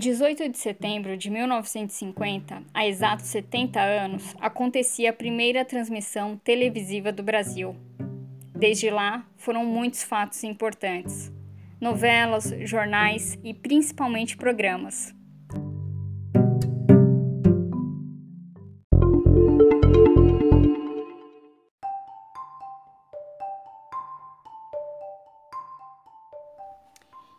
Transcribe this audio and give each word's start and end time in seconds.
Em 0.00 0.08
18 0.10 0.48
de 0.48 0.56
setembro 0.56 1.14
de 1.14 1.28
1950, 1.28 2.62
há 2.72 2.86
exatos 2.86 3.26
70 3.26 3.78
anos, 3.78 4.34
acontecia 4.40 5.10
a 5.10 5.12
primeira 5.12 5.62
transmissão 5.62 6.38
televisiva 6.38 7.12
do 7.12 7.22
Brasil. 7.22 7.76
Desde 8.56 8.88
lá, 8.88 9.26
foram 9.36 9.62
muitos 9.66 10.02
fatos 10.02 10.42
importantes: 10.42 11.30
novelas, 11.78 12.50
jornais 12.60 13.38
e 13.44 13.52
principalmente 13.52 14.38
programas. 14.38 15.14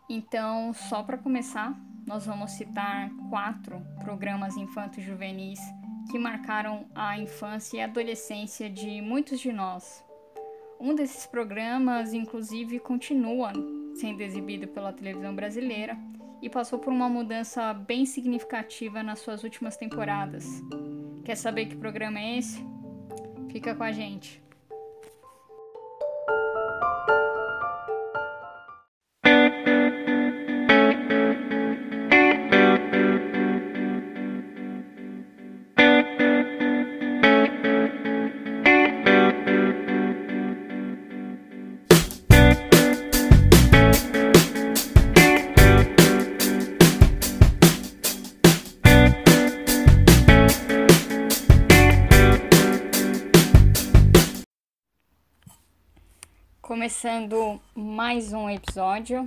Então, 0.08 0.72
só 0.72 1.02
para 1.02 1.18
começar, 1.18 1.76
nós 2.06 2.26
vamos 2.26 2.52
citar 2.52 3.10
quatro 3.30 3.80
programas 4.00 4.56
infantos 4.56 5.02
juvenis 5.02 5.60
que 6.10 6.18
marcaram 6.18 6.86
a 6.94 7.18
infância 7.18 7.78
e 7.78 7.80
adolescência 7.80 8.68
de 8.68 9.00
muitos 9.00 9.40
de 9.40 9.52
nós. 9.52 10.04
Um 10.80 10.94
desses 10.94 11.26
programas, 11.26 12.12
inclusive, 12.12 12.80
continua 12.80 13.52
sendo 13.94 14.20
exibido 14.20 14.66
pela 14.68 14.92
televisão 14.92 15.34
brasileira 15.34 15.96
e 16.40 16.50
passou 16.50 16.78
por 16.78 16.92
uma 16.92 17.08
mudança 17.08 17.72
bem 17.72 18.04
significativa 18.04 19.02
nas 19.02 19.20
suas 19.20 19.44
últimas 19.44 19.76
temporadas. 19.76 20.44
Quer 21.24 21.36
saber 21.36 21.66
que 21.66 21.76
programa 21.76 22.18
é 22.18 22.38
esse? 22.38 22.66
Fica 23.48 23.74
com 23.74 23.84
a 23.84 23.92
gente. 23.92 24.41
Mais 58.12 58.30
um 58.30 58.50
episódio. 58.50 59.26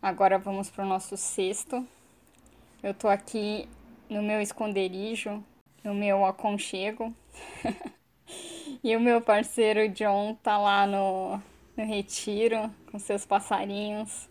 Agora 0.00 0.38
vamos 0.38 0.70
para 0.70 0.86
o 0.86 0.88
nosso 0.88 1.18
sexto. 1.18 1.86
Eu 2.82 2.94
tô 2.94 3.08
aqui 3.08 3.68
no 4.08 4.22
meu 4.22 4.40
esconderijo, 4.40 5.44
no 5.84 5.92
meu 5.92 6.24
aconchego. 6.24 7.14
e 8.82 8.96
o 8.96 9.00
meu 9.00 9.20
parceiro 9.20 9.86
John 9.90 10.34
tá 10.42 10.56
lá 10.56 10.86
no, 10.86 11.38
no 11.76 11.84
retiro 11.84 12.70
com 12.90 12.98
seus 12.98 13.26
passarinhos. 13.26 14.30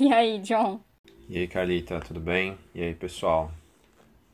E 0.00 0.12
aí, 0.12 0.40
John? 0.40 0.80
E 1.28 1.38
aí, 1.38 1.46
Carlita, 1.46 2.00
tudo 2.00 2.18
bem? 2.18 2.58
E 2.74 2.82
aí, 2.82 2.96
pessoal? 2.96 3.52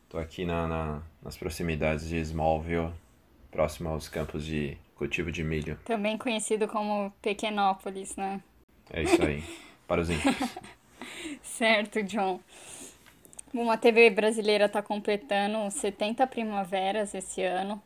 Tô 0.08 0.16
aqui 0.16 0.46
na, 0.46 0.66
na 0.66 1.02
nas 1.22 1.36
proximidades 1.36 2.08
de 2.08 2.16
Smallville, 2.16 2.94
próximo 3.50 3.90
aos 3.90 4.08
campos 4.08 4.42
de 4.46 4.78
cultivo 5.02 5.32
de 5.32 5.42
milho. 5.42 5.76
Também 5.84 6.16
conhecido 6.16 6.68
como 6.68 7.12
Pequenópolis, 7.20 8.14
né? 8.14 8.40
É 8.92 9.02
isso 9.02 9.20
aí, 9.20 9.42
para 9.88 10.00
os 10.00 10.08
índios. 10.08 10.36
certo, 11.42 12.04
John. 12.04 12.38
Bom, 13.52 13.68
a 13.68 13.76
TV 13.76 14.10
brasileira 14.10 14.66
está 14.66 14.80
completando 14.80 15.68
70 15.72 16.24
primaveras 16.28 17.14
esse 17.14 17.42
ano. 17.42 17.82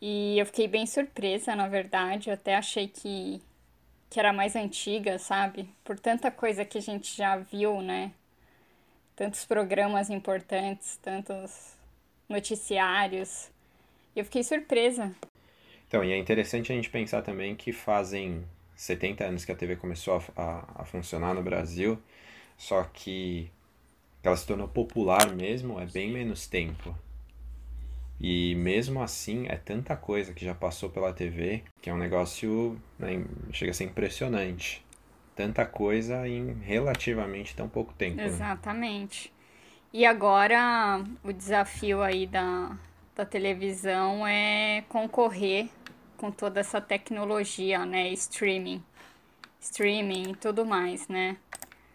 E 0.00 0.38
eu 0.38 0.46
fiquei 0.46 0.68
bem 0.68 0.86
surpresa, 0.86 1.56
na 1.56 1.66
verdade. 1.66 2.30
Eu 2.30 2.34
até 2.34 2.54
achei 2.54 2.86
que, 2.86 3.42
que 4.08 4.20
era 4.20 4.32
mais 4.32 4.54
antiga, 4.54 5.18
sabe? 5.18 5.68
Por 5.82 5.98
tanta 5.98 6.30
coisa 6.30 6.64
que 6.64 6.78
a 6.78 6.82
gente 6.82 7.16
já 7.16 7.36
viu, 7.38 7.82
né? 7.82 8.12
Tantos 9.16 9.44
programas 9.44 10.10
importantes, 10.10 10.96
tantos 11.02 11.76
noticiários. 12.28 13.50
Eu 14.14 14.24
fiquei 14.24 14.44
surpresa. 14.44 15.12
Então, 15.88 16.04
e 16.04 16.12
é 16.12 16.18
interessante 16.18 16.70
a 16.70 16.74
gente 16.74 16.90
pensar 16.90 17.22
também 17.22 17.56
que 17.56 17.72
fazem 17.72 18.44
70 18.76 19.24
anos 19.24 19.44
que 19.44 19.50
a 19.50 19.56
TV 19.56 19.74
começou 19.74 20.22
a, 20.36 20.42
a, 20.42 20.82
a 20.82 20.84
funcionar 20.84 21.34
no 21.34 21.42
Brasil, 21.42 21.98
só 22.56 22.84
que 22.84 23.50
ela 24.22 24.36
se 24.36 24.46
tornou 24.46 24.68
popular 24.68 25.34
mesmo 25.34 25.80
é 25.80 25.86
bem 25.86 26.12
menos 26.12 26.46
tempo. 26.46 26.94
E 28.20 28.54
mesmo 28.56 29.00
assim, 29.00 29.46
é 29.48 29.56
tanta 29.56 29.96
coisa 29.96 30.34
que 30.34 30.44
já 30.44 30.54
passou 30.54 30.90
pela 30.90 31.12
TV 31.12 31.62
que 31.80 31.88
é 31.88 31.94
um 31.94 31.98
negócio, 31.98 32.78
né, 32.98 33.24
chega 33.52 33.70
a 33.70 33.74
ser 33.74 33.84
impressionante. 33.84 34.84
Tanta 35.34 35.64
coisa 35.64 36.26
em 36.28 36.52
relativamente 36.62 37.54
tão 37.54 37.68
pouco 37.68 37.94
tempo. 37.94 38.16
Né? 38.16 38.26
Exatamente. 38.26 39.28
Né? 39.28 39.38
E 39.92 40.04
agora 40.04 41.02
o 41.22 41.32
desafio 41.32 42.02
aí 42.02 42.26
da, 42.26 42.76
da 43.14 43.24
televisão 43.24 44.26
é 44.26 44.84
concorrer 44.88 45.68
com 46.18 46.30
toda 46.30 46.60
essa 46.60 46.80
tecnologia, 46.80 47.86
né? 47.86 48.10
Streaming. 48.10 48.82
Streaming 49.60 50.32
e 50.32 50.36
tudo 50.36 50.66
mais, 50.66 51.08
né? 51.08 51.36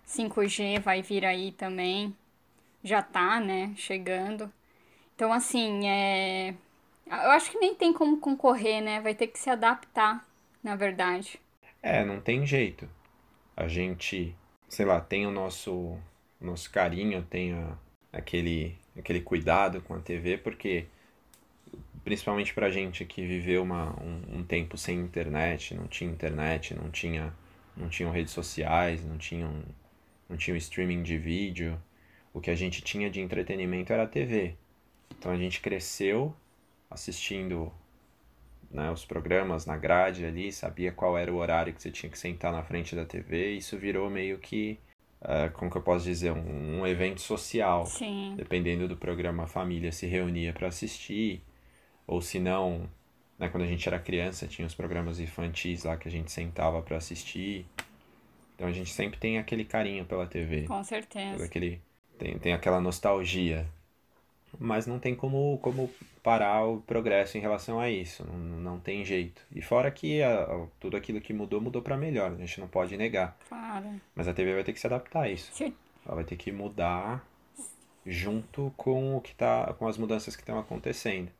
5G 0.08 0.80
vai 0.80 1.02
vir 1.02 1.26
aí 1.26 1.52
também. 1.52 2.16
Já 2.84 3.02
tá, 3.02 3.40
né? 3.40 3.74
Chegando. 3.78 4.52
Então, 5.16 5.32
assim, 5.32 5.88
é. 5.88 6.56
Eu 7.06 7.32
acho 7.32 7.52
que 7.52 7.60
nem 7.60 7.76
tem 7.76 7.94
como 7.94 8.18
concorrer, 8.18 8.82
né? 8.82 9.02
Vai 9.02 9.14
ter 9.14 9.28
que 9.28 9.38
se 9.38 9.50
adaptar, 9.50 10.26
na 10.64 10.76
verdade. 10.76 11.40
É, 11.82 12.04
não 12.04 12.20
tem 12.20 12.46
jeito. 12.46 12.90
A 13.56 13.68
gente, 13.68 14.36
sei 14.70 14.86
lá, 14.86 15.00
tem 15.00 15.28
o 15.28 15.32
nosso, 15.32 15.98
nosso 16.40 16.72
carinho, 16.72 17.22
tem 17.30 17.54
a, 17.54 17.78
aquele, 18.12 18.78
aquele 18.98 19.22
cuidado 19.22 19.82
com 19.82 19.94
a 19.94 20.00
TV, 20.00 20.38
porque 20.38 20.88
principalmente 22.04 22.54
pra 22.54 22.70
gente 22.70 23.06
que 23.06 23.26
viveu 23.26 23.64
uma, 23.64 23.92
um, 24.02 24.40
um, 24.40 24.44
tempo 24.44 24.78
sem 24.78 25.00
internet, 25.00 25.74
não 25.76 25.88
tinha 25.88 26.12
internet, 26.12 26.74
não 26.76 26.90
tinha 26.90 27.34
não 27.76 27.90
tinham 27.90 28.12
redes 28.12 28.34
sociais, 28.34 29.04
não 29.04 29.18
tinham 29.18 29.64
não 30.30 30.38
tinha 30.38 30.56
streaming 30.58 31.04
de 31.04 31.18
vídeo, 31.18 31.82
o 32.34 32.40
que 32.40 32.50
a 32.50 32.56
gente 32.56 32.82
tinha 32.82 33.10
de 33.10 33.22
entretenimento 33.22 33.94
era 33.94 34.04
a 34.04 34.08
TV. 34.08 34.56
Então 35.18 35.32
a 35.32 35.38
gente 35.38 35.62
cresceu 35.62 36.36
assistindo 36.90 37.72
né, 38.70 38.92
os 38.92 39.06
programas 39.06 39.66
na 39.66 39.78
grade 39.78 40.26
ali, 40.26 40.52
sabia 40.52 40.92
qual 40.92 41.18
era 41.18 41.32
o 41.32 41.38
horário 41.38 41.74
que 41.74 41.82
você 41.82 41.92
tinha 41.92 42.10
que 42.10 42.18
sentar 42.18 42.52
na 42.52 42.64
frente 42.64 42.96
da 42.96 43.06
TV, 43.06 43.54
e 43.54 43.58
isso 43.58 43.78
virou 43.78 44.10
meio 44.10 44.38
que 44.40 44.80
Uh, 45.24 45.50
como 45.54 45.72
que 45.72 45.78
eu 45.78 45.82
posso 45.82 46.04
dizer, 46.04 46.34
um, 46.34 46.82
um 46.82 46.86
evento 46.86 47.22
social. 47.22 47.86
Sim. 47.86 48.34
Dependendo 48.36 48.90
do 48.90 48.98
programa, 48.98 49.44
a 49.44 49.48
família 49.48 49.90
se 49.90 50.06
reunia 50.06 50.52
para 50.52 50.68
assistir. 50.68 51.42
Ou 52.06 52.22
se 52.22 52.40
não, 52.40 52.90
né, 53.38 53.50
quando 53.50 53.64
a 53.64 53.68
gente 53.68 53.88
era 53.88 54.00
criança, 54.00 54.48
tinha 54.48 54.66
os 54.66 54.76
programas 54.76 55.20
infantis 55.20 55.84
lá 55.84 55.98
que 55.98 56.08
a 56.08 56.12
gente 56.12 56.32
sentava 56.32 56.82
para 56.82 56.98
assistir. 56.98 57.66
Então 58.56 58.68
a 58.68 58.72
gente 58.72 58.92
sempre 58.92 59.20
tem 59.20 59.38
aquele 59.38 59.66
carinho 59.66 60.06
pela 60.06 60.26
TV. 60.26 60.64
Com 60.64 60.84
certeza. 60.84 61.44
Aquele, 61.44 61.82
tem, 62.18 62.38
tem 62.38 62.54
aquela 62.54 62.80
nostalgia. 62.80 63.68
Mas 64.60 64.86
não 64.86 65.00
tem 65.00 65.16
como, 65.16 65.58
como 65.64 65.90
parar 66.22 66.64
o 66.64 66.80
progresso 66.82 67.38
em 67.38 67.42
relação 67.42 67.80
a 67.80 67.90
isso. 67.90 68.24
Não, 68.26 68.38
não 68.38 68.80
tem 68.80 69.04
jeito. 69.04 69.42
E 69.52 69.62
fora 69.62 69.90
que 69.90 70.22
a, 70.22 70.44
a, 70.44 70.68
tudo 70.80 70.96
aquilo 70.96 71.20
que 71.20 71.34
mudou, 71.34 71.60
mudou 71.60 71.82
para 71.82 71.98
melhor. 71.98 72.32
A 72.32 72.36
gente 72.36 72.60
não 72.60 72.68
pode 72.68 72.96
negar. 72.96 73.38
Claro. 73.50 74.00
Mas 74.14 74.28
a 74.28 74.34
TV 74.34 74.54
vai 74.54 74.64
ter 74.64 74.74
que 74.74 74.80
se 74.80 74.86
adaptar 74.86 75.24
a 75.24 75.30
isso. 75.30 75.52
Sim. 75.54 75.74
Ela 76.06 76.16
vai 76.16 76.24
ter 76.24 76.36
que 76.36 76.52
mudar 76.52 77.26
junto 78.06 78.74
com 78.78 79.16
o 79.16 79.22
que 79.22 79.34
tá 79.34 79.74
com 79.74 79.88
as 79.88 79.98
mudanças 79.98 80.36
que 80.36 80.42
estão 80.42 80.60
acontecendo. 80.60 81.32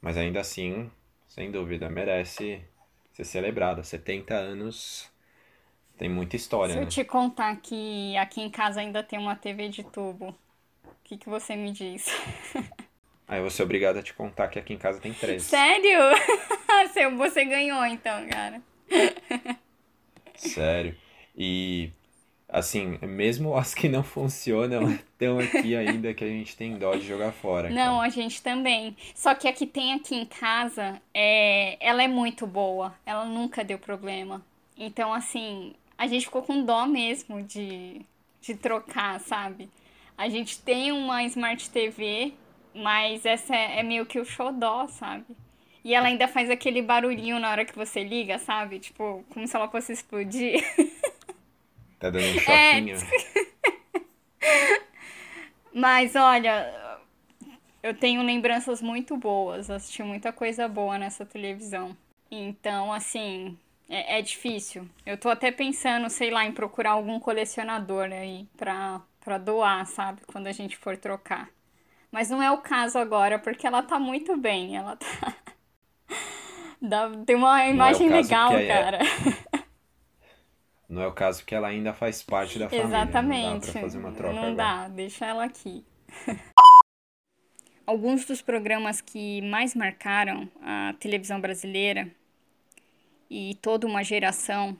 Mas 0.00 0.16
ainda 0.16 0.40
assim, 0.40 0.90
sem 1.28 1.50
dúvida, 1.50 1.88
merece 1.90 2.62
ser 3.12 3.24
celebrada. 3.24 3.82
70 3.82 4.34
anos 4.34 5.10
Tem 5.98 6.08
muita 6.08 6.36
história, 6.36 6.74
Se 6.74 6.80
eu 6.80 6.84
né? 6.84 6.90
te 6.90 7.04
contar 7.04 7.56
que 7.56 8.16
aqui 8.16 8.40
em 8.40 8.50
casa 8.50 8.80
ainda 8.80 9.02
tem 9.02 9.18
uma 9.18 9.36
TV 9.36 9.68
de 9.68 9.84
tubo, 9.84 10.28
o 10.30 10.36
que, 11.04 11.18
que 11.18 11.28
você 11.28 11.56
me 11.56 11.72
diz? 11.72 12.06
Aí 13.28 13.38
eu 13.38 13.42
vou 13.42 13.50
ser 13.50 13.62
obrigado 13.62 13.98
a 13.98 14.02
te 14.02 14.12
contar 14.14 14.48
que 14.48 14.58
aqui 14.58 14.72
em 14.72 14.78
casa 14.78 15.00
tem 15.00 15.12
três. 15.14 15.42
Sério? 15.42 15.98
Você 17.18 17.44
ganhou 17.44 17.84
então, 17.86 18.26
cara. 18.28 18.62
Sério. 20.34 20.96
E, 21.36 21.90
assim, 22.48 22.98
mesmo 23.02 23.56
as 23.56 23.74
que 23.74 23.88
não 23.88 24.02
funcionam, 24.04 24.90
estão 24.90 25.38
aqui 25.38 25.76
ainda 25.76 26.14
que 26.14 26.24
a 26.24 26.28
gente 26.28 26.56
tem 26.56 26.76
dó 26.78 26.94
de 26.94 27.06
jogar 27.06 27.32
fora. 27.32 27.68
Não, 27.68 27.96
cara. 27.96 28.06
a 28.06 28.08
gente 28.08 28.42
também. 28.42 28.96
Só 29.14 29.34
que 29.34 29.46
a 29.46 29.52
que 29.52 29.66
tem 29.66 29.92
aqui 29.92 30.14
em 30.14 30.24
casa, 30.24 31.00
é... 31.12 31.76
ela 31.80 32.02
é 32.02 32.08
muito 32.08 32.46
boa. 32.46 32.94
Ela 33.04 33.24
nunca 33.24 33.62
deu 33.62 33.78
problema. 33.78 34.42
Então, 34.76 35.12
assim, 35.12 35.74
a 35.96 36.06
gente 36.06 36.26
ficou 36.26 36.42
com 36.42 36.64
dó 36.64 36.86
mesmo 36.86 37.42
de, 37.42 38.00
de 38.40 38.54
trocar, 38.54 39.20
sabe? 39.20 39.68
A 40.16 40.28
gente 40.28 40.60
tem 40.60 40.90
uma 40.92 41.22
Smart 41.24 41.70
TV, 41.70 42.32
mas 42.74 43.24
essa 43.26 43.54
é 43.54 43.80
é 43.80 43.82
meio 43.82 44.06
que 44.06 44.18
o 44.18 44.24
xodó, 44.24 44.86
sabe? 44.88 45.36
E 45.84 45.94
ela 45.94 46.08
ainda 46.08 46.28
faz 46.28 46.50
aquele 46.50 46.82
barulhinho 46.82 47.38
na 47.38 47.50
hora 47.50 47.64
que 47.64 47.74
você 47.74 48.02
liga, 48.02 48.38
sabe? 48.38 48.78
Tipo, 48.78 49.24
como 49.30 49.46
se 49.46 49.56
ela 49.56 49.68
fosse 49.68 49.92
explodir. 49.92 50.62
Tá 51.98 52.10
dando 52.10 52.24
um 52.24 52.50
É, 52.50 52.80
choquinho. 52.80 52.98
Mas 55.72 56.16
olha, 56.16 56.98
eu 57.82 57.94
tenho 57.94 58.22
lembranças 58.22 58.82
muito 58.82 59.16
boas, 59.16 59.70
assisti 59.70 60.02
muita 60.02 60.32
coisa 60.32 60.68
boa 60.68 60.98
nessa 60.98 61.24
televisão. 61.24 61.96
Então, 62.30 62.92
assim, 62.92 63.56
é, 63.88 64.18
é 64.18 64.22
difícil. 64.22 64.86
Eu 65.06 65.16
tô 65.16 65.28
até 65.28 65.50
pensando, 65.50 66.08
sei 66.10 66.30
lá, 66.30 66.44
em 66.44 66.52
procurar 66.52 66.92
algum 66.92 67.18
colecionador 67.20 68.10
aí 68.12 68.46
pra, 68.56 69.00
pra 69.20 69.38
doar, 69.38 69.86
sabe? 69.86 70.20
Quando 70.26 70.46
a 70.46 70.52
gente 70.52 70.76
for 70.76 70.96
trocar. 70.96 71.48
Mas 72.10 72.30
não 72.30 72.42
é 72.42 72.50
o 72.50 72.58
caso 72.58 72.98
agora, 72.98 73.38
porque 73.38 73.66
ela 73.66 73.82
tá 73.82 73.98
muito 73.98 74.36
bem. 74.36 74.76
Ela 74.76 74.96
tá. 74.96 75.34
Dá, 76.80 77.10
tem 77.26 77.36
uma 77.36 77.66
imagem 77.66 78.08
caso 78.08 78.22
legal, 78.28 78.50
que 78.50 78.56
é- 78.56 78.66
cara. 78.68 78.98
Não 80.98 81.04
é 81.04 81.08
o 81.08 81.12
caso 81.12 81.44
que 81.44 81.54
ela 81.54 81.68
ainda 81.68 81.92
faz 81.94 82.24
parte 82.24 82.58
da 82.58 82.68
família. 82.68 82.84
Não 82.84 82.90
dá 82.90 83.02
Exatamente. 83.02 83.70
pra 83.70 83.80
fazer 83.82 83.98
uma 83.98 84.10
troca 84.10 84.34
Não 84.34 84.42
agora. 84.48 84.56
dá, 84.56 84.88
deixa 84.88 85.26
ela 85.26 85.44
aqui. 85.44 85.84
Alguns 87.86 88.24
dos 88.24 88.42
programas 88.42 89.00
que 89.00 89.40
mais 89.42 89.76
marcaram 89.76 90.48
a 90.60 90.94
televisão 90.98 91.40
brasileira 91.40 92.10
e 93.30 93.54
toda 93.62 93.86
uma 93.86 94.02
geração, 94.02 94.76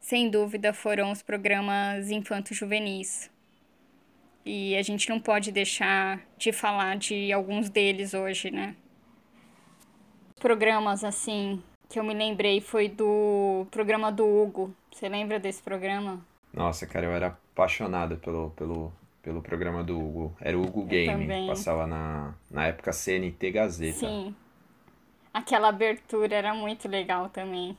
sem 0.00 0.30
dúvida, 0.30 0.72
foram 0.72 1.10
os 1.10 1.20
programas 1.20 2.12
infanto-juvenis. 2.12 3.28
E 4.46 4.76
a 4.76 4.82
gente 4.82 5.08
não 5.08 5.18
pode 5.18 5.50
deixar 5.50 6.20
de 6.38 6.52
falar 6.52 6.96
de 6.96 7.32
alguns 7.32 7.68
deles 7.68 8.14
hoje, 8.14 8.52
né? 8.52 8.76
Programas 10.40 11.02
assim 11.02 11.60
que 11.88 11.98
eu 11.98 12.04
me 12.04 12.14
lembrei 12.14 12.60
foi 12.60 12.88
do 12.88 13.66
programa 13.70 14.12
do 14.12 14.24
Hugo. 14.26 14.74
Você 14.94 15.08
lembra 15.08 15.40
desse 15.40 15.60
programa? 15.60 16.24
Nossa, 16.52 16.86
cara, 16.86 17.06
eu 17.06 17.10
era 17.10 17.26
apaixonado 17.26 18.16
pelo, 18.18 18.50
pelo, 18.50 18.92
pelo 19.20 19.42
programa 19.42 19.82
do 19.82 19.98
Hugo. 19.98 20.36
Era 20.40 20.56
o 20.56 20.62
Hugo 20.62 20.84
Game. 20.84 21.48
Passava 21.48 21.84
na, 21.84 22.32
na 22.48 22.68
época 22.68 22.92
CNT 22.92 23.50
Gazeta. 23.50 23.98
Sim. 23.98 24.32
Aquela 25.32 25.68
abertura 25.68 26.36
era 26.36 26.54
muito 26.54 26.86
legal 26.86 27.28
também. 27.28 27.76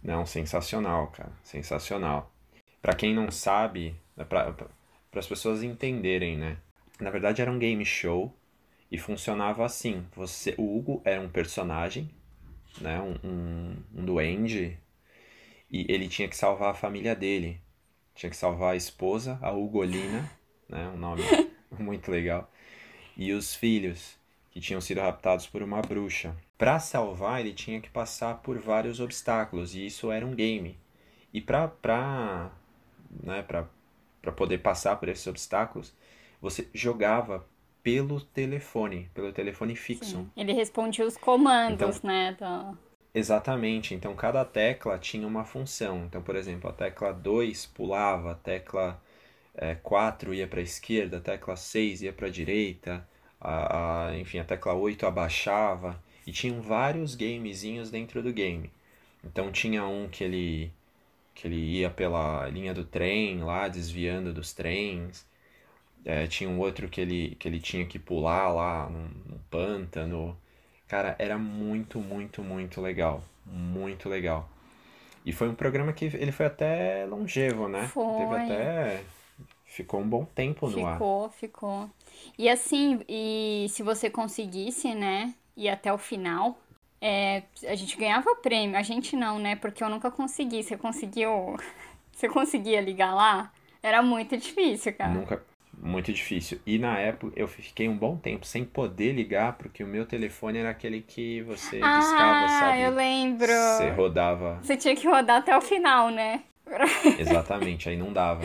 Não, 0.00 0.24
sensacional, 0.24 1.08
cara. 1.08 1.32
Sensacional. 1.42 2.30
Pra 2.80 2.94
quem 2.94 3.12
não 3.12 3.28
sabe, 3.28 3.96
para 4.28 4.54
as 5.16 5.26
pessoas 5.26 5.64
entenderem, 5.64 6.36
né? 6.36 6.58
Na 7.00 7.10
verdade 7.10 7.42
era 7.42 7.50
um 7.50 7.58
game 7.58 7.84
show 7.84 8.32
e 8.88 8.96
funcionava 8.98 9.66
assim. 9.66 10.06
Você, 10.14 10.54
o 10.56 10.78
Hugo 10.78 11.02
era 11.04 11.20
um 11.20 11.28
personagem, 11.28 12.08
né? 12.80 13.00
Um, 13.00 13.28
um, 13.28 13.76
um 13.94 14.04
duende 14.04 14.78
e 15.70 15.86
ele 15.88 16.08
tinha 16.08 16.28
que 16.28 16.36
salvar 16.36 16.70
a 16.70 16.74
família 16.74 17.14
dele. 17.14 17.60
Tinha 18.14 18.30
que 18.30 18.36
salvar 18.36 18.74
a 18.74 18.76
esposa, 18.76 19.38
a 19.42 19.52
Ugolina, 19.52 20.30
né? 20.68 20.88
Um 20.88 20.96
nome 20.96 21.22
muito 21.78 22.10
legal. 22.10 22.50
E 23.16 23.32
os 23.32 23.54
filhos 23.54 24.16
que 24.50 24.60
tinham 24.60 24.80
sido 24.80 25.00
raptados 25.00 25.46
por 25.46 25.62
uma 25.62 25.82
bruxa. 25.82 26.34
Para 26.56 26.78
salvar, 26.78 27.40
ele 27.40 27.52
tinha 27.52 27.80
que 27.80 27.90
passar 27.90 28.36
por 28.36 28.58
vários 28.58 29.00
obstáculos 29.00 29.74
e 29.74 29.84
isso 29.84 30.10
era 30.10 30.24
um 30.24 30.34
game. 30.34 30.78
E 31.32 31.40
para 31.40 32.50
né, 33.22 33.42
para 33.42 33.68
para 34.22 34.32
poder 34.32 34.58
passar 34.58 34.96
por 34.96 35.08
esses 35.08 35.26
obstáculos, 35.28 35.94
você 36.40 36.68
jogava 36.74 37.46
pelo 37.86 38.20
telefone, 38.20 39.08
pelo 39.14 39.32
telefone 39.32 39.76
fixo. 39.76 40.16
Sim. 40.18 40.30
Ele 40.36 40.52
respondia 40.52 41.06
os 41.06 41.16
comandos, 41.16 42.02
né? 42.02 42.36
da- 42.38 42.74
Exatamente. 43.14 43.94
Então 43.94 44.14
cada 44.14 44.44
tecla 44.44 44.98
tinha 44.98 45.26
uma 45.26 45.44
função. 45.44 46.04
Então, 46.06 46.22
por 46.22 46.36
exemplo, 46.36 46.68
a 46.70 46.72
tecla 46.72 47.12
2 47.12 47.66
pulava, 47.66 48.32
a 48.32 48.34
tecla 48.34 49.00
eh, 49.56 49.76
4 49.76 50.34
ia 50.34 50.46
para 50.48 50.60
a 50.60 50.62
esquerda, 50.62 51.18
a 51.18 51.20
tecla 51.20 51.56
6 51.56 52.02
ia 52.02 52.12
para 52.12 52.26
a 52.28 52.30
direita, 52.30 53.06
a- 53.40 54.12
enfim, 54.18 54.38
a 54.40 54.44
tecla 54.44 54.74
8 54.74 55.06
abaixava. 55.06 56.02
E 56.26 56.32
tinham 56.32 56.60
vários 56.62 57.14
gamezinhos 57.14 57.90
dentro 57.90 58.22
do 58.22 58.32
game. 58.32 58.70
Então 59.24 59.52
tinha 59.52 59.86
um 59.86 60.08
que 60.08 60.24
ele 60.24 60.72
que 61.34 61.46
ele 61.46 61.56
ia 61.56 61.90
pela 61.90 62.48
linha 62.48 62.72
do 62.74 62.84
trem 62.84 63.42
lá, 63.44 63.68
desviando 63.68 64.32
dos 64.32 64.52
trens. 64.52 65.26
É, 66.06 66.28
tinha 66.28 66.48
um 66.48 66.60
outro 66.60 66.88
que 66.88 67.00
ele, 67.00 67.36
que 67.36 67.48
ele 67.48 67.58
tinha 67.58 67.84
que 67.84 67.98
pular 67.98 68.48
lá 68.48 68.88
num, 68.88 69.08
num 69.28 69.38
pântano. 69.50 70.36
Cara, 70.86 71.16
era 71.18 71.36
muito, 71.36 71.98
muito, 71.98 72.44
muito 72.44 72.80
legal. 72.80 73.24
Muito 73.44 74.08
legal. 74.08 74.48
E 75.24 75.32
foi 75.32 75.48
um 75.48 75.54
programa 75.56 75.92
que 75.92 76.04
ele 76.04 76.30
foi 76.30 76.46
até 76.46 77.04
longevo, 77.06 77.66
né? 77.66 77.88
Foi. 77.88 78.18
Teve 78.18 78.36
até. 78.36 79.02
Ficou 79.64 80.00
um 80.00 80.08
bom 80.08 80.24
tempo 80.24 80.70
no 80.70 80.86
ar. 80.86 80.92
Ficou, 80.92 81.28
ficou. 81.30 81.90
E 82.38 82.48
assim, 82.48 83.00
e 83.08 83.66
se 83.70 83.82
você 83.82 84.08
conseguisse, 84.08 84.94
né? 84.94 85.34
Ir 85.56 85.68
até 85.68 85.92
o 85.92 85.98
final, 85.98 86.56
é, 87.00 87.42
a 87.66 87.74
gente 87.74 87.96
ganhava 87.96 88.36
prêmio. 88.36 88.78
A 88.78 88.82
gente 88.82 89.16
não, 89.16 89.40
né? 89.40 89.56
Porque 89.56 89.82
eu 89.82 89.88
nunca 89.88 90.08
consegui. 90.08 90.62
Você 90.62 90.76
conseguiu? 90.76 91.56
Você 92.14 92.28
conseguia 92.28 92.80
ligar 92.80 93.12
lá? 93.12 93.52
Era 93.82 94.00
muito 94.02 94.36
difícil, 94.38 94.94
cara. 94.94 95.12
Nunca. 95.12 95.42
Muito 95.78 96.12
difícil. 96.12 96.58
E 96.66 96.78
na 96.78 96.98
época 96.98 97.32
eu 97.38 97.46
fiquei 97.46 97.88
um 97.88 97.96
bom 97.96 98.16
tempo 98.16 98.46
sem 98.46 98.64
poder 98.64 99.12
ligar, 99.12 99.52
porque 99.54 99.84
o 99.84 99.86
meu 99.86 100.06
telefone 100.06 100.58
era 100.58 100.70
aquele 100.70 101.02
que 101.02 101.42
você 101.42 101.80
Ah, 101.82 102.46
sabe? 102.48 102.80
eu 102.82 102.90
lembro. 102.92 103.46
Você 103.46 103.90
rodava. 103.90 104.58
Você 104.62 104.76
tinha 104.76 104.96
que 104.96 105.06
rodar 105.06 105.38
até 105.38 105.56
o 105.56 105.60
final, 105.60 106.10
né? 106.10 106.42
Exatamente, 107.18 107.88
aí 107.88 107.96
não 107.96 108.12
dava. 108.12 108.42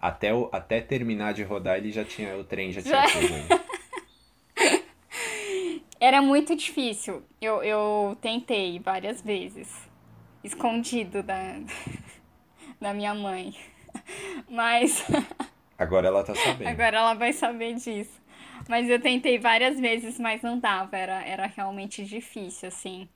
Até, 0.00 0.34
o, 0.34 0.48
até 0.52 0.80
terminar 0.80 1.32
de 1.32 1.42
rodar, 1.44 1.78
ele 1.78 1.90
já 1.92 2.04
tinha. 2.04 2.36
O 2.36 2.44
trem 2.44 2.72
já 2.72 2.82
tinha 2.82 3.06
Já. 3.06 3.18
ainda. 3.18 3.62
Era 6.00 6.20
muito 6.20 6.56
difícil. 6.56 7.22
Eu, 7.40 7.62
eu 7.62 8.16
tentei 8.20 8.80
várias 8.80 9.22
vezes. 9.22 9.68
Escondido 10.42 11.22
da, 11.22 11.60
da 12.80 12.92
minha 12.92 13.14
mãe. 13.14 13.54
Mas 14.50 15.04
Agora 15.82 16.06
ela 16.06 16.22
tá 16.22 16.34
sabendo. 16.34 16.68
agora 16.68 16.98
ela 16.98 17.14
vai 17.14 17.32
saber 17.32 17.74
disso. 17.74 18.20
Mas 18.68 18.88
eu 18.88 19.00
tentei 19.00 19.38
várias 19.38 19.78
vezes, 19.80 20.18
mas 20.18 20.42
não 20.42 20.58
dava. 20.58 20.96
Era, 20.96 21.24
era 21.24 21.46
realmente 21.46 22.04
difícil, 22.04 22.68
assim. 22.68 23.08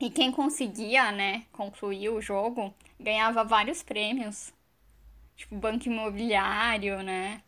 E 0.00 0.10
quem 0.10 0.32
conseguia, 0.32 1.12
né, 1.12 1.44
concluir 1.52 2.08
o 2.08 2.20
jogo, 2.20 2.74
ganhava 2.98 3.44
vários 3.44 3.82
prêmios. 3.82 4.52
Tipo, 5.36 5.56
Banco 5.56 5.86
Imobiliário, 5.86 7.02
né? 7.02 7.42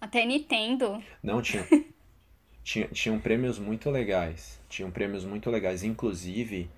Até 0.00 0.24
Nintendo. 0.24 1.02
Não, 1.22 1.42
tinha, 1.42 1.66
tinha, 2.64 2.88
tinham 2.88 3.18
prêmios 3.18 3.58
muito 3.58 3.90
legais. 3.90 4.60
Tinham 4.68 4.90
prêmios 4.90 5.24
muito 5.24 5.50
legais. 5.50 5.82
Inclusive, 5.82 6.70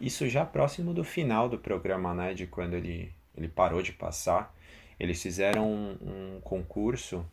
isso 0.00 0.28
já 0.28 0.44
próximo 0.44 0.94
do 0.94 1.04
final 1.04 1.48
do 1.48 1.58
programa, 1.58 2.14
né? 2.14 2.34
De 2.34 2.46
quando 2.46 2.74
ele, 2.74 3.12
ele 3.36 3.48
parou 3.48 3.82
de 3.82 3.92
passar. 3.92 4.54
Eles 5.02 5.20
fizeram 5.20 5.68
um, 5.68 6.36
um 6.36 6.40
concurso 6.42 7.26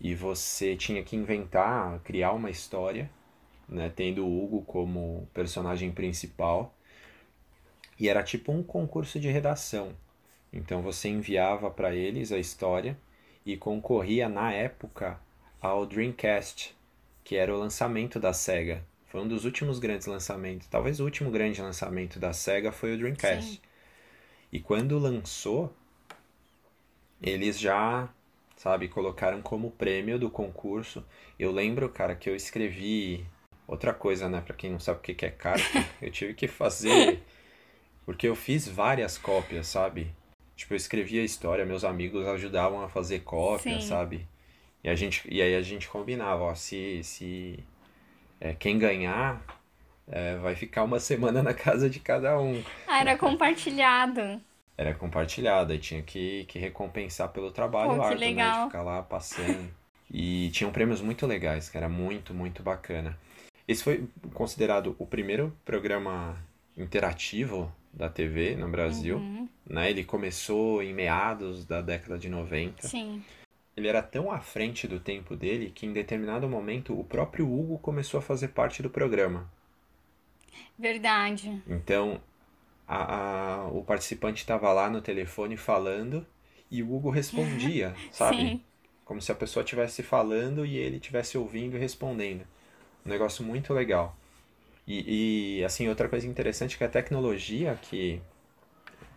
e 0.00 0.16
você 0.16 0.74
tinha 0.74 1.00
que 1.00 1.14
inventar, 1.14 2.00
criar 2.00 2.32
uma 2.32 2.50
história, 2.50 3.08
né? 3.68 3.88
Tendo 3.94 4.26
o 4.26 4.44
Hugo 4.44 4.62
como 4.62 5.28
personagem 5.32 5.92
principal. 5.92 6.74
E 8.00 8.08
era 8.08 8.20
tipo 8.24 8.50
um 8.50 8.64
concurso 8.64 9.20
de 9.20 9.28
redação. 9.28 9.92
Então 10.52 10.82
você 10.82 11.08
enviava 11.08 11.70
para 11.70 11.94
eles 11.94 12.32
a 12.32 12.38
história 12.38 12.98
e 13.46 13.56
concorria 13.56 14.28
na 14.28 14.52
época 14.52 15.20
ao 15.60 15.86
Dreamcast, 15.86 16.76
que 17.22 17.36
era 17.36 17.54
o 17.54 17.58
lançamento 17.60 18.18
da 18.18 18.32
Sega. 18.32 18.84
Foi 19.06 19.20
um 19.20 19.28
dos 19.28 19.44
últimos 19.44 19.78
grandes 19.78 20.08
lançamentos, 20.08 20.66
talvez 20.66 20.98
o 20.98 21.04
último 21.04 21.30
grande 21.30 21.62
lançamento 21.62 22.18
da 22.18 22.32
Sega 22.32 22.72
foi 22.72 22.94
o 22.94 22.98
Dreamcast. 22.98 23.52
Sim. 23.52 23.60
E 24.50 24.58
quando 24.58 24.98
lançou, 24.98 25.72
eles 27.22 27.58
já, 27.58 28.08
sabe, 28.56 28.88
colocaram 28.88 29.42
como 29.42 29.70
prêmio 29.70 30.18
do 30.18 30.30
concurso. 30.30 31.04
Eu 31.38 31.52
lembro, 31.52 31.88
cara, 31.88 32.14
que 32.14 32.28
eu 32.28 32.36
escrevi 32.36 33.26
outra 33.66 33.92
coisa, 33.92 34.28
né, 34.28 34.40
para 34.40 34.54
quem 34.54 34.70
não 34.70 34.80
sabe 34.80 34.98
o 34.98 35.02
que 35.02 35.24
é 35.24 35.30
carta, 35.30 35.84
eu 36.00 36.10
tive 36.10 36.34
que 36.34 36.48
fazer 36.48 37.22
porque 38.08 38.26
eu 38.26 38.34
fiz 38.34 38.66
várias 38.66 39.18
cópias, 39.18 39.66
sabe? 39.66 40.10
Tipo, 40.56 40.72
eu 40.72 40.78
escrevia 40.78 41.20
a 41.20 41.24
história, 41.26 41.66
meus 41.66 41.84
amigos 41.84 42.26
ajudavam 42.26 42.80
a 42.82 42.88
fazer 42.88 43.20
cópia, 43.20 43.78
Sim. 43.78 43.86
sabe? 43.86 44.26
E 44.82 44.88
a 44.88 44.94
gente 44.94 45.22
e 45.30 45.42
aí 45.42 45.54
a 45.54 45.60
gente 45.60 45.86
combinava, 45.86 46.44
ó, 46.44 46.54
se 46.54 47.02
se 47.04 47.62
é, 48.40 48.54
quem 48.54 48.78
ganhar 48.78 49.44
é, 50.10 50.36
vai 50.36 50.56
ficar 50.56 50.84
uma 50.84 50.98
semana 50.98 51.42
na 51.42 51.52
casa 51.52 51.90
de 51.90 52.00
cada 52.00 52.40
um. 52.40 52.64
Ah, 52.86 53.02
era 53.02 53.18
compartilhado. 53.18 54.40
Era 54.78 54.94
compartilhado, 54.94 55.74
e 55.74 55.78
tinha 55.78 56.02
que, 56.02 56.44
que 56.44 56.58
recompensar 56.58 57.30
pelo 57.30 57.50
trabalho 57.50 57.96
Pô, 57.96 58.02
árduo, 58.02 58.20
legal. 58.20 58.52
né? 58.52 58.60
De 58.60 58.66
ficar 58.66 58.82
lá 58.82 59.02
passando. 59.02 59.68
E 60.10 60.50
tinham 60.50 60.72
prêmios 60.72 61.02
muito 61.02 61.26
legais, 61.26 61.68
que 61.68 61.76
era 61.76 61.88
muito, 61.88 62.32
muito 62.32 62.62
bacana. 62.62 63.18
Esse 63.66 63.82
foi 63.82 64.08
considerado 64.32 64.96
o 64.98 65.06
primeiro 65.06 65.54
programa 65.64 66.38
interativo 66.76 67.70
da 67.92 68.08
TV 68.08 68.56
no 68.56 68.68
Brasil. 68.68 69.18
Uhum. 69.18 69.48
Né? 69.66 69.90
Ele 69.90 70.04
começou 70.04 70.82
em 70.82 70.94
meados 70.94 71.66
da 71.66 71.82
década 71.82 72.18
de 72.18 72.28
90. 72.28 72.86
Sim. 72.86 73.22
Ele 73.76 73.88
era 73.88 74.02
tão 74.02 74.30
à 74.30 74.40
frente 74.40 74.88
do 74.88 74.98
tempo 74.98 75.36
dele 75.36 75.70
que 75.74 75.86
em 75.86 75.92
determinado 75.92 76.48
momento 76.48 76.98
o 76.98 77.04
próprio 77.04 77.46
Hugo 77.46 77.78
começou 77.78 78.18
a 78.18 78.22
fazer 78.22 78.48
parte 78.48 78.82
do 78.82 78.90
programa. 78.90 79.48
Verdade. 80.78 81.62
Então, 81.68 82.20
a, 82.88 83.64
a, 83.64 83.68
o 83.68 83.84
participante 83.84 84.40
estava 84.40 84.72
lá 84.72 84.88
no 84.88 85.02
telefone 85.02 85.58
falando 85.58 86.26
e 86.70 86.82
o 86.82 86.94
Hugo 86.94 87.10
respondia, 87.10 87.94
sabe? 88.10 88.36
Sim. 88.38 88.62
Como 89.04 89.20
se 89.20 89.30
a 89.30 89.34
pessoa 89.34 89.62
estivesse 89.62 90.02
falando 90.02 90.64
e 90.64 90.76
ele 90.76 90.96
estivesse 90.96 91.36
ouvindo 91.36 91.76
e 91.76 91.80
respondendo. 91.80 92.44
Um 93.04 93.10
negócio 93.10 93.44
muito 93.44 93.72
legal. 93.74 94.16
E, 94.86 95.58
e, 95.58 95.64
assim, 95.64 95.86
outra 95.88 96.08
coisa 96.08 96.26
interessante 96.26 96.74
é 96.74 96.78
que 96.78 96.84
a 96.84 96.88
tecnologia 96.88 97.78
que, 97.80 98.22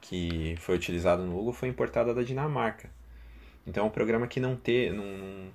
que 0.01 0.55
foi 0.57 0.75
utilizada 0.75 1.23
no 1.23 1.39
Hugo 1.39 1.53
foi 1.53 1.69
importada 1.69 2.13
da 2.13 2.23
Dinamarca. 2.23 2.89
Então 3.65 3.85
é 3.85 3.87
um 3.87 3.91
programa 3.91 4.27
que 4.27 4.39
não 4.39 4.55
ter, 4.55 4.91
não, 4.91 5.49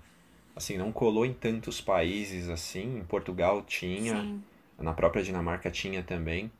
assim, 0.55 0.79
não 0.79 0.91
colou 0.91 1.27
em 1.27 1.35
tantos 1.35 1.83
países 1.83 2.49
assim. 2.49 2.99
Em 2.99 3.05
Portugal 3.05 3.63
tinha, 3.63 4.23
Sim. 4.23 4.43
na 4.79 4.95
própria 4.95 5.23
Dinamarca 5.23 5.71
tinha 5.71 6.03
também. 6.03 6.51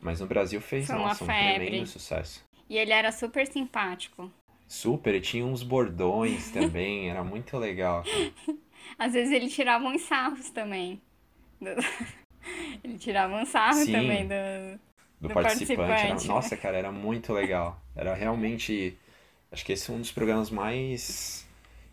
Mas 0.00 0.20
no 0.20 0.26
Brasil 0.26 0.60
fez, 0.60 0.86
Foi 0.86 0.96
nossa, 0.96 1.24
um 1.24 1.26
tremendo 1.26 1.86
sucesso. 1.86 2.44
E 2.68 2.76
ele 2.76 2.92
era 2.92 3.10
super 3.10 3.46
simpático. 3.46 4.30
Super, 4.66 5.14
e 5.14 5.20
tinha 5.20 5.44
uns 5.44 5.62
bordões 5.62 6.50
também, 6.52 7.10
era 7.10 7.24
muito 7.24 7.56
legal. 7.56 8.04
Às 8.98 9.14
vezes 9.14 9.32
ele 9.32 9.48
tirava 9.48 9.84
uns 9.86 10.02
sarros 10.02 10.50
também. 10.50 11.00
Ele 12.82 12.96
tirava 12.96 13.34
um 13.34 13.44
sarro 13.44 13.84
Sim, 13.84 13.92
também 13.92 14.26
do, 14.26 14.78
do, 15.20 15.28
do 15.28 15.34
participante. 15.34 15.76
participante. 15.76 16.24
Era, 16.24 16.34
nossa, 16.34 16.56
cara, 16.56 16.78
era 16.78 16.92
muito 16.92 17.32
legal. 17.32 17.78
Era 17.94 18.14
realmente. 18.14 18.96
Acho 19.50 19.64
que 19.64 19.72
esse 19.72 19.90
é 19.90 19.94
um 19.94 19.98
dos 19.98 20.12
programas 20.12 20.48
mais. 20.48 21.46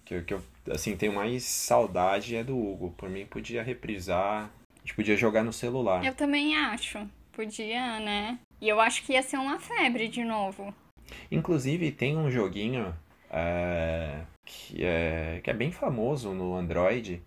Que, 0.05 0.21
que 0.21 0.33
eu 0.33 0.43
assim, 0.71 0.95
tenho 0.95 1.13
mais 1.13 1.43
saudade 1.43 2.35
é 2.35 2.43
do 2.43 2.57
Hugo. 2.57 2.93
Por 2.95 3.09
mim, 3.09 3.25
podia 3.25 3.63
reprisar. 3.63 4.49
A 4.75 4.79
gente 4.79 4.95
podia 4.95 5.17
jogar 5.17 5.43
no 5.43 5.51
celular. 5.51 6.05
Eu 6.05 6.13
também 6.13 6.55
acho. 6.55 6.99
Podia, 7.35 7.99
né? 7.99 8.39
E 8.61 8.69
eu 8.69 8.79
acho 8.79 9.03
que 9.03 9.13
ia 9.13 9.21
ser 9.21 9.37
uma 9.37 9.59
febre 9.59 10.07
de 10.07 10.23
novo. 10.23 10.73
Inclusive, 11.29 11.91
tem 11.91 12.17
um 12.17 12.31
joguinho 12.31 12.95
é, 13.29 14.21
que, 14.45 14.83
é, 14.83 15.41
que 15.43 15.49
é 15.49 15.53
bem 15.53 15.71
famoso 15.71 16.33
no 16.33 16.55
Android 16.55 17.21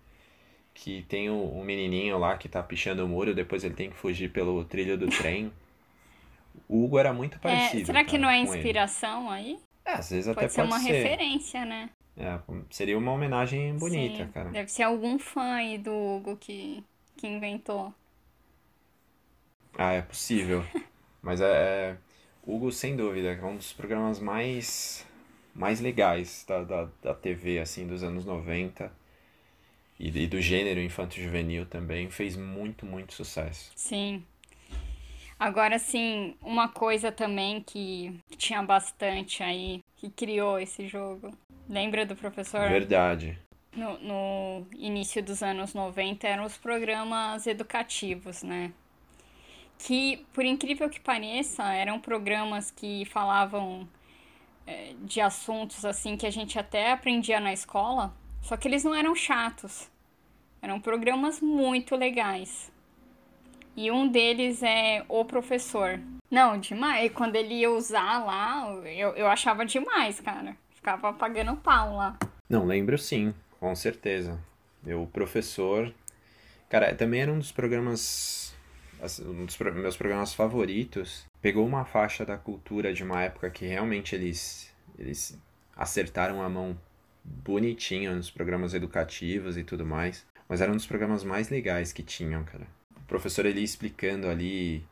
que 0.73 1.03
tem 1.09 1.29
um, 1.29 1.61
menininho 1.63 2.17
lá 2.17 2.37
que 2.37 2.47
tá 2.47 2.63
pichando 2.63 3.03
o 3.03 3.07
muro, 3.07 3.35
depois 3.35 3.63
ele 3.65 3.75
tem 3.75 3.89
que 3.89 3.97
fugir 3.97 4.31
pelo 4.31 4.63
trilho 4.63 4.97
do 4.97 5.07
trem. 5.07 5.51
O 6.69 6.85
Hugo 6.85 6.97
era 6.97 7.11
muito 7.11 7.35
é, 7.35 7.39
parecido. 7.39 7.83
É, 7.83 7.85
será 7.85 8.03
que 8.03 8.11
cara, 8.11 8.21
não 8.21 8.29
é 8.29 8.39
inspiração 8.39 9.29
aí? 9.29 9.59
É, 9.83 9.93
às 9.93 10.09
vezes 10.09 10.25
pode 10.33 10.39
até 10.39 10.47
ser 10.47 10.61
pode 10.61 10.71
uma 10.71 10.79
ser. 10.79 10.91
referência, 10.93 11.65
né? 11.65 11.89
É, 12.17 12.39
seria 12.69 12.97
uma 12.97 13.11
homenagem 13.11 13.77
bonita, 13.77 14.25
Sim, 14.25 14.31
cara. 14.31 14.49
Deve 14.49 14.71
ser 14.71 14.83
algum 14.83 15.19
fã 15.19 15.55
aí 15.55 15.77
do 15.77 15.91
Hugo 15.91 16.37
que, 16.37 16.83
que 17.17 17.27
inventou. 17.27 17.93
Ah, 19.81 19.93
é 19.93 20.01
possível. 20.01 20.61
Mas 21.23 21.39
é, 21.39 21.45
é. 21.45 21.97
Hugo, 22.45 22.69
sem 22.69 22.97
dúvida, 22.97 23.29
é 23.29 23.45
um 23.45 23.55
dos 23.55 23.71
programas 23.71 24.19
mais, 24.19 25.07
mais 25.55 25.79
legais 25.79 26.43
da, 26.45 26.63
da, 26.63 26.89
da 27.01 27.13
TV, 27.13 27.59
assim, 27.59 27.87
dos 27.87 28.03
anos 28.03 28.25
90 28.25 28.91
e, 29.97 30.27
do 30.27 30.41
gênero 30.41 30.81
infanto-juvenil 30.81 31.65
também 31.65 32.09
fez 32.09 32.35
muito, 32.35 32.85
muito 32.85 33.13
sucesso. 33.13 33.71
Sim. 33.73 34.21
Agora, 35.39 35.79
sim, 35.79 36.35
uma 36.41 36.67
coisa 36.67 37.09
também 37.09 37.61
que 37.61 38.19
tinha 38.35 38.61
bastante 38.61 39.41
aí, 39.41 39.81
que 39.95 40.09
criou 40.09 40.59
esse 40.59 40.89
jogo. 40.89 41.33
Lembra 41.69 42.05
do 42.05 42.17
professor? 42.17 42.67
Verdade. 42.67 43.39
No, 43.73 43.97
no 43.99 44.67
início 44.77 45.23
dos 45.23 45.41
anos 45.41 45.73
90 45.73 46.27
eram 46.27 46.43
os 46.43 46.57
programas 46.57 47.47
educativos, 47.47 48.43
né? 48.43 48.73
Que, 49.79 50.25
por 50.33 50.45
incrível 50.45 50.89
que 50.89 50.99
pareça, 50.99 51.63
eram 51.73 51.99
programas 51.99 52.69
que 52.69 53.05
falavam 53.05 53.87
é, 54.67 54.93
de 55.01 55.19
assuntos 55.19 55.83
assim 55.83 56.15
que 56.15 56.27
a 56.27 56.31
gente 56.31 56.59
até 56.59 56.91
aprendia 56.91 57.39
na 57.39 57.51
escola, 57.51 58.13
só 58.41 58.55
que 58.55 58.67
eles 58.67 58.83
não 58.83 58.93
eram 58.93 59.15
chatos. 59.15 59.89
Eram 60.61 60.79
programas 60.79 61.41
muito 61.41 61.95
legais. 61.95 62.71
E 63.75 63.89
um 63.89 64.07
deles 64.07 64.61
é 64.61 65.03
O 65.07 65.23
Professor. 65.23 65.99
Não, 66.29 66.59
demais. 66.59 67.05
E 67.05 67.09
quando 67.09 67.35
ele 67.35 67.55
ia 67.55 67.71
usar 67.71 68.23
lá, 68.25 68.69
eu, 68.85 69.15
eu 69.15 69.27
achava 69.27 69.65
demais, 69.65 70.19
cara. 70.19 70.55
Ficava 70.71 71.13
pagando 71.13 71.55
pau 71.55 71.95
lá. 71.95 72.17
Não, 72.49 72.65
lembro 72.65 72.97
sim, 72.97 73.33
com 73.59 73.73
certeza. 73.75 74.39
Eu, 74.85 75.03
o 75.03 75.07
professor. 75.07 75.93
Cara, 76.69 76.93
também 76.93 77.21
era 77.21 77.31
um 77.31 77.39
dos 77.39 77.51
programas. 77.51 78.48
Um 79.25 79.45
dos 79.45 79.57
meus 79.57 79.97
programas 79.97 80.33
favoritos. 80.33 81.25
Pegou 81.41 81.65
uma 81.65 81.85
faixa 81.85 82.25
da 82.25 82.37
cultura 82.37 82.93
de 82.93 83.03
uma 83.03 83.23
época 83.23 83.49
que 83.49 83.65
realmente 83.65 84.13
eles, 84.15 84.73
eles 84.97 85.37
acertaram 85.75 86.41
a 86.41 86.49
mão 86.49 86.77
bonitinho 87.23 88.15
nos 88.15 88.29
programas 88.29 88.73
educativos 88.73 89.57
e 89.57 89.63
tudo 89.63 89.85
mais. 89.85 90.25
Mas 90.47 90.61
era 90.61 90.71
um 90.71 90.75
dos 90.75 90.85
programas 90.85 91.23
mais 91.23 91.49
legais 91.49 91.93
que 91.93 92.03
tinham, 92.03 92.43
cara. 92.43 92.67
O 92.97 93.03
professor 93.07 93.45
ele 93.45 93.61
explicando 93.61 94.27
ali 94.27 94.83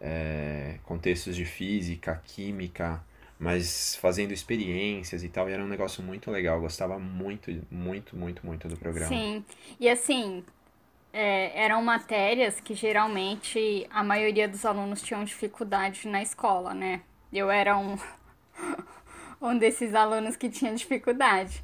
é, 0.00 0.78
contextos 0.84 1.36
de 1.36 1.44
física, 1.44 2.20
química, 2.24 3.04
mas 3.38 3.96
fazendo 3.96 4.32
experiências 4.32 5.22
e 5.22 5.28
tal, 5.28 5.48
e 5.48 5.52
era 5.52 5.62
um 5.62 5.68
negócio 5.68 6.02
muito 6.02 6.30
legal. 6.30 6.56
Eu 6.56 6.62
gostava 6.62 6.98
muito, 6.98 7.50
muito, 7.70 8.16
muito, 8.16 8.44
muito 8.44 8.68
do 8.68 8.76
programa. 8.76 9.08
Sim, 9.08 9.44
e 9.78 9.88
assim, 9.88 10.44
é, 11.12 11.52
eram 11.64 11.82
matérias 11.82 12.60
que 12.60 12.74
geralmente 12.74 13.86
a 13.90 14.02
maioria 14.02 14.48
dos 14.48 14.64
alunos 14.64 15.02
tinham 15.02 15.24
dificuldade 15.24 16.08
na 16.08 16.22
escola, 16.22 16.72
né? 16.72 17.02
Eu 17.32 17.50
era 17.50 17.76
um, 17.76 17.98
um 19.40 19.56
desses 19.58 19.94
alunos 19.94 20.36
que 20.36 20.48
tinha 20.48 20.74
dificuldade. 20.74 21.62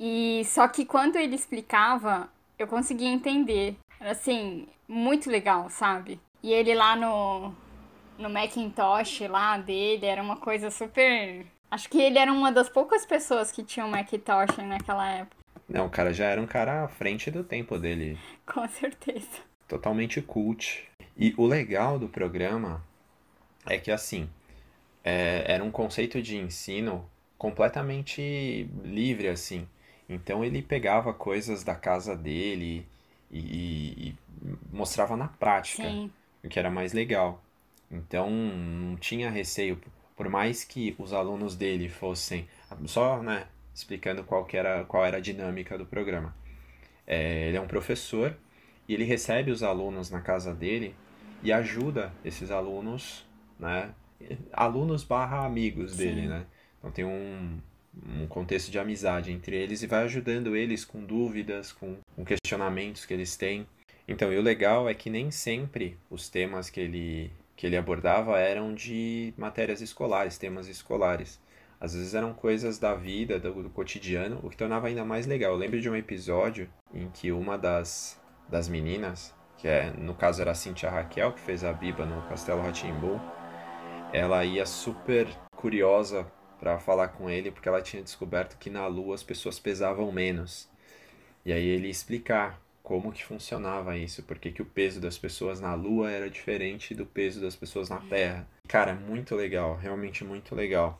E 0.00 0.42
só 0.46 0.68
que 0.68 0.84
quando 0.84 1.16
ele 1.16 1.34
explicava, 1.34 2.28
eu 2.58 2.66
conseguia 2.66 3.08
entender. 3.08 3.76
Era 4.00 4.12
assim, 4.12 4.66
muito 4.88 5.30
legal, 5.30 5.68
sabe? 5.70 6.20
E 6.42 6.52
ele 6.52 6.74
lá 6.74 6.96
no, 6.96 7.54
no 8.18 8.30
Macintosh 8.30 9.20
lá 9.28 9.58
dele 9.58 10.06
era 10.06 10.22
uma 10.22 10.36
coisa 10.36 10.70
super. 10.70 11.46
Acho 11.70 11.88
que 11.88 12.00
ele 12.00 12.18
era 12.18 12.32
uma 12.32 12.52
das 12.52 12.68
poucas 12.68 13.04
pessoas 13.04 13.50
que 13.50 13.62
tinham 13.62 13.88
Macintosh 13.88 14.56
naquela 14.58 15.08
época. 15.08 15.45
Não, 15.68 15.86
o 15.86 15.90
cara 15.90 16.12
já 16.12 16.26
era 16.26 16.40
um 16.40 16.46
cara 16.46 16.84
à 16.84 16.88
frente 16.88 17.30
do 17.30 17.42
tempo 17.42 17.78
dele. 17.78 18.18
Com 18.46 18.66
certeza. 18.68 19.40
Totalmente 19.68 20.22
cult. 20.22 20.88
E 21.16 21.34
o 21.36 21.46
legal 21.46 21.98
do 21.98 22.08
programa 22.08 22.84
é 23.66 23.78
que, 23.78 23.90
assim, 23.90 24.28
é, 25.04 25.44
era 25.46 25.62
um 25.64 25.70
conceito 25.70 26.20
de 26.22 26.36
ensino 26.36 27.08
completamente 27.38 28.68
livre, 28.84 29.28
assim. 29.28 29.66
Então 30.08 30.44
ele 30.44 30.62
pegava 30.62 31.12
coisas 31.12 31.64
da 31.64 31.74
casa 31.74 32.16
dele 32.16 32.86
e, 33.30 33.38
e, 33.38 34.08
e 34.08 34.16
mostrava 34.72 35.16
na 35.16 35.28
prática, 35.28 35.82
Sim. 35.82 36.10
o 36.44 36.48
que 36.48 36.58
era 36.58 36.70
mais 36.70 36.92
legal. 36.92 37.42
Então 37.90 38.30
não 38.30 38.96
tinha 38.96 39.30
receio, 39.30 39.80
por 40.16 40.28
mais 40.28 40.64
que 40.64 40.94
os 40.98 41.12
alunos 41.12 41.56
dele 41.56 41.88
fossem 41.88 42.48
só, 42.86 43.22
né, 43.22 43.46
explicando 43.76 44.24
qual 44.24 44.48
era 44.52 44.84
qual 44.84 45.04
era 45.04 45.18
a 45.18 45.20
dinâmica 45.20 45.76
do 45.76 45.84
programa. 45.84 46.34
É, 47.06 47.48
ele 47.48 47.56
é 47.56 47.60
um 47.60 47.66
professor 47.66 48.36
e 48.88 48.94
ele 48.94 49.04
recebe 49.04 49.50
os 49.50 49.62
alunos 49.62 50.10
na 50.10 50.20
casa 50.20 50.54
dele 50.54 50.94
e 51.42 51.52
ajuda 51.52 52.12
esses 52.24 52.50
alunos, 52.50 53.24
né, 53.60 53.90
alunos 54.52 55.04
barra 55.04 55.44
amigos 55.44 55.96
dele, 55.96 56.22
Sim. 56.22 56.28
né? 56.28 56.46
Então 56.78 56.90
tem 56.90 57.04
um, 57.04 57.60
um 58.18 58.26
contexto 58.26 58.70
de 58.70 58.78
amizade 58.78 59.30
entre 59.30 59.54
eles 59.54 59.82
e 59.82 59.86
vai 59.86 60.04
ajudando 60.04 60.56
eles 60.56 60.84
com 60.84 61.04
dúvidas, 61.04 61.70
com, 61.70 61.98
com 62.14 62.24
questionamentos 62.24 63.04
que 63.04 63.12
eles 63.12 63.36
têm. 63.36 63.66
Então, 64.08 64.32
e 64.32 64.38
o 64.38 64.42
legal 64.42 64.88
é 64.88 64.94
que 64.94 65.10
nem 65.10 65.30
sempre 65.30 65.98
os 66.08 66.28
temas 66.28 66.70
que 66.70 66.80
ele, 66.80 67.30
que 67.56 67.66
ele 67.66 67.76
abordava 67.76 68.38
eram 68.38 68.72
de 68.72 69.34
matérias 69.36 69.80
escolares, 69.80 70.38
temas 70.38 70.68
escolares. 70.68 71.40
Às 71.80 71.94
vezes 71.94 72.14
eram 72.14 72.32
coisas 72.32 72.78
da 72.78 72.94
vida, 72.94 73.38
do, 73.38 73.62
do 73.62 73.70
cotidiano, 73.70 74.40
o 74.42 74.50
que 74.50 74.56
tornava 74.56 74.88
ainda 74.88 75.04
mais 75.04 75.26
legal. 75.26 75.52
Eu 75.52 75.58
lembro 75.58 75.80
de 75.80 75.90
um 75.90 75.96
episódio 75.96 76.68
em 76.94 77.08
que 77.10 77.30
uma 77.30 77.58
das, 77.58 78.20
das 78.48 78.68
meninas, 78.68 79.34
que 79.58 79.68
é, 79.68 79.90
no 79.90 80.14
caso 80.14 80.40
era 80.40 80.52
a 80.52 80.54
Cintia 80.54 80.90
Raquel, 80.90 81.32
que 81.32 81.40
fez 81.40 81.62
a 81.64 81.72
Biba 81.72 82.06
no 82.06 82.22
Castelo 82.28 82.62
Ratimbu, 82.62 83.20
ela 84.12 84.44
ia 84.44 84.64
super 84.64 85.26
curiosa 85.54 86.26
para 86.58 86.78
falar 86.78 87.08
com 87.08 87.28
ele 87.28 87.50
porque 87.50 87.68
ela 87.68 87.82
tinha 87.82 88.02
descoberto 88.02 88.56
que 88.56 88.70
na 88.70 88.86
Lua 88.86 89.14
as 89.14 89.22
pessoas 89.22 89.58
pesavam 89.58 90.10
menos. 90.10 90.68
E 91.44 91.52
aí 91.52 91.66
ele 91.66 91.88
explicar 91.88 92.60
como 92.82 93.12
que 93.12 93.24
funcionava 93.24 93.96
isso, 93.98 94.22
porque 94.22 94.50
que 94.50 94.62
o 94.62 94.64
peso 94.64 95.00
das 95.00 95.18
pessoas 95.18 95.60
na 95.60 95.74
Lua 95.74 96.10
era 96.10 96.30
diferente 96.30 96.94
do 96.94 97.04
peso 97.04 97.40
das 97.40 97.56
pessoas 97.56 97.88
na 97.88 97.98
Terra. 97.98 98.48
Cara, 98.68 98.94
muito 98.94 99.34
legal, 99.34 99.76
realmente 99.76 100.24
muito 100.24 100.54
legal. 100.54 100.96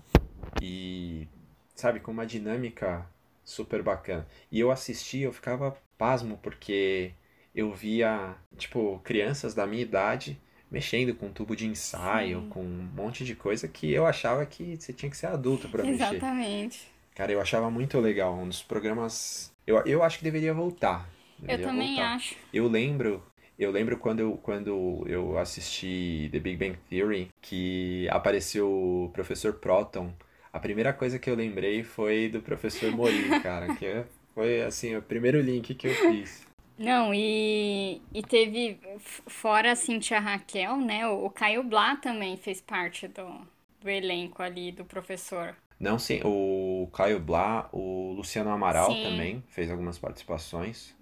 E 0.62 1.28
sabe, 1.74 2.00
com 2.00 2.10
uma 2.10 2.26
dinâmica 2.26 3.06
super 3.44 3.82
bacana. 3.82 4.26
E 4.50 4.58
eu 4.58 4.70
assisti, 4.70 5.20
eu 5.20 5.32
ficava 5.32 5.76
pasmo 5.98 6.38
porque 6.42 7.12
eu 7.54 7.72
via, 7.72 8.34
tipo, 8.56 9.00
crianças 9.04 9.54
da 9.54 9.66
minha 9.66 9.82
idade 9.82 10.38
mexendo 10.70 11.14
com 11.14 11.26
um 11.26 11.32
tubo 11.32 11.54
de 11.54 11.66
ensaio, 11.66 12.40
Sim. 12.40 12.48
com 12.48 12.60
um 12.60 12.88
monte 12.94 13.24
de 13.24 13.34
coisa 13.34 13.68
que 13.68 13.92
eu 13.92 14.04
achava 14.04 14.44
que 14.44 14.76
você 14.76 14.92
tinha 14.92 15.08
que 15.08 15.16
ser 15.16 15.26
adulto 15.28 15.68
para 15.68 15.84
mexer. 15.84 16.16
Exatamente. 16.16 16.88
Cara, 17.14 17.32
eu 17.32 17.40
achava 17.40 17.70
muito 17.70 17.98
legal. 17.98 18.34
Um 18.34 18.48
dos 18.48 18.62
programas. 18.62 19.52
Eu, 19.66 19.82
eu 19.86 20.02
acho 20.02 20.18
que 20.18 20.24
deveria 20.24 20.52
voltar. 20.52 21.08
Deveria 21.38 21.64
eu 21.64 21.68
também 21.68 21.94
voltar. 21.94 22.14
acho. 22.14 22.36
Eu 22.52 22.68
lembro. 22.68 23.22
Eu 23.58 23.70
lembro 23.70 23.96
quando 23.96 24.20
eu, 24.20 24.32
quando 24.42 25.02
eu 25.06 25.38
assisti 25.38 26.28
The 26.30 26.38
Big 26.40 26.56
Bang 26.58 26.78
Theory 26.90 27.30
que 27.40 28.06
apareceu 28.10 28.68
o 28.70 29.10
professor 29.14 29.54
Proton. 29.54 30.12
A 30.56 30.58
primeira 30.58 30.90
coisa 30.90 31.18
que 31.18 31.28
eu 31.28 31.34
lembrei 31.34 31.82
foi 31.82 32.30
do 32.30 32.40
professor 32.40 32.90
Mori, 32.90 33.28
cara. 33.42 33.74
Que 33.74 34.04
foi 34.34 34.62
assim, 34.62 34.96
o 34.96 35.02
primeiro 35.02 35.38
link 35.38 35.74
que 35.74 35.86
eu 35.86 35.94
fiz. 35.94 36.46
Não, 36.78 37.12
e, 37.12 38.00
e 38.12 38.22
teve, 38.22 38.80
fora 38.98 39.72
a 39.72 39.76
Cintia 39.76 40.18
Raquel, 40.18 40.78
né? 40.78 41.06
O, 41.06 41.26
o 41.26 41.30
Caio 41.30 41.62
Blá 41.62 41.96
também 41.96 42.38
fez 42.38 42.62
parte 42.62 43.06
do, 43.06 43.46
do 43.82 43.90
elenco 43.90 44.42
ali, 44.42 44.72
do 44.72 44.84
professor. 44.84 45.54
Não, 45.78 45.98
sim, 45.98 46.22
o 46.24 46.88
Caio 46.90 47.20
Blá, 47.20 47.68
o 47.70 48.14
Luciano 48.14 48.48
Amaral 48.48 48.90
sim. 48.92 49.02
também 49.02 49.44
fez 49.48 49.70
algumas 49.70 49.98
participações, 49.98 50.96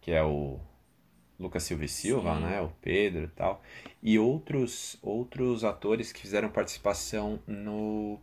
que 0.00 0.12
é 0.12 0.24
o 0.24 0.58
Lucas 1.38 1.62
Silva 1.62 1.84
e 1.84 1.88
Silva, 1.88 2.34
sim. 2.36 2.40
né? 2.40 2.60
O 2.62 2.70
Pedro 2.80 3.24
e 3.24 3.28
tal. 3.28 3.62
E 4.02 4.18
outros, 4.18 4.96
outros 5.02 5.62
atores 5.62 6.10
que 6.10 6.20
fizeram 6.20 6.48
participação 6.48 7.38
no 7.46 8.18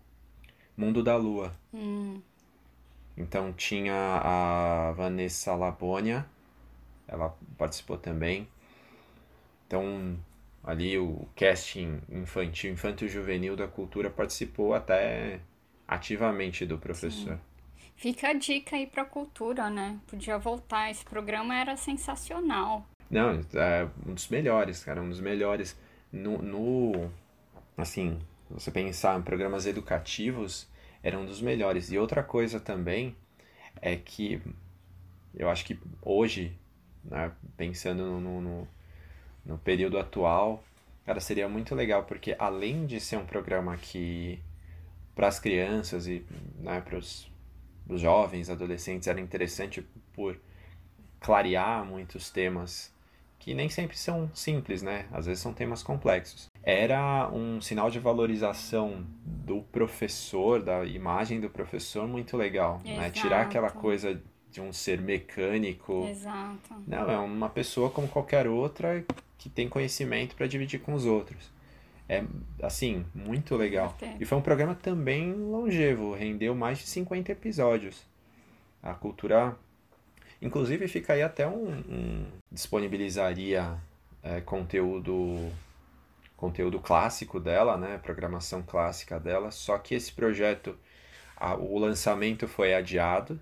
Mundo 0.77 1.03
da 1.03 1.15
Lua. 1.15 1.55
Hum. 1.73 2.21
Então 3.17 3.53
tinha 3.53 3.93
a 3.95 4.91
Vanessa 4.91 5.55
Labônia, 5.55 6.25
ela 7.07 7.35
participou 7.57 7.97
também. 7.97 8.47
Então, 9.65 10.17
ali 10.63 10.97
o 10.97 11.27
casting 11.35 12.01
infantil, 12.09 12.71
infanto 12.71 13.07
juvenil 13.07 13.55
da 13.55 13.67
cultura 13.67 14.09
participou 14.09 14.73
até 14.73 15.39
ativamente 15.87 16.65
do 16.65 16.77
professor. 16.77 17.35
Sim. 17.35 17.39
Fica 17.95 18.29
a 18.29 18.33
dica 18.33 18.75
aí 18.75 18.85
pra 18.85 19.05
cultura, 19.05 19.69
né? 19.69 19.97
Podia 20.07 20.37
voltar, 20.37 20.91
esse 20.91 21.05
programa 21.05 21.55
era 21.55 21.77
sensacional. 21.77 22.85
Não, 23.09 23.39
é 23.53 23.87
um 24.05 24.13
dos 24.13 24.27
melhores, 24.27 24.83
cara, 24.83 25.01
um 25.01 25.09
dos 25.09 25.21
melhores. 25.21 25.77
No, 26.11 26.41
no 26.41 27.09
assim, 27.77 28.19
você 28.49 28.71
pensar 28.71 29.19
em 29.19 29.23
programas 29.23 29.65
educativos, 29.65 30.67
era 31.03 31.17
um 31.17 31.25
dos 31.25 31.41
melhores. 31.41 31.91
E 31.91 31.97
outra 31.97 32.23
coisa 32.23 32.59
também 32.59 33.15
é 33.81 33.95
que 33.95 34.41
eu 35.35 35.49
acho 35.49 35.65
que 35.65 35.79
hoje 36.01 36.57
né? 37.05 37.31
Pensando 37.55 38.19
no, 38.19 38.41
no, 38.41 38.67
no 39.45 39.57
período 39.59 39.97
atual, 39.97 40.63
cara, 41.05 41.19
seria 41.19 41.47
muito 41.47 41.75
legal, 41.75 42.03
porque 42.03 42.35
além 42.37 42.85
de 42.85 42.99
ser 42.99 43.17
um 43.17 43.25
programa 43.25 43.77
que 43.77 44.39
para 45.13 45.27
as 45.27 45.39
crianças 45.39 46.07
e 46.07 46.25
né, 46.59 46.81
para 46.81 46.97
os 46.97 47.29
jovens, 47.89 48.49
adolescentes, 48.49 49.07
era 49.07 49.21
interessante 49.21 49.81
por 50.13 50.37
clarear 51.19 51.85
muitos 51.85 52.29
temas 52.29 52.93
que 53.39 53.53
nem 53.53 53.69
sempre 53.69 53.95
são 53.95 54.29
simples, 54.33 54.81
né? 54.81 55.07
Às 55.11 55.27
vezes 55.27 55.41
são 55.41 55.53
temas 55.53 55.83
complexos. 55.83 56.49
Era 56.67 57.29
um 57.31 57.61
sinal 57.61 57.91
de 57.91 57.99
valorização 57.99 59.05
do 59.23 59.61
professor, 59.61 60.63
da 60.63 60.83
imagem 60.83 61.39
do 61.39 61.47
professor 61.47 62.07
muito 62.07 62.35
legal, 62.35 62.81
né? 62.83 63.11
Tirar 63.11 63.41
aquela 63.41 63.69
coisa 63.69 64.19
de 64.49 64.59
um 64.59 64.73
ser 64.73 64.99
mecânico. 64.99 66.07
Exato. 66.09 66.73
Não, 66.87 67.11
é 67.11 67.19
uma 67.19 67.49
pessoa 67.49 67.91
como 67.91 68.07
qualquer 68.07 68.47
outra 68.47 69.05
que 69.37 69.47
tem 69.47 69.69
conhecimento 69.69 70.35
para 70.35 70.47
dividir 70.47 70.79
com 70.79 70.95
os 70.95 71.05
outros. 71.05 71.51
É, 72.09 72.23
assim, 72.63 73.05
muito 73.13 73.55
legal. 73.55 73.95
E 74.19 74.25
foi 74.25 74.35
um 74.35 74.41
programa 74.41 74.73
também 74.73 75.33
longevo, 75.33 76.15
rendeu 76.15 76.55
mais 76.55 76.79
de 76.79 76.87
50 76.87 77.31
episódios. 77.31 78.01
A 78.81 78.95
cultura. 78.95 79.55
Inclusive, 80.41 80.87
fica 80.87 81.13
aí 81.13 81.21
até 81.21 81.47
um. 81.47 81.69
um 81.87 82.25
disponibilizaria 82.51 83.77
é, 84.23 84.41
conteúdo 84.41 85.51
conteúdo 86.35 86.79
clássico 86.79 87.39
dela, 87.39 87.77
né, 87.77 87.97
programação 87.97 88.61
clássica 88.61 89.19
dela, 89.19 89.51
só 89.51 89.77
que 89.77 89.95
esse 89.95 90.11
projeto, 90.11 90.77
a, 91.35 91.55
o 91.55 91.77
lançamento 91.79 92.47
foi 92.47 92.73
adiado, 92.73 93.39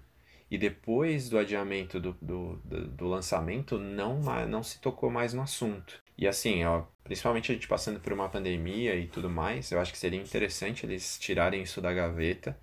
e 0.49 0.58
depois 0.58 1.29
do 1.29 1.39
adiamento 1.39 1.99
do, 1.99 2.15
do, 2.21 2.62
do, 2.63 2.88
do, 2.88 3.08
lançamento 3.08 3.79
não, 3.79 4.19
não 4.47 4.62
se 4.62 4.79
tocou 4.79 5.10
mais 5.10 5.34
no 5.34 5.41
assunto. 5.41 5.99
E 6.15 6.27
assim, 6.27 6.63
ó, 6.63 6.84
principalmente 7.03 7.51
a 7.51 7.56
gente 7.56 7.67
passando 7.67 7.99
por 7.99 8.13
uma 8.13 8.29
pandemia 8.29 8.95
e 8.95 9.08
tudo 9.08 9.32
mais, 9.32 9.71
eu 9.71 9.79
acho 9.79 9.91
que 9.91 9.97
seria 9.97 10.21
interessante 10.21 10.86
eles 10.86 11.17
tirarem 11.17 11.63
isso 11.63 11.82
da 11.82 11.91
gaveta. 11.91 12.56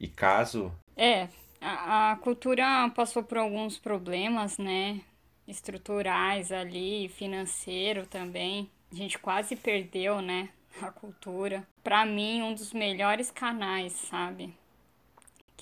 E 0.00 0.08
caso. 0.08 0.72
É, 0.96 1.28
a, 1.60 2.12
a 2.12 2.16
cultura 2.16 2.90
passou 2.96 3.22
por 3.22 3.36
alguns 3.36 3.78
problemas, 3.78 4.56
né? 4.56 5.02
Estruturais 5.46 6.50
ali, 6.50 7.10
financeiro 7.10 8.06
também. 8.06 8.70
A 8.92 8.94
gente 8.94 9.18
quase 9.18 9.56
perdeu, 9.56 10.20
né? 10.20 10.50
A 10.80 10.90
cultura. 10.90 11.66
Para 11.82 12.04
mim, 12.04 12.42
um 12.42 12.54
dos 12.54 12.72
melhores 12.72 13.30
canais, 13.30 13.92
sabe? 13.92 14.54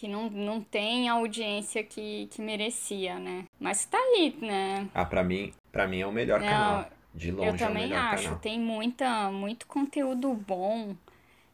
que 0.00 0.08
não, 0.08 0.30
não 0.30 0.62
tem 0.62 1.10
a 1.10 1.12
audiência 1.12 1.84
que, 1.84 2.26
que 2.30 2.40
merecia, 2.40 3.18
né? 3.18 3.44
Mas 3.60 3.84
tá 3.84 3.98
aí, 3.98 4.34
né? 4.40 4.88
Ah, 4.94 5.04
pra 5.04 5.22
mim, 5.22 5.52
pra 5.70 5.86
mim 5.86 6.00
é 6.00 6.06
o 6.06 6.12
melhor 6.12 6.40
não, 6.40 6.48
canal. 6.48 6.90
De 7.14 7.30
longe 7.30 7.50
eu 7.50 7.56
também 7.58 7.82
é 7.82 7.86
o 7.86 7.88
melhor 7.90 8.14
acho. 8.14 8.24
Canal. 8.24 8.38
Tem 8.38 8.58
muita, 8.58 9.30
muito 9.30 9.66
conteúdo 9.66 10.32
bom. 10.32 10.96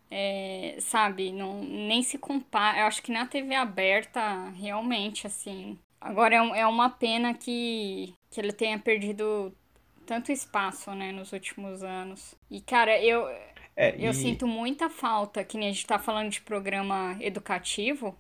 É, 0.09 0.77
sabe, 0.79 1.33
não, 1.33 1.61
nem 1.65 2.05
se 2.05 2.19
compara. 2.19 2.79
Eu 2.79 2.87
acho 2.87 3.03
que 3.03 3.11
na 3.11 3.27
TV 3.27 3.53
aberta, 3.57 4.51
realmente, 4.51 5.27
assim. 5.27 5.77
Agora 6.01 6.37
é, 6.37 6.61
é 6.61 6.67
uma 6.69 6.89
pena 6.89 7.35
que, 7.35 8.15
que 8.31 8.41
ele 8.41 8.53
tenha 8.53 8.79
perdido 8.79 9.53
tanto 10.07 10.33
espaço, 10.33 10.91
né, 10.95 11.13
nos 11.13 11.33
últimos 11.33 11.83
anos. 11.83 12.35
E, 12.51 12.61
cara, 12.61 12.99
eu, 13.03 13.29
é, 13.77 13.95
eu 13.99 14.15
sinto 14.15 14.47
muita 14.47 14.89
falta, 14.89 15.45
que 15.45 15.59
nem 15.59 15.69
a 15.69 15.73
gente 15.73 15.87
tá 15.87 15.99
falando 15.99 16.31
de 16.31 16.41
programa 16.41 17.17
educativo 17.21 18.17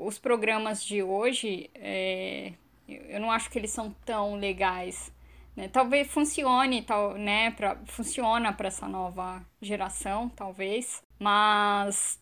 os 0.00 0.18
programas 0.18 0.84
de 0.84 1.02
hoje, 1.02 1.70
é, 1.74 2.52
eu 2.88 3.20
não 3.20 3.30
acho 3.30 3.50
que 3.50 3.58
eles 3.58 3.70
são 3.70 3.94
tão 4.04 4.34
legais. 4.34 5.12
Né? 5.54 5.68
Talvez 5.68 6.10
funcione, 6.10 6.82
tal, 6.82 7.14
né? 7.14 7.50
Pra, 7.50 7.76
funciona 7.86 8.52
para 8.52 8.68
essa 8.68 8.88
nova 8.88 9.44
geração, 9.60 10.28
talvez. 10.30 11.02
Mas, 11.18 12.18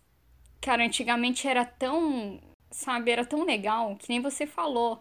cara, 0.60 0.84
antigamente 0.84 1.46
era 1.46 1.64
tão, 1.64 2.40
sabe, 2.70 3.10
era 3.10 3.24
tão 3.24 3.44
legal, 3.44 3.94
que 3.96 4.08
nem 4.08 4.20
você 4.20 4.46
falou. 4.46 5.00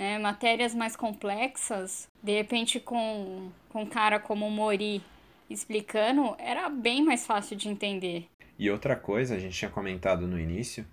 Né? 0.00 0.18
Matérias 0.18 0.74
mais 0.74 0.96
complexas, 0.96 2.08
de 2.22 2.32
repente 2.32 2.80
com, 2.80 3.50
com 3.68 3.82
um 3.82 3.86
cara 3.86 4.18
como 4.18 4.46
o 4.46 4.50
Mori 4.50 5.02
explicando, 5.50 6.34
era 6.38 6.70
bem 6.70 7.04
mais 7.04 7.26
fácil 7.26 7.54
de 7.54 7.68
entender. 7.68 8.26
E 8.58 8.70
outra 8.70 8.96
coisa, 8.96 9.34
a 9.34 9.38
gente 9.38 9.58
tinha 9.58 9.70
comentado 9.70 10.26
no 10.26 10.40
início, 10.40 10.86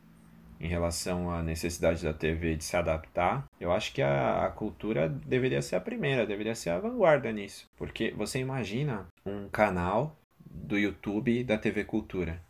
em 0.60 0.68
relação 0.68 1.32
à 1.32 1.42
necessidade 1.42 2.04
da 2.04 2.14
TV 2.14 2.58
de 2.58 2.66
se 2.66 2.76
adaptar, 2.76 3.46
eu 3.62 3.72
acho 3.72 3.94
que 3.94 4.02
a, 4.02 4.46
a, 4.46 4.50
cultura 4.50 5.08
deveria 5.08 5.62
ser 5.62 5.78
a 5.78 5.82
primeira, 5.82 6.26
deveria 6.26 6.56
ser 6.56 6.72
a 6.72 6.80
vanguarda 6.80 7.32
nisso. 7.32 7.66
Porque 7.78 8.12
você 8.12 8.40
imagina 8.40 9.08
um 9.26 9.48
canal 9.48 10.18
do 10.46 10.78
YouTube 10.78 11.46
da 11.46 11.58
TV 11.58 11.86
Cultura. 11.86 12.42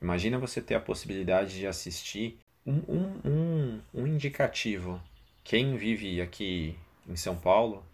Imagina 0.00 0.38
você 0.38 0.62
ter 0.62 0.74
a 0.74 0.80
possibilidade 0.80 1.58
de 1.58 1.66
assistir 1.66 2.38
um, 2.64 2.80
um, 2.88 3.20
um, 3.24 3.80
um 3.92 4.06
indicativo. 4.06 4.98
Quem 5.44 5.76
vive 5.76 6.20
aqui 6.20 6.76
em 7.08 7.16
São 7.16 7.36
Paulo 7.36 7.84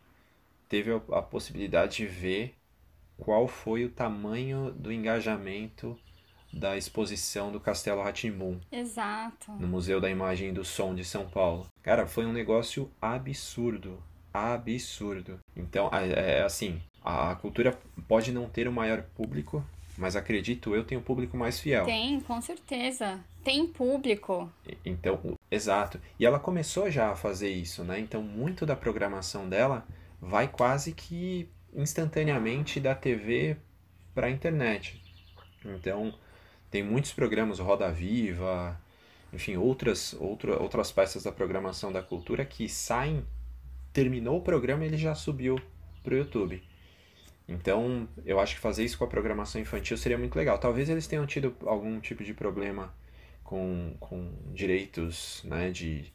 teve 0.68 0.90
a 0.92 1.22
possibilidade 1.22 1.96
de 1.96 2.06
ver 2.06 2.54
qual 3.16 3.48
foi 3.48 3.84
o 3.84 3.90
tamanho 3.90 4.70
do 4.72 4.92
engajamento 4.92 5.98
da 6.52 6.76
exposição 6.76 7.52
do 7.52 7.60
Castelo 7.60 8.02
Ratimbum. 8.02 8.58
Exato. 8.70 9.52
No 9.52 9.66
Museu 9.66 10.00
da 10.00 10.08
Imagem 10.08 10.48
e 10.48 10.52
do 10.52 10.64
Som 10.64 10.94
de 10.94 11.04
São 11.04 11.28
Paulo. 11.28 11.66
Cara, 11.82 12.06
foi 12.06 12.24
um 12.24 12.32
negócio 12.32 12.90
absurdo. 13.00 14.02
Absurdo. 14.32 15.38
Então, 15.56 15.90
é, 15.92 16.38
é 16.38 16.42
assim, 16.42 16.80
a 17.02 17.34
cultura 17.34 17.78
pode 18.06 18.32
não 18.32 18.48
ter 18.48 18.68
o 18.68 18.72
maior 18.72 19.02
público, 19.02 19.64
mas 19.98 20.14
acredito 20.14 20.74
eu 20.74 20.84
tem 20.84 20.96
o 20.96 21.02
público 21.02 21.36
mais 21.36 21.58
fiel. 21.58 21.84
Tem, 21.84 22.20
com 22.20 22.40
certeza. 22.40 23.18
Tem 23.42 23.66
público. 23.66 24.50
Então, 24.84 25.36
exato. 25.50 26.00
E 26.18 26.24
ela 26.24 26.38
começou 26.38 26.88
já 26.88 27.10
a 27.10 27.16
fazer 27.16 27.50
isso, 27.50 27.82
né? 27.82 27.98
Então, 27.98 28.22
muito 28.22 28.64
da 28.64 28.76
programação 28.76 29.48
dela 29.48 29.84
vai 30.20 30.46
quase 30.46 30.92
que 30.92 31.48
instantaneamente 31.74 32.78
da 32.78 32.94
TV 32.94 33.56
para 34.14 34.28
a 34.28 34.30
internet. 34.30 35.02
Então, 35.64 36.14
tem 36.70 36.82
muitos 36.82 37.12
programas, 37.12 37.58
Roda 37.58 37.90
Viva, 37.90 38.80
enfim, 39.32 39.56
outras, 39.56 40.14
outra, 40.14 40.62
outras 40.62 40.92
peças 40.92 41.24
da 41.24 41.32
programação 41.32 41.90
da 41.90 42.02
cultura 42.02 42.44
que 42.44 42.68
saem, 42.68 43.24
terminou 43.92 44.38
o 44.38 44.42
programa 44.42 44.84
e 44.84 44.86
ele 44.86 44.96
já 44.96 45.14
subiu 45.14 45.60
para 46.04 46.14
o 46.14 46.18
YouTube. 46.18 46.62
Então, 47.48 48.06
eu 48.26 48.38
acho 48.38 48.56
que 48.56 48.60
fazer 48.60 48.84
isso 48.84 48.98
com 48.98 49.04
a 49.04 49.08
programação 49.08 49.60
infantil 49.60 49.96
seria 49.96 50.18
muito 50.18 50.36
legal. 50.36 50.58
Talvez 50.58 50.88
eles 50.90 51.06
tenham 51.06 51.26
tido 51.26 51.56
algum 51.64 51.98
tipo 51.98 52.22
de 52.22 52.34
problema 52.34 52.92
com, 53.42 53.94
com 53.98 54.30
direitos 54.52 55.42
né, 55.44 55.70
de, 55.70 56.12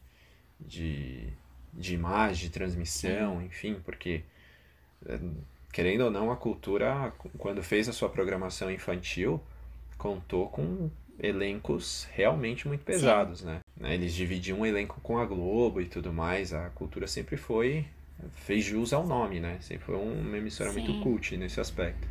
de, 0.60 1.28
de 1.72 1.94
imagem, 1.94 2.46
de 2.46 2.50
transmissão, 2.50 3.42
enfim, 3.42 3.80
porque, 3.84 4.22
eh, 5.06 5.18
querendo 5.72 6.02
ou 6.02 6.10
não, 6.10 6.30
a 6.30 6.36
cultura, 6.36 7.12
quando 7.36 7.60
fez 7.64 7.88
a 7.88 7.92
sua 7.92 8.08
programação 8.08 8.70
infantil, 8.70 9.42
contou 9.98 10.48
com 10.48 10.88
elencos 11.18 12.06
realmente 12.12 12.68
muito 12.68 12.84
pesados, 12.84 13.42
né? 13.42 13.60
Eles 13.80 14.14
dividiam 14.14 14.60
um 14.60 14.66
elenco 14.66 15.00
com 15.00 15.18
a 15.18 15.24
Globo 15.24 15.80
e 15.80 15.86
tudo 15.86 16.12
mais. 16.12 16.52
A 16.52 16.70
cultura 16.70 17.06
sempre 17.06 17.36
foi 17.36 17.86
fez 18.34 18.64
jus 18.64 18.92
ao 18.92 19.06
nome, 19.06 19.40
né? 19.40 19.58
Sempre 19.60 19.86
foi 19.86 19.96
uma 19.96 20.36
emissora 20.36 20.70
Sim. 20.70 20.80
muito 20.80 21.02
cult 21.02 21.36
nesse 21.36 21.60
aspecto. 21.60 22.06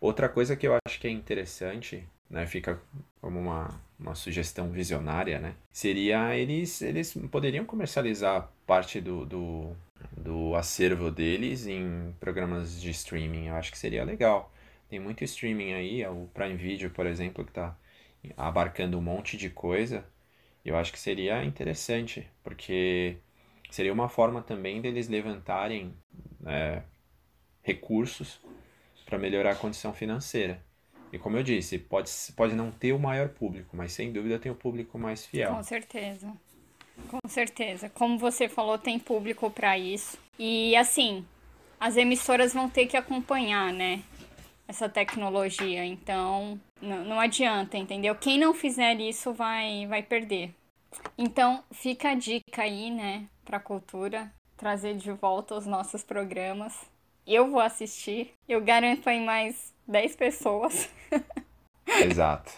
Outra 0.00 0.28
coisa 0.28 0.56
que 0.56 0.66
eu 0.66 0.76
acho 0.84 0.98
que 0.98 1.06
é 1.06 1.10
interessante, 1.10 2.04
né, 2.28 2.44
fica 2.44 2.82
como 3.20 3.38
uma, 3.38 3.80
uma 3.96 4.16
sugestão 4.16 4.68
visionária, 4.68 5.38
né, 5.38 5.54
seria 5.70 6.36
eles, 6.36 6.82
eles 6.82 7.16
poderiam 7.30 7.64
comercializar 7.64 8.50
parte 8.66 9.00
do, 9.00 9.24
do, 9.24 9.76
do 10.16 10.56
acervo 10.56 11.08
deles 11.08 11.68
em 11.68 12.12
programas 12.18 12.80
de 12.80 12.90
streaming. 12.90 13.46
Eu 13.46 13.54
acho 13.54 13.70
que 13.70 13.78
seria 13.78 14.02
legal. 14.02 14.52
Tem 14.88 14.98
muito 14.98 15.22
streaming 15.22 15.72
aí, 15.72 16.04
o 16.04 16.28
Prime 16.34 16.56
Video, 16.56 16.90
por 16.90 17.06
exemplo, 17.06 17.44
que 17.44 17.50
está 17.50 17.76
abarcando 18.36 18.98
um 18.98 19.02
monte 19.02 19.36
de 19.36 19.50
coisa. 19.50 20.04
Eu 20.64 20.76
acho 20.76 20.92
que 20.92 20.98
seria 20.98 21.44
interessante, 21.44 22.28
porque 22.42 23.16
seria 23.70 23.92
uma 23.92 24.08
forma 24.08 24.42
também 24.42 24.80
deles 24.80 25.08
levantarem 25.08 25.94
é, 26.46 26.82
recursos 27.62 28.40
para 29.04 29.18
melhorar 29.18 29.52
a 29.52 29.56
condição 29.56 29.92
financeira. 29.92 30.62
E 31.12 31.18
como 31.18 31.36
eu 31.36 31.42
disse, 31.42 31.78
pode, 31.78 32.10
pode 32.36 32.54
não 32.54 32.70
ter 32.70 32.92
o 32.92 32.98
maior 32.98 33.28
público, 33.28 33.76
mas 33.76 33.92
sem 33.92 34.12
dúvida 34.12 34.38
tem 34.38 34.50
o 34.50 34.54
público 34.54 34.98
mais 34.98 35.26
fiel. 35.26 35.54
Com 35.54 35.62
certeza. 35.62 36.32
Com 37.08 37.28
certeza. 37.28 37.88
Como 37.90 38.18
você 38.18 38.48
falou, 38.48 38.78
tem 38.78 38.98
público 38.98 39.50
para 39.50 39.76
isso. 39.76 40.18
E 40.38 40.74
assim, 40.76 41.24
as 41.78 41.96
emissoras 41.96 42.54
vão 42.54 42.68
ter 42.70 42.86
que 42.86 42.96
acompanhar, 42.96 43.72
né? 43.72 44.02
Essa 44.66 44.88
tecnologia. 44.88 45.84
Então, 45.84 46.60
não, 46.80 47.04
não 47.04 47.20
adianta, 47.20 47.76
entendeu? 47.76 48.14
Quem 48.14 48.38
não 48.38 48.54
fizer 48.54 48.98
isso 49.00 49.32
vai, 49.32 49.86
vai 49.86 50.02
perder. 50.02 50.54
Então, 51.16 51.62
fica 51.72 52.10
a 52.10 52.14
dica 52.14 52.62
aí, 52.62 52.90
né, 52.90 53.26
pra 53.44 53.58
cultura, 53.58 54.32
trazer 54.56 54.96
de 54.96 55.12
volta 55.12 55.54
os 55.54 55.66
nossos 55.66 56.02
programas. 56.02 56.90
Eu 57.26 57.50
vou 57.50 57.60
assistir, 57.60 58.32
eu 58.48 58.60
garanto 58.60 59.08
aí 59.08 59.24
mais 59.24 59.72
10 59.86 60.16
pessoas. 60.16 60.88
Exato. 61.86 62.52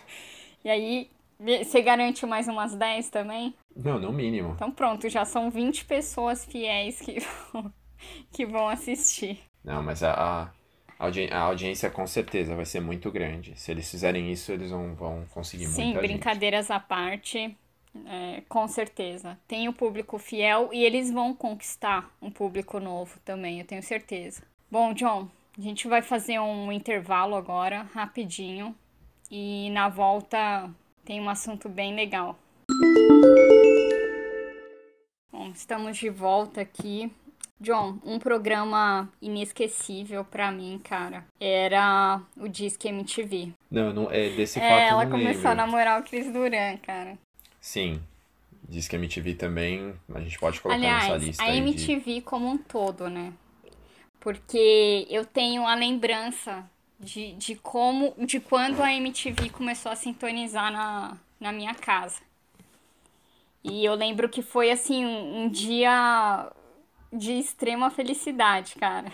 e 0.64 0.70
aí, 0.70 1.10
você 1.38 1.82
garante 1.82 2.24
mais 2.24 2.48
umas 2.48 2.74
10 2.74 3.10
também? 3.10 3.54
Não, 3.74 3.98
no 3.98 4.12
mínimo. 4.12 4.52
Então 4.54 4.70
pronto, 4.70 5.08
já 5.08 5.24
são 5.24 5.50
20 5.50 5.84
pessoas 5.84 6.44
fiéis 6.44 7.00
que 7.00 7.18
vão, 7.52 7.72
que 8.32 8.46
vão 8.46 8.68
assistir. 8.68 9.40
Não, 9.62 9.82
mas 9.82 10.02
a, 10.02 10.12
a 10.12 10.50
Audi 10.98 11.28
a 11.32 11.40
audiência 11.40 11.90
com 11.90 12.06
certeza 12.06 12.54
vai 12.54 12.64
ser 12.64 12.80
muito 12.80 13.10
grande. 13.10 13.58
Se 13.58 13.70
eles 13.70 13.90
fizerem 13.90 14.30
isso, 14.30 14.52
eles 14.52 14.70
vão, 14.70 14.94
vão 14.94 15.24
conseguir 15.32 15.66
Sim, 15.66 15.86
muita 15.86 16.00
brincadeiras 16.00 16.66
gente. 16.66 16.76
à 16.76 16.80
parte, 16.80 17.56
é, 18.06 18.42
com 18.48 18.66
certeza. 18.68 19.38
Tem 19.46 19.68
o 19.68 19.72
público 19.72 20.18
fiel 20.18 20.70
e 20.72 20.84
eles 20.84 21.10
vão 21.10 21.34
conquistar 21.34 22.10
um 22.22 22.30
público 22.30 22.78
novo 22.78 23.18
também, 23.24 23.60
eu 23.60 23.66
tenho 23.66 23.82
certeza. 23.82 24.42
Bom, 24.70 24.92
John, 24.92 25.28
a 25.56 25.60
gente 25.60 25.88
vai 25.88 26.02
fazer 26.02 26.38
um 26.38 26.72
intervalo 26.72 27.34
agora, 27.36 27.82
rapidinho. 27.94 28.74
E 29.30 29.70
na 29.70 29.88
volta 29.88 30.70
tem 31.04 31.20
um 31.20 31.28
assunto 31.28 31.68
bem 31.68 31.94
legal. 31.94 32.38
Bom, 35.32 35.48
estamos 35.48 35.96
de 35.96 36.08
volta 36.08 36.60
aqui 36.60 37.10
John, 37.64 37.98
um 38.04 38.18
programa 38.18 39.08
inesquecível 39.20 40.24
para 40.24 40.52
mim, 40.52 40.80
cara, 40.84 41.24
era 41.40 42.20
o 42.36 42.46
Disque 42.46 42.88
MTV. 42.88 43.52
Não, 43.70 43.92
não 43.92 44.10
é 44.10 44.28
desse 44.28 44.58
é, 44.58 44.68
fato 44.68 44.80
ela 44.80 45.04
não 45.04 45.10
começou 45.10 45.34
lembro. 45.34 45.50
a 45.50 45.54
namorar 45.54 46.00
o 46.00 46.04
Chris 46.04 46.30
Duran, 46.32 46.76
cara. 46.78 47.18
Sim. 47.60 48.00
Disque 48.68 48.96
MTV 48.96 49.34
também, 49.34 49.94
a 50.14 50.20
gente 50.20 50.38
pode 50.38 50.60
colocar 50.60 50.78
Aliás, 50.78 51.04
nessa 51.04 51.24
lista. 51.24 51.42
a 51.42 51.54
MTV 51.54 52.14
de... 52.14 52.20
como 52.20 52.48
um 52.48 52.58
todo, 52.58 53.08
né? 53.08 53.32
Porque 54.20 55.06
eu 55.10 55.24
tenho 55.24 55.66
a 55.66 55.74
lembrança 55.74 56.64
de, 56.98 57.32
de 57.32 57.56
como, 57.56 58.14
de 58.18 58.40
quando 58.40 58.82
a 58.82 58.92
MTV 58.92 59.50
começou 59.50 59.92
a 59.92 59.96
sintonizar 59.96 60.72
na, 60.72 61.16
na 61.40 61.52
minha 61.52 61.74
casa. 61.74 62.20
E 63.62 63.84
eu 63.84 63.94
lembro 63.94 64.28
que 64.28 64.42
foi 64.42 64.70
assim, 64.70 65.04
um, 65.04 65.44
um 65.44 65.48
dia 65.48 66.50
de 67.14 67.32
extrema 67.32 67.90
felicidade, 67.90 68.74
cara. 68.74 69.12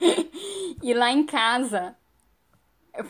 e 0.82 0.94
lá 0.94 1.10
em 1.10 1.24
casa 1.24 1.96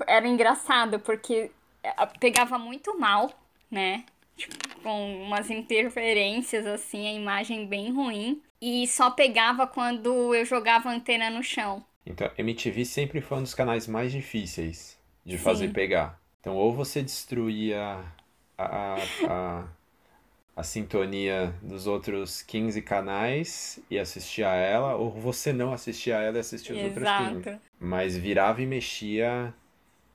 era 0.07 0.27
engraçado 0.27 0.99
porque 1.01 1.51
eh, 1.83 2.07
pegava 2.19 2.59
muito 2.59 2.99
mal, 2.99 3.31
né? 3.71 4.05
Tipo, 4.37 4.57
com 4.83 5.23
umas 5.23 5.51
interferências 5.51 6.67
assim, 6.67 7.07
a 7.09 7.13
imagem 7.13 7.67
bem 7.67 7.93
ruim. 7.93 8.43
E 8.61 8.87
só 8.89 9.11
pegava 9.11 9.67
quando 9.67 10.35
eu 10.35 10.45
jogava 10.45 10.89
a 10.89 10.93
antena 10.93 11.31
no 11.31 11.43
chão. 11.43 11.85
Então, 12.05 12.31
MTV 12.37 12.85
sempre 12.85 13.21
foi 13.21 13.39
um 13.39 13.43
dos 13.43 13.55
canais 13.55 13.87
mais 13.87 14.11
difíceis 14.11 14.99
de 15.25 15.37
Sim. 15.37 15.45
fazer 15.45 15.73
pegar. 15.73 16.21
Então, 16.41 16.57
ou 16.57 16.73
você 16.73 17.03
destruía 17.03 18.05
a, 18.57 18.65
a, 18.65 18.97
a 19.29 19.69
a 20.59 20.65
sintonia 20.65 21.55
dos 21.63 21.87
outros 21.87 22.43
15 22.43 22.83
canais 22.83 23.79
e 23.89 23.97
assistir 23.97 24.43
a 24.43 24.57
ela, 24.57 24.97
ou 24.97 25.09
você 25.09 25.53
não 25.53 25.73
assistia 25.73 26.19
a 26.19 26.21
ela 26.21 26.37
e 26.39 26.41
assistia 26.41 26.75
os 26.75 26.83
outros 26.83 27.09
15. 27.45 27.61
Mas 27.79 28.17
virava 28.17 28.61
e 28.61 28.67
mexia, 28.67 29.55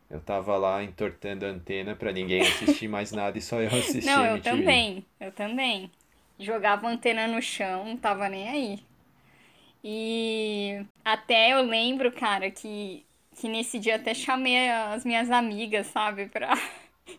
eu 0.10 0.20
tava 0.20 0.58
lá 0.58 0.84
entortando 0.84 1.46
a 1.46 1.48
antena 1.48 1.96
para 1.96 2.12
ninguém 2.12 2.42
assistir 2.42 2.90
mais 2.90 3.14
nada 3.14 3.38
e 3.38 3.42
só 3.42 3.62
eu 3.62 3.70
assistir 3.70 4.06
Não, 4.06 4.26
eu 4.26 4.42
também, 4.42 5.06
eu 5.18 5.32
também. 5.32 5.90
Jogava 6.38 6.90
a 6.90 6.92
antena 6.92 7.26
no 7.26 7.42
chão, 7.42 7.86
não 7.86 7.96
tava 7.96 8.28
nem 8.28 8.50
aí. 8.50 8.80
E 9.82 10.86
até 11.06 11.54
eu 11.54 11.62
lembro, 11.62 12.12
cara, 12.12 12.52
que, 12.52 13.06
que 13.40 13.48
nesse 13.48 13.80
dia 13.80 13.96
até 13.96 14.14
chamei 14.14 14.70
as 14.70 15.06
minhas 15.06 15.32
amigas, 15.32 15.88
sabe, 15.88 16.26
pra... 16.26 16.54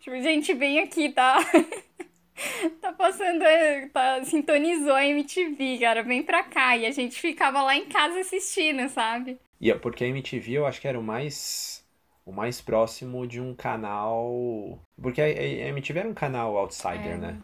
Tipo, 0.01 0.21
gente, 0.21 0.53
vem 0.53 0.81
aqui, 0.81 1.09
tá? 1.11 1.39
tá 2.81 2.93
passando, 2.93 3.45
tá, 3.93 4.25
sintonizou 4.25 4.95
a 4.95 5.07
MTV, 5.07 5.79
cara, 5.79 6.03
vem 6.03 6.23
pra 6.23 6.43
cá. 6.43 6.77
E 6.77 6.87
a 6.87 6.91
gente 6.91 7.21
ficava 7.21 7.63
lá 7.63 7.77
em 7.77 7.87
casa 7.87 8.21
assistindo, 8.21 8.89
sabe? 8.89 9.39
E 9.61 9.71
é 9.71 9.75
porque 9.75 10.05
a 10.05 10.09
MTV 10.09 10.53
eu 10.53 10.67
acho 10.67 10.81
que 10.81 10.89
era 10.89 10.99
o 10.99 11.03
mais 11.03 11.85
o 12.27 12.33
mais 12.33 12.61
próximo 12.61 13.27
de 13.27 13.41
um 13.41 13.55
canal. 13.55 14.79
Porque 15.01 15.21
a, 15.21 15.25
a 15.25 15.69
MTV 15.69 16.01
era 16.01 16.09
um 16.09 16.15
canal 16.15 16.57
outsider, 16.57 17.15
é. 17.15 17.17
né? 17.17 17.43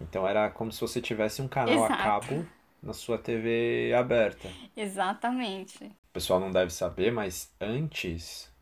Então 0.00 0.26
era 0.28 0.50
como 0.50 0.70
se 0.70 0.80
você 0.80 1.00
tivesse 1.00 1.42
um 1.42 1.48
canal 1.48 1.86
Exato. 1.86 1.92
a 1.92 1.96
cabo 1.96 2.46
na 2.82 2.92
sua 2.92 3.18
TV 3.18 3.92
aberta. 3.98 4.48
Exatamente. 4.76 5.90
pessoal 6.12 6.38
não 6.38 6.50
deve 6.50 6.72
saber, 6.72 7.10
mas 7.10 7.52
antes, 7.60 8.52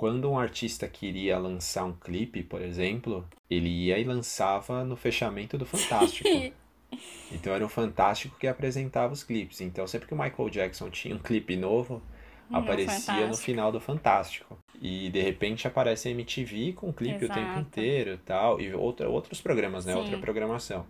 quando 0.00 0.30
um 0.30 0.38
artista 0.38 0.88
queria 0.88 1.38
lançar 1.38 1.84
um 1.84 1.92
clipe, 1.92 2.42
por 2.42 2.62
exemplo, 2.62 3.28
ele 3.50 3.68
ia 3.68 3.98
e 3.98 4.04
lançava 4.04 4.82
no 4.82 4.96
fechamento 4.96 5.58
do 5.58 5.66
Fantástico. 5.66 6.26
então 7.30 7.54
era 7.54 7.66
o 7.66 7.68
Fantástico 7.68 8.34
que 8.38 8.46
apresentava 8.46 9.12
os 9.12 9.22
clipes. 9.22 9.60
Então 9.60 9.86
sempre 9.86 10.08
que 10.08 10.14
o 10.14 10.16
Michael 10.16 10.48
Jackson 10.48 10.88
tinha 10.88 11.14
um 11.14 11.18
clipe 11.18 11.54
novo, 11.54 12.00
no 12.48 12.56
aparecia 12.56 13.26
no 13.26 13.36
final 13.36 13.70
do 13.70 13.78
Fantástico. 13.78 14.56
E 14.80 15.10
de 15.10 15.20
repente 15.20 15.68
aparece 15.68 16.08
a 16.08 16.12
MTV 16.12 16.72
com 16.72 16.90
clipe 16.94 17.22
Exato. 17.22 17.38
o 17.38 17.44
tempo 17.44 17.60
inteiro 17.60 18.18
tal. 18.24 18.58
E 18.58 18.72
outra, 18.72 19.06
outros 19.06 19.42
programas, 19.42 19.84
né? 19.84 19.92
Sim. 19.92 19.98
Outra 19.98 20.16
programação. 20.16 20.86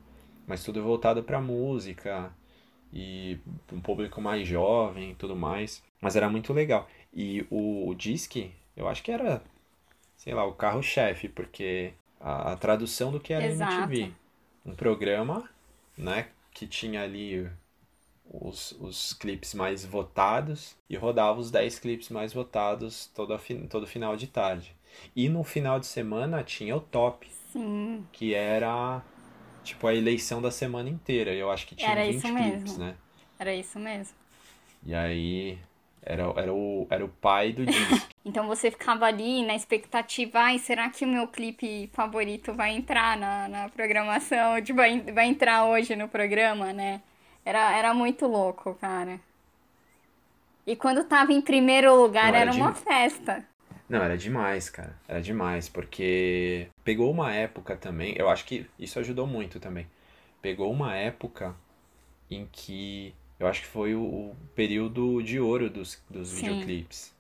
Mas 0.46 0.62
tudo 0.62 0.84
voltado 0.84 1.20
pra 1.24 1.40
música 1.40 2.32
e 2.92 3.40
um 3.72 3.80
público 3.80 4.20
mais 4.20 4.46
jovem 4.46 5.10
e 5.10 5.14
tudo 5.16 5.34
mais. 5.34 5.82
Mas 6.00 6.14
era 6.14 6.30
muito 6.30 6.52
legal. 6.52 6.88
E 7.12 7.44
o, 7.50 7.88
o 7.88 7.94
Disque, 7.96 8.52
eu 8.80 8.88
acho 8.88 9.02
que 9.02 9.12
era, 9.12 9.42
sei 10.16 10.32
lá, 10.32 10.44
o 10.44 10.54
carro-chefe, 10.54 11.28
porque 11.28 11.92
a, 12.18 12.52
a, 12.52 12.56
tradução 12.56 13.12
do 13.12 13.20
que 13.20 13.32
era 13.32 13.44
Exato. 13.44 13.92
MTV. 13.92 14.12
Um 14.64 14.74
programa, 14.74 15.48
né, 15.96 16.28
que 16.50 16.66
tinha 16.66 17.02
ali 17.02 17.50
os, 18.24 18.72
os 18.72 19.12
clipes 19.12 19.54
mais 19.54 19.84
votados 19.84 20.76
e 20.88 20.96
rodava 20.96 21.38
os 21.38 21.50
10 21.50 21.78
clipes 21.78 22.08
mais 22.08 22.32
votados 22.32 23.10
todo, 23.14 23.38
todo 23.68 23.86
final 23.86 24.16
de 24.16 24.26
tarde. 24.26 24.74
E 25.14 25.28
no 25.28 25.44
final 25.44 25.78
de 25.78 25.86
semana 25.86 26.42
tinha 26.42 26.74
o 26.74 26.80
top, 26.80 27.30
Sim. 27.52 28.06
que 28.12 28.34
era 28.34 29.02
tipo 29.62 29.86
a 29.86 29.94
eleição 29.94 30.40
da 30.40 30.50
semana 30.50 30.88
inteira. 30.88 31.32
Eu 31.34 31.50
acho 31.50 31.66
que 31.66 31.74
tinha 31.74 31.90
era 31.90 32.04
20 32.04 32.14
isso 32.16 32.26
clipes, 32.26 32.62
mesmo. 32.62 32.78
né? 32.78 32.96
Era 33.38 33.54
isso 33.54 33.78
mesmo. 33.78 34.16
E 34.84 34.94
aí 34.94 35.58
era, 36.02 36.22
era, 36.36 36.52
o, 36.52 36.86
era 36.90 37.04
o 37.04 37.08
pai 37.08 37.52
do 37.52 37.66
disco. 37.66 38.08
então 38.24 38.46
você 38.46 38.70
ficava 38.70 39.06
ali 39.06 39.44
na 39.44 39.54
expectativa, 39.54 40.38
ai, 40.38 40.58
será 40.58 40.88
que 40.90 41.04
o 41.04 41.08
meu 41.08 41.28
clipe 41.28 41.90
favorito 41.92 42.54
vai 42.54 42.72
entrar 42.72 43.16
na, 43.16 43.48
na 43.48 43.68
programação? 43.68 44.60
Tipo, 44.62 44.78
vai, 44.78 45.00
vai 45.00 45.26
entrar 45.26 45.64
hoje 45.66 45.94
no 45.94 46.08
programa, 46.08 46.72
né? 46.72 47.00
Era, 47.44 47.76
era 47.76 47.94
muito 47.94 48.26
louco, 48.26 48.74
cara. 48.74 49.20
E 50.66 50.76
quando 50.76 51.04
tava 51.04 51.32
em 51.32 51.40
primeiro 51.40 51.94
lugar, 51.94 52.30
Não, 52.32 52.38
era, 52.38 52.50
era 52.50 52.52
uma 52.52 52.74
festa. 52.74 53.44
Não, 53.88 54.02
era 54.02 54.16
demais, 54.16 54.70
cara. 54.70 54.96
Era 55.08 55.20
demais, 55.20 55.68
porque 55.68 56.68
pegou 56.84 57.10
uma 57.10 57.34
época 57.34 57.76
também. 57.76 58.14
Eu 58.16 58.28
acho 58.28 58.44
que 58.44 58.64
isso 58.78 58.98
ajudou 59.00 59.26
muito 59.26 59.58
também. 59.58 59.86
Pegou 60.40 60.70
uma 60.70 60.94
época 60.94 61.56
em 62.30 62.48
que. 62.52 63.12
Eu 63.40 63.46
acho 63.46 63.62
que 63.62 63.66
foi 63.66 63.94
o, 63.94 64.02
o 64.02 64.36
período 64.54 65.22
de 65.22 65.40
ouro 65.40 65.70
dos, 65.70 65.98
dos 66.10 66.30
videoclipes. 66.32 67.12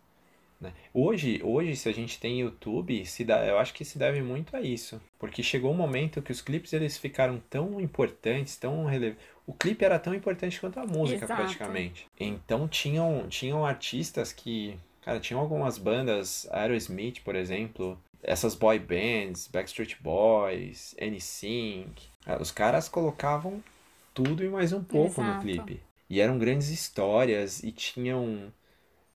Né? 0.60 0.74
Hoje, 0.92 1.40
hoje, 1.42 1.74
se 1.74 1.88
a 1.88 1.92
gente 1.92 2.20
tem 2.20 2.40
YouTube, 2.40 3.06
se 3.06 3.24
dá, 3.24 3.46
eu 3.46 3.58
acho 3.58 3.72
que 3.72 3.84
se 3.84 3.98
deve 3.98 4.20
muito 4.22 4.54
a 4.54 4.60
isso. 4.60 5.00
Porque 5.18 5.42
chegou 5.42 5.72
um 5.72 5.76
momento 5.76 6.20
que 6.20 6.30
os 6.30 6.42
clipes 6.42 6.74
eles 6.74 6.98
ficaram 6.98 7.42
tão 7.48 7.80
importantes, 7.80 8.58
tão 8.58 8.84
relevantes. 8.84 9.24
O 9.46 9.54
clipe 9.54 9.82
era 9.82 9.98
tão 9.98 10.14
importante 10.14 10.60
quanto 10.60 10.78
a 10.78 10.86
música, 10.86 11.24
Exato. 11.24 11.40
praticamente. 11.40 12.06
Então 12.18 12.68
tinham, 12.68 13.26
tinham 13.28 13.64
artistas 13.64 14.32
que. 14.32 14.76
Cara, 15.02 15.18
tinham 15.18 15.40
algumas 15.40 15.78
bandas, 15.78 16.46
Aerosmith, 16.50 17.22
por 17.24 17.34
exemplo, 17.34 17.98
essas 18.22 18.54
boy 18.54 18.78
bands, 18.78 19.48
Backstreet 19.48 19.96
Boys, 20.02 20.94
NSYNC. 21.00 22.02
Os 22.38 22.50
caras 22.50 22.86
colocavam 22.86 23.64
tudo 24.12 24.44
e 24.44 24.48
mais 24.50 24.74
um 24.74 24.84
pouco 24.84 25.22
Exato. 25.22 25.36
no 25.36 25.40
clipe. 25.40 25.80
E 26.10 26.20
eram 26.20 26.36
grandes 26.38 26.68
histórias 26.70 27.62
e 27.62 27.70
tinham 27.70 28.52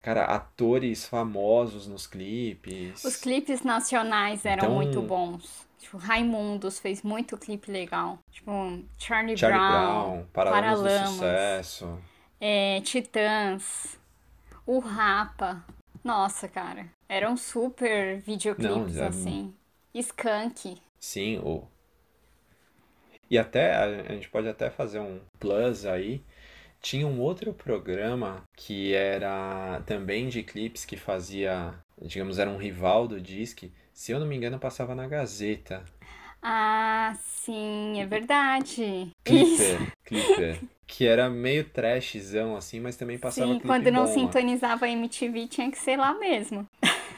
cara, 0.03 0.25
atores 0.25 1.07
famosos 1.07 1.87
nos 1.87 2.07
clipes. 2.07 3.03
Os 3.03 3.17
clipes 3.17 3.63
nacionais 3.63 4.45
eram 4.45 4.65
então, 4.65 4.75
muito 4.75 5.01
bons. 5.01 5.67
Tipo, 5.79 5.97
Raimundos 5.97 6.79
fez 6.79 7.03
muito 7.03 7.39
clipe 7.39 7.71
legal. 7.71 8.19
Tipo, 8.31 8.53
Charlie, 8.99 9.39
Charlie 9.39 9.59
Brown, 9.59 10.11
Brown 10.11 10.27
Paralamas, 10.33 10.81
Paralamas 10.81 11.09
do 11.09 11.15
Sucesso. 11.15 11.99
É, 12.39 12.81
Titãs, 12.83 13.99
o 14.67 14.79
Rapa. 14.79 15.65
Nossa, 16.05 16.47
cara. 16.47 16.87
Eram 17.09 17.37
super 17.37 18.21
videoclipes, 18.21 18.97
Não, 18.97 19.07
assim. 19.07 19.55
Skunk. 19.95 20.77
Sim, 20.99 21.39
o... 21.39 21.67
E 23.31 23.39
até, 23.39 23.75
a 23.75 24.13
gente 24.13 24.29
pode 24.29 24.47
até 24.47 24.69
fazer 24.69 25.01
um 25.01 25.21
plus 25.39 25.87
aí, 25.87 26.23
tinha 26.83 27.07
um 27.07 27.21
outro 27.21 27.55
programa 27.55 28.43
que 28.57 28.93
era 28.93 29.81
também 29.87 30.29
de 30.29 30.43
clipes 30.43 30.85
que 30.85 30.97
fazia, 30.97 31.73
digamos, 32.01 32.39
era 32.39 32.51
um 32.51 32.59
rival 32.59 33.07
do 33.07 33.21
Disque. 33.21 33.73
Se 33.95 34.11
eu 34.11 34.19
não 34.19 34.27
me 34.27 34.37
engano, 34.37 34.59
passava 34.59 34.95
na 34.95 35.07
Gazeta. 35.07 35.85
Ah, 36.43 37.17
sim, 37.23 38.01
é 38.01 38.07
verdade. 38.07 39.13
Clipper, 39.25 39.93
Clipper. 40.05 40.61
Que 40.85 41.07
era 41.07 41.31
meio 41.31 41.65
trashzão, 41.65 42.57
assim, 42.57 42.81
mas 42.81 42.97
também 42.97 43.17
passava 43.17 43.55
Sim, 43.55 43.61
quando 43.61 43.91
não 43.91 44.07
sintonizava 44.07 44.85
a 44.85 44.91
MTV, 44.91 45.47
tinha 45.47 45.71
que 45.71 45.79
ser 45.79 45.97
lá 45.97 46.13
mesmo. 46.19 46.67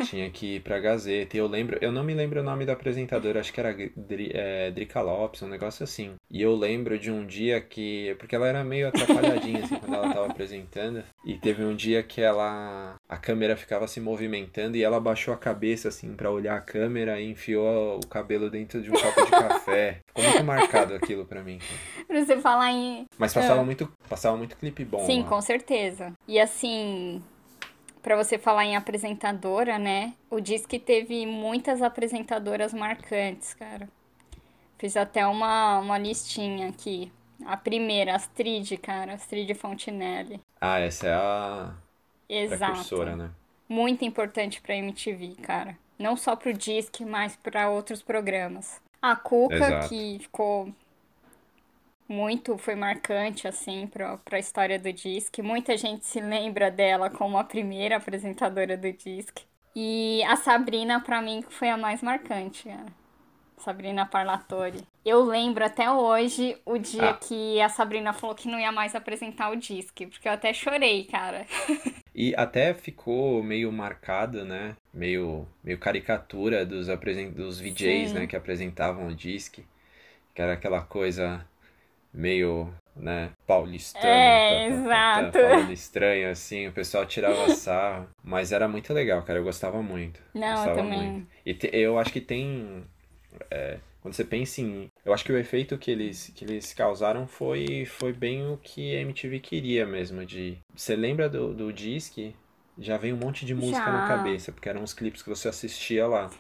Tinha 0.04 0.30
que 0.30 0.57
ir 0.57 0.61
pra 0.61 0.78
Gazeta. 0.78 1.37
E 1.37 1.40
eu 1.40 1.46
lembro, 1.46 1.78
eu 1.80 1.92
não 1.92 2.02
me 2.02 2.14
lembro 2.14 2.40
o 2.40 2.44
nome 2.44 2.64
da 2.64 2.72
apresentadora, 2.72 3.40
acho 3.40 3.52
que 3.52 3.61
era 3.61 3.74
é, 4.33 4.70
Drica 4.70 5.00
Lopes, 5.00 5.42
um 5.42 5.48
negócio 5.48 5.85
assim. 5.85 6.14
E 6.30 6.42
eu 6.42 6.54
lembro 6.54 6.98
de 6.98 7.11
um 7.11 7.26
dia 7.26 7.61
que. 7.61 8.14
Porque 8.18 8.35
ela 8.35 8.48
era 8.48 8.64
meio 8.64 8.88
atrapalhadinha, 8.88 9.64
assim, 9.64 9.76
quando 9.76 9.94
ela 9.94 10.12
tava 10.12 10.26
apresentando. 10.26 11.02
E 11.24 11.38
teve 11.38 11.64
um 11.64 11.74
dia 11.74 12.02
que 12.02 12.20
ela. 12.20 12.96
A 13.09 13.16
câmera 13.16 13.57
ficava 13.57 13.87
se 13.87 14.00
movimentando 14.00 14.76
e 14.76 14.83
ela 14.83 15.00
baixou 15.00 15.33
a 15.33 15.37
cabeça, 15.37 15.88
assim, 15.88 16.14
para 16.14 16.30
olhar 16.30 16.57
a 16.57 16.61
câmera 16.61 17.20
e 17.20 17.30
enfiou 17.30 18.00
o 18.02 18.07
cabelo 18.07 18.50
dentro 18.50 18.83
de 18.83 18.90
um 18.90 18.94
copo 18.94 19.24
de 19.24 19.30
café. 19.30 20.00
Ficou 20.07 20.24
muito 20.24 20.44
marcado 20.44 20.94
aquilo 20.94 21.24
pra 21.24 21.42
mim. 21.42 21.59
Pra 22.07 22.24
você 22.24 22.37
falar 22.38 22.70
em. 22.72 23.07
Mas 23.18 23.33
passava, 23.33 23.61
ah. 23.61 23.64
muito, 23.64 23.90
passava 24.09 24.37
muito 24.37 24.57
clipe 24.57 24.85
bom. 24.85 25.04
Sim, 25.07 25.22
lá. 25.22 25.28
com 25.28 25.40
certeza. 25.40 26.12
E 26.26 26.38
assim, 26.40 27.22
para 28.05 28.17
você 28.17 28.37
falar 28.37 28.67
em 28.67 28.77
apresentadora, 28.77 29.79
né? 29.79 30.12
O 30.31 30.38
Disque 30.38 30.79
teve 30.79 31.25
muitas 31.25 31.81
apresentadoras 31.81 32.75
marcantes, 32.75 33.55
cara. 33.55 33.88
Fiz 34.79 34.95
até 34.95 35.27
uma, 35.27 35.79
uma 35.79 35.97
listinha 35.97 36.69
aqui. 36.69 37.11
A 37.47 37.57
primeira, 37.57 38.14
Astrid, 38.14 38.77
cara. 38.77 39.14
Astrid 39.14 39.55
Fontinelli. 39.55 40.38
Ah, 40.61 40.79
essa 40.81 41.07
é 41.07 41.14
a 41.14 41.75
Exato. 42.29 42.73
precursora, 42.73 43.17
né? 43.17 43.31
Muito 43.67 44.05
importante 44.05 44.61
pra 44.61 44.77
MTV, 44.77 45.37
cara. 45.40 45.79
Não 45.99 46.14
só 46.14 46.37
pro 46.37 46.53
Disque, 46.53 47.07
mas 47.07 47.37
para 47.37 47.71
outros 47.71 48.03
programas. 48.03 48.83
A 49.01 49.17
Cuca, 49.17 49.55
Exato. 49.55 49.88
que 49.88 50.19
ficou 50.21 50.69
muito 52.09 52.59
foi 52.59 52.75
marcante 52.75 53.49
assim 53.49 53.87
para 53.87 54.19
a 54.31 54.38
história 54.38 54.79
do 54.79 54.93
Disque. 54.93 55.43
Muita 55.43 55.77
gente 55.77 56.05
se 56.05 56.21
lembra 56.21 56.71
dela 56.71 57.11
como 57.11 57.38
a 57.38 57.45
primeira 57.45 57.97
apresentadora 57.97 58.77
do 58.77 58.93
Disque. 58.93 59.45
E 59.75 60.23
a 60.25 60.37
Sabrina 60.37 61.01
para 61.01 61.21
mim 61.21 61.45
foi 61.49 61.69
a 61.69 61.77
mais 61.77 62.03
marcante, 62.03 62.69
cara. 62.69 63.05
Sabrina 63.59 64.05
Parlatori. 64.05 64.83
Eu 65.05 65.25
lembro 65.25 65.64
até 65.64 65.90
hoje 65.90 66.57
o 66.67 66.77
dia 66.77 67.11
ah. 67.11 67.14
que 67.14 67.61
a 67.61 67.69
Sabrina 67.69 68.12
falou 68.12 68.35
que 68.35 68.47
não 68.47 68.59
ia 68.59 68.71
mais 68.71 68.95
apresentar 68.95 69.51
o 69.51 69.57
Disque, 69.57 70.07
porque 70.07 70.29
eu 70.29 70.33
até 70.33 70.53
chorei, 70.53 71.05
cara. 71.05 71.47
e 72.14 72.35
até 72.37 72.75
ficou 72.75 73.43
meio 73.43 73.73
marcado, 73.73 74.45
né? 74.45 74.77
Meio, 74.93 75.47
meio 75.62 75.79
caricatura 75.79 76.67
dos, 76.67 76.90
apresent... 76.90 77.33
dos 77.33 77.59
VJs, 77.59 78.11
Sim. 78.11 78.14
né? 78.14 78.27
Que 78.27 78.37
apresentavam 78.37 79.07
o 79.07 79.14
Disque. 79.14 79.64
Que 80.35 80.43
era 80.43 80.53
aquela 80.53 80.83
coisa 80.83 81.47
meio, 82.14 82.72
né, 82.94 83.31
paulistano. 83.46 84.07
É, 84.07 84.68
tá, 84.68 84.74
exato. 84.74 85.33
Tá, 85.33 85.40
falando 85.40 85.72
estranho, 85.72 86.31
assim, 86.31 86.68
o 86.68 86.72
pessoal 86.72 87.05
tirava 87.05 87.50
sarro. 87.55 88.09
Mas 88.22 88.53
era 88.53 88.68
muito 88.68 88.92
legal, 88.94 89.22
cara, 89.22 89.40
eu 89.40 89.44
gostava 89.44 89.83
muito. 89.83 90.20
Não, 90.33 90.48
gostava 90.48 90.70
eu 90.70 90.77
também. 90.77 91.11
Muito. 91.11 91.29
E 91.44 91.55
te, 91.55 91.68
eu 91.72 91.98
acho 91.98 92.12
que 92.12 92.20
tem... 92.20 92.85
É, 93.50 93.79
quando 94.00 94.14
você 94.14 94.24
pensa 94.24 94.61
em... 94.61 94.88
Eu 95.05 95.12
acho 95.12 95.24
que 95.24 95.33
o 95.33 95.38
efeito 95.38 95.77
que 95.77 95.90
eles, 95.90 96.31
que 96.35 96.44
eles 96.44 96.72
causaram 96.72 97.27
foi, 97.27 97.85
foi 97.87 98.12
bem 98.12 98.46
o 98.46 98.57
que 98.59 98.96
a 98.96 99.00
MTV 99.00 99.40
queria 99.40 99.85
mesmo, 99.85 100.24
de... 100.24 100.59
Você 100.74 100.94
lembra 100.94 101.29
do, 101.29 101.53
do 101.53 101.72
Disque? 101.72 102.35
Já 102.79 102.96
vem 102.96 103.12
um 103.12 103.16
monte 103.16 103.46
de 103.46 103.55
música 103.55 103.87
Já. 103.87 103.92
na 103.92 104.07
cabeça, 104.07 104.53
porque 104.53 104.68
eram 104.68 104.83
os 104.83 104.92
clipes 104.92 105.22
que 105.22 105.29
você 105.29 105.48
assistia 105.48 106.07
lá. 106.07 106.31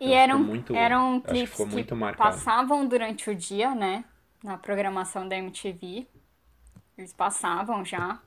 E 0.00 0.06
então, 0.06 0.18
eram, 0.18 0.38
muito, 0.40 0.74
eram 0.74 1.20
clipes 1.20 1.56
que, 1.56 1.84
que 1.84 2.16
passavam 2.16 2.86
durante 2.86 3.30
o 3.30 3.34
dia, 3.34 3.74
né? 3.74 4.04
Na 4.44 4.58
programação 4.58 5.26
da 5.26 5.36
MTV. 5.36 6.06
Eles 6.98 7.12
passavam 7.12 7.84
já. 7.84 8.20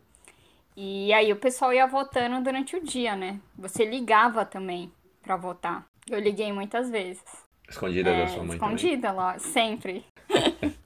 E 0.76 1.14
aí 1.14 1.32
o 1.32 1.38
pessoal 1.38 1.72
ia 1.72 1.86
votando 1.88 2.42
durante 2.44 2.76
o 2.76 2.84
dia, 2.84 3.16
né? 3.16 3.40
Você 3.58 3.86
ligava 3.86 4.44
também 4.44 4.92
para 5.22 5.38
votar. 5.38 5.86
Eu 6.10 6.20
liguei 6.20 6.52
muitas 6.52 6.90
vezes. 6.90 7.24
Escondida 7.70 8.10
é, 8.10 8.26
da 8.26 8.28
sua 8.28 8.44
mãe 8.44 8.56
Escondida, 8.58 9.12
lá, 9.12 9.38
sempre. 9.40 10.04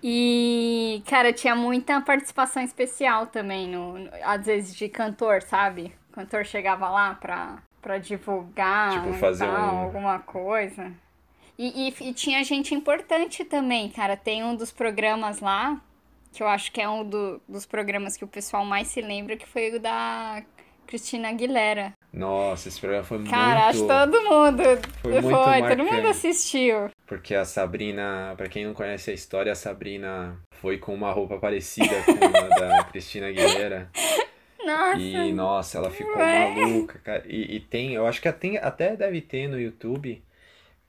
E, 0.00 1.02
cara, 1.08 1.32
tinha 1.32 1.56
muita 1.56 2.00
participação 2.00 2.62
especial 2.62 3.26
também, 3.26 3.66
no, 3.66 3.96
às 4.22 4.46
vezes 4.46 4.74
de 4.74 4.88
cantor, 4.88 5.42
sabe? 5.42 5.92
O 6.10 6.12
cantor 6.12 6.44
chegava 6.44 6.88
lá 6.88 7.14
pra, 7.16 7.58
pra 7.82 7.98
divulgar 7.98 8.92
Tipo, 8.92 9.08
e 9.10 9.18
fazer 9.18 9.48
um- 9.48 9.80
alguma 9.80 10.20
coisa. 10.20 10.92
E, 11.58 11.88
e, 11.88 12.08
e 12.10 12.12
tinha 12.14 12.42
gente 12.44 12.74
importante 12.74 13.44
também, 13.44 13.88
cara. 13.88 14.16
Tem 14.16 14.44
um 14.44 14.54
dos 14.54 14.70
programas 14.70 15.40
lá, 15.40 15.80
que 16.32 16.42
eu 16.42 16.46
acho 16.48 16.70
que 16.70 16.80
é 16.80 16.88
um 16.88 17.04
do- 17.04 17.40
dos 17.48 17.66
programas 17.66 18.16
que 18.16 18.24
o 18.24 18.28
pessoal 18.28 18.64
mais 18.64 18.88
se 18.88 19.00
lembra, 19.00 19.36
que 19.36 19.46
foi 19.48 19.74
o 19.74 19.80
da 19.80 20.42
Cristina 20.86 21.28
Aguilera. 21.30 21.92
Nossa, 22.12 22.68
esse 22.68 22.80
programa 22.80 23.04
foi 23.04 23.24
Cara, 23.24 23.66
acho 23.66 23.80
muito... 23.84 23.92
que 23.92 24.00
todo 24.00 24.22
mundo 24.24 24.62
Foi 25.02 25.20
muito 25.20 25.68
todo 25.68 25.84
mundo 25.84 26.06
assistiu. 26.08 26.90
Porque 27.06 27.34
a 27.34 27.44
Sabrina, 27.44 28.34
pra 28.36 28.48
quem 28.48 28.64
não 28.64 28.72
conhece 28.72 29.10
a 29.10 29.14
história, 29.14 29.52
a 29.52 29.56
Sabrina 29.56 30.38
foi 30.52 30.78
com 30.78 30.94
uma 30.94 31.12
roupa 31.12 31.38
parecida 31.38 32.02
com 32.04 32.12
a 32.12 32.48
da 32.48 32.84
Cristina 32.90 33.26
Aguilera. 33.28 33.90
Nossa, 34.64 34.98
E, 34.98 35.32
nossa, 35.32 35.78
ela 35.78 35.90
ficou 35.90 36.16
Ué. 36.16 36.54
maluca, 36.54 36.98
cara. 37.00 37.24
E, 37.26 37.56
e 37.56 37.60
tem, 37.60 37.94
eu 37.94 38.06
acho 38.06 38.20
que 38.22 38.30
tem, 38.32 38.58
até 38.58 38.96
deve 38.96 39.20
ter 39.20 39.48
no 39.48 39.58
YouTube, 39.60 40.22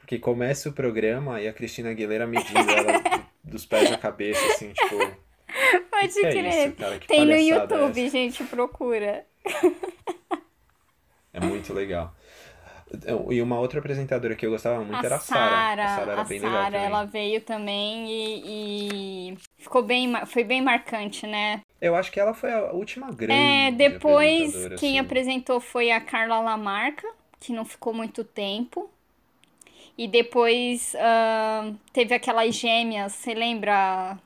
porque 0.09 0.17
começa 0.17 0.69
o 0.69 0.73
programa 0.73 1.39
e 1.39 1.47
a 1.47 1.53
Cristina 1.53 1.91
Aguilera 1.91 2.25
medindo 2.25 2.57
ela 2.71 2.97
do- 2.97 3.29
dos 3.51 3.63
pés 3.63 3.91
à 3.91 3.97
cabeça, 3.97 4.43
assim, 4.47 4.73
tipo, 4.73 4.95
pode 5.91 6.13
que 6.13 6.25
é 6.25 6.31
crer. 6.31 6.67
isso, 6.67 6.75
cara? 6.77 6.97
Que 6.97 7.07
Tem 7.07 7.25
no 7.27 7.31
é 7.31 7.43
YouTube, 7.43 8.01
essa? 8.01 8.09
gente, 8.09 8.43
procura. 8.45 9.23
É 11.31 11.39
muito 11.39 11.71
legal. 11.73 12.15
Então, 12.91 13.31
E 13.31 13.39
uma 13.39 13.59
outra 13.59 13.77
apresentadora 13.79 14.35
que 14.35 14.43
eu 14.43 14.49
gostava 14.49 14.83
muito 14.83 14.95
A 14.95 15.05
era 15.05 15.15
a 15.17 15.19
Sara. 15.19 15.83
A 15.83 15.87
Sara 15.95 16.11
era 16.13 16.21
a 16.21 16.23
bem 16.23 16.39
legal 16.39 16.53
Sara, 16.53 16.71
também. 16.71 16.85
ela 16.87 17.05
veio 17.05 17.41
também 17.41 18.07
e, 18.09 19.31
e 19.33 19.37
ficou 19.59 19.83
bem, 19.83 20.11
foi 20.25 20.43
bem 20.43 20.59
marcante, 20.59 21.27
né? 21.27 21.61
Eu 21.79 21.95
acho 21.95 22.11
que 22.11 22.19
ela 22.19 22.33
foi 22.33 22.51
a 22.51 22.71
última 22.71 23.11
grande 23.11 23.33
É, 23.33 23.71
depois 23.71 24.39
apresentadora, 24.47 24.75
quem 24.77 24.89
assim. 24.89 24.99
apresentou 24.99 25.59
foi 25.61 25.91
a 25.91 26.01
Carla 26.01 26.39
Lamarca, 26.39 27.07
que 27.39 27.53
não 27.53 27.63
ficou 27.63 27.93
muito 27.93 28.23
tempo. 28.23 28.89
E 29.99 30.07
depois 30.07 30.95
ahn, 30.95 31.75
teve 31.91 32.15
aquelas 32.15 32.55
gêmeas, 32.55 33.11
você 33.11 33.33
lembra? 33.33 34.17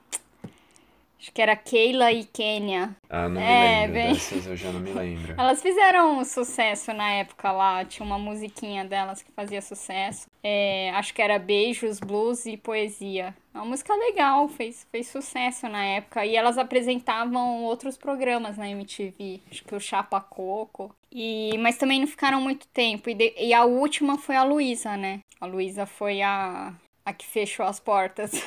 Acho 1.20 1.32
que 1.32 1.42
era 1.42 1.56
Keila 1.56 2.12
e 2.12 2.26
Kenya. 2.26 2.96
Ah, 3.10 3.28
não 3.28 3.42
me 3.42 3.48
É, 3.48 3.80
lembro 3.80 3.94
bem- 3.94 4.14
dessas, 4.14 4.46
eu 4.46 4.56
já 4.56 4.72
não 4.72 4.80
me 4.82 4.92
lembro. 4.92 5.34
Elas 5.40 5.64
fizeram 5.64 6.20
um 6.20 6.24
sucesso 6.26 6.94
na 6.94 7.10
época 7.14 7.52
lá, 7.52 7.84
tinha 7.86 8.06
uma 8.06 8.20
musiquinha 8.20 8.86
delas 8.86 9.24
que 9.24 9.32
fazia 9.32 9.64
sucesso. 9.64 10.28
É, 10.44 10.92
acho 10.94 11.12
que 11.12 11.22
era 11.24 11.40
Beijos, 11.40 12.00
Blues 12.00 12.46
e 12.46 12.56
Poesia. 12.56 13.34
É 13.52 13.58
uma 13.58 13.66
música 13.66 13.96
legal, 13.96 14.48
fez, 14.50 14.86
fez 14.92 15.08
sucesso 15.08 15.68
na 15.70 15.84
época. 15.84 16.24
E 16.24 16.36
elas 16.36 16.58
apresentavam 16.60 17.64
outros 17.64 17.98
programas 17.98 18.58
na 18.58 18.70
MTV, 18.70 19.40
acho 19.50 19.64
que 19.64 19.74
o 19.74 19.80
Chapa 19.80 20.22
Coco. 20.22 20.94
E, 21.14 21.58
mas 21.60 21.78
também 21.78 22.00
não 22.00 22.08
ficaram 22.08 22.42
muito 22.42 22.68
tempo. 22.68 23.10
E, 23.10 23.14
de- 23.14 23.34
e 23.38 23.54
a 23.54 23.64
última 23.66 24.18
foi 24.18 24.36
a 24.36 24.44
Luísa, 24.44 24.98
né? 24.98 25.20
A 25.40 25.46
Luísa 25.46 25.86
foi 25.86 26.22
a, 26.22 26.74
a 27.06 27.14
que 27.14 27.26
fechou 27.26 27.66
as 27.66 27.80
portas. 27.80 28.32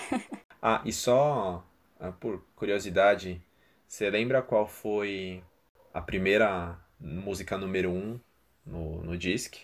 Ah, 0.61 0.83
e 0.85 0.93
só 0.93 1.63
ah, 2.01 2.11
por 2.13 2.43
curiosidade, 2.57 3.41
você 3.87 4.09
lembra 4.11 4.43
qual 4.43 4.67
foi 4.67 5.43
a 5.95 6.01
primeira 6.01 6.77
música 6.99 7.57
número 7.57 7.91
um 7.91 8.19
no, 8.65 9.03
no 9.05 9.17
Disque? 9.17 9.61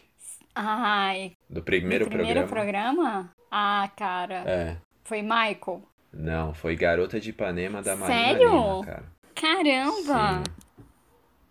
Ai, 0.54 1.32
Do 1.48 1.62
primeiro 1.62 2.04
o 2.04 2.08
primeiro 2.08 2.46
programa? 2.46 2.92
programa? 2.94 3.30
Ah, 3.50 3.90
cara, 3.96 4.44
É. 4.48 4.76
foi 5.04 5.22
Michael. 5.22 5.82
Não, 6.12 6.52
foi 6.54 6.76
Garota 6.76 7.18
de 7.18 7.30
Ipanema 7.30 7.82
da 7.82 7.96
Marina 7.96 8.38
Sério? 8.38 8.50
Lima, 8.50 8.84
cara. 8.84 9.04
Caramba! 9.34 10.44
Sim. 10.44 10.62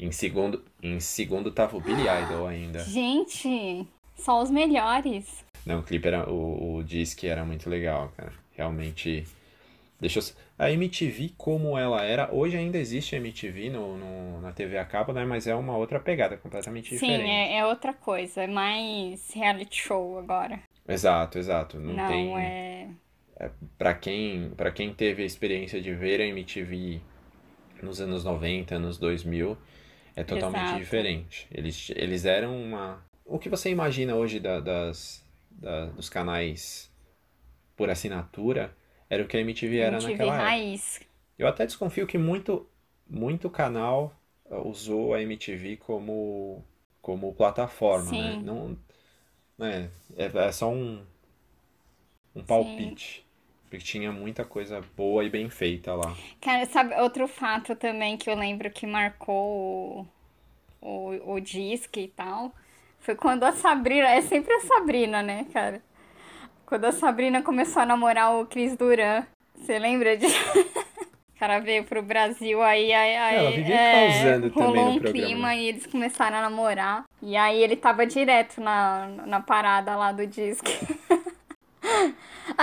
Em 0.01 0.11
segundo, 0.11 0.65
em 0.81 0.99
segundo 0.99 1.51
tava 1.51 1.77
o 1.77 1.79
Billy 1.79 2.01
Idol 2.23 2.47
ainda. 2.47 2.79
Gente, 2.79 3.87
só 4.15 4.41
os 4.41 4.49
melhores. 4.49 5.45
Não, 5.65 5.79
o 5.79 5.83
clipe 5.83 6.07
era. 6.07 6.27
O, 6.29 6.77
o 6.77 6.83
Disque 6.83 7.27
era 7.27 7.45
muito 7.45 7.69
legal, 7.69 8.11
cara. 8.17 8.33
Realmente. 8.57 9.25
Deixa 9.99 10.17
eu... 10.19 10.23
A 10.57 10.71
MTV, 10.71 11.33
como 11.37 11.77
ela 11.77 12.03
era. 12.03 12.33
Hoje 12.33 12.57
ainda 12.57 12.79
existe 12.79 13.15
a 13.15 13.19
MTV 13.19 13.69
no, 13.69 13.95
no- 13.97 14.41
na 14.41 14.51
TV 14.51 14.79
a 14.79 14.85
cabo, 14.85 15.13
né? 15.13 15.23
Mas 15.23 15.45
é 15.45 15.53
uma 15.53 15.77
outra 15.77 15.99
pegada 15.99 16.35
completamente 16.35 16.89
Sim, 16.89 16.95
diferente. 17.05 17.29
é, 17.29 17.57
é 17.59 17.65
outra 17.67 17.93
coisa. 17.93 18.41
É 18.41 18.47
mais 18.47 19.31
reality 19.33 19.83
show 19.83 20.17
agora. 20.17 20.59
Exato, 20.87 21.37
exato. 21.37 21.79
Não, 21.79 21.93
Não, 21.93 22.07
tem. 22.07 22.35
é. 22.39 22.87
Pra 23.77 23.93
quem, 23.93 24.51
pra 24.57 24.71
quem 24.71 24.91
teve 24.93 25.21
a 25.21 25.25
experiência 25.25 25.79
de 25.79 25.93
ver 25.93 26.19
a 26.21 26.25
MTV 26.25 26.99
nos 27.81 27.99
anos 28.01 28.23
90, 28.23 28.75
anos 28.75 28.97
2000, 28.99 29.57
é 30.15 30.23
totalmente 30.23 30.75
Exato. 30.75 30.77
diferente. 30.77 31.47
Eles, 31.51 31.89
eles 31.95 32.25
eram 32.25 32.55
uma. 32.61 33.03
O 33.25 33.39
que 33.39 33.49
você 33.49 33.69
imagina 33.69 34.15
hoje 34.15 34.39
da- 34.39 34.59
das, 34.59 35.23
da- 35.51 35.87
dos 35.87 36.09
canais 36.09 36.91
por 37.77 37.89
assinatura 37.89 38.75
era 39.09 39.23
o 39.23 39.27
que 39.27 39.37
a 39.37 39.41
MTV 39.41 39.77
era 39.79 40.01
MTV 40.01 40.01
naquela 40.01 40.41
época. 40.41 40.71
raiz. 40.71 40.99
Eu 41.37 41.47
até 41.47 41.65
desconfio 41.65 42.07
que 42.07 42.17
muito, 42.17 42.67
muito 43.09 43.49
canal 43.49 44.15
uh, 44.45 44.67
usou 44.67 45.13
a 45.13 45.21
MTV 45.21 45.77
como, 45.77 46.63
como 47.01 47.33
plataforma, 47.35 48.15
né? 48.17 48.37
Sim. 48.37 48.43
Não, 48.43 48.77
é, 49.61 49.89
é, 50.17 50.25
é 50.47 50.51
só 50.51 50.71
um, 50.71 51.03
um 52.35 52.43
palpite. 52.43 53.23
Porque 53.71 53.85
tinha 53.85 54.11
muita 54.11 54.43
coisa 54.43 54.83
boa 54.97 55.23
e 55.23 55.29
bem 55.29 55.49
feita 55.49 55.93
lá. 55.95 56.13
Cara, 56.41 56.65
sabe, 56.65 56.93
outro 56.99 57.25
fato 57.25 57.73
também 57.73 58.17
que 58.17 58.29
eu 58.29 58.35
lembro 58.35 58.69
que 58.69 58.85
marcou 58.85 60.05
o, 60.81 60.85
o, 60.85 61.35
o 61.35 61.39
disque 61.39 62.01
e 62.01 62.07
tal, 62.09 62.53
foi 62.99 63.15
quando 63.15 63.43
a 63.45 63.53
Sabrina, 63.53 64.09
é 64.09 64.21
sempre 64.21 64.53
a 64.53 64.59
Sabrina, 64.59 65.23
né, 65.23 65.45
cara? 65.53 65.81
Quando 66.65 66.83
a 66.83 66.91
Sabrina 66.91 67.41
começou 67.41 67.81
a 67.81 67.85
namorar 67.85 68.35
o 68.35 68.45
Cris 68.45 68.75
Duran. 68.75 69.23
Você 69.55 69.79
lembra 69.79 70.17
disso? 70.17 70.35
O 71.35 71.39
cara 71.41 71.57
veio 71.57 71.83
pro 71.85 72.03
Brasil, 72.03 72.61
aí, 72.61 72.93
aí, 72.93 73.17
aí 73.17 73.35
Ela 73.35 73.49
vivia 73.49 73.73
é, 73.75 74.07
causando 74.11 74.49
também 74.51 74.67
rolou 74.67 74.85
no 74.85 74.91
um 74.91 74.99
programa. 74.99 75.27
clima 75.27 75.55
e 75.55 75.65
eles 75.69 75.87
começaram 75.87 76.37
a 76.37 76.41
namorar. 76.41 77.03
E 77.19 77.35
aí 77.35 77.63
ele 77.63 77.75
tava 77.75 78.05
direto 78.05 78.61
na, 78.61 79.07
na 79.25 79.39
parada 79.39 79.95
lá 79.95 80.11
do 80.11 80.27
disque. 80.27 80.71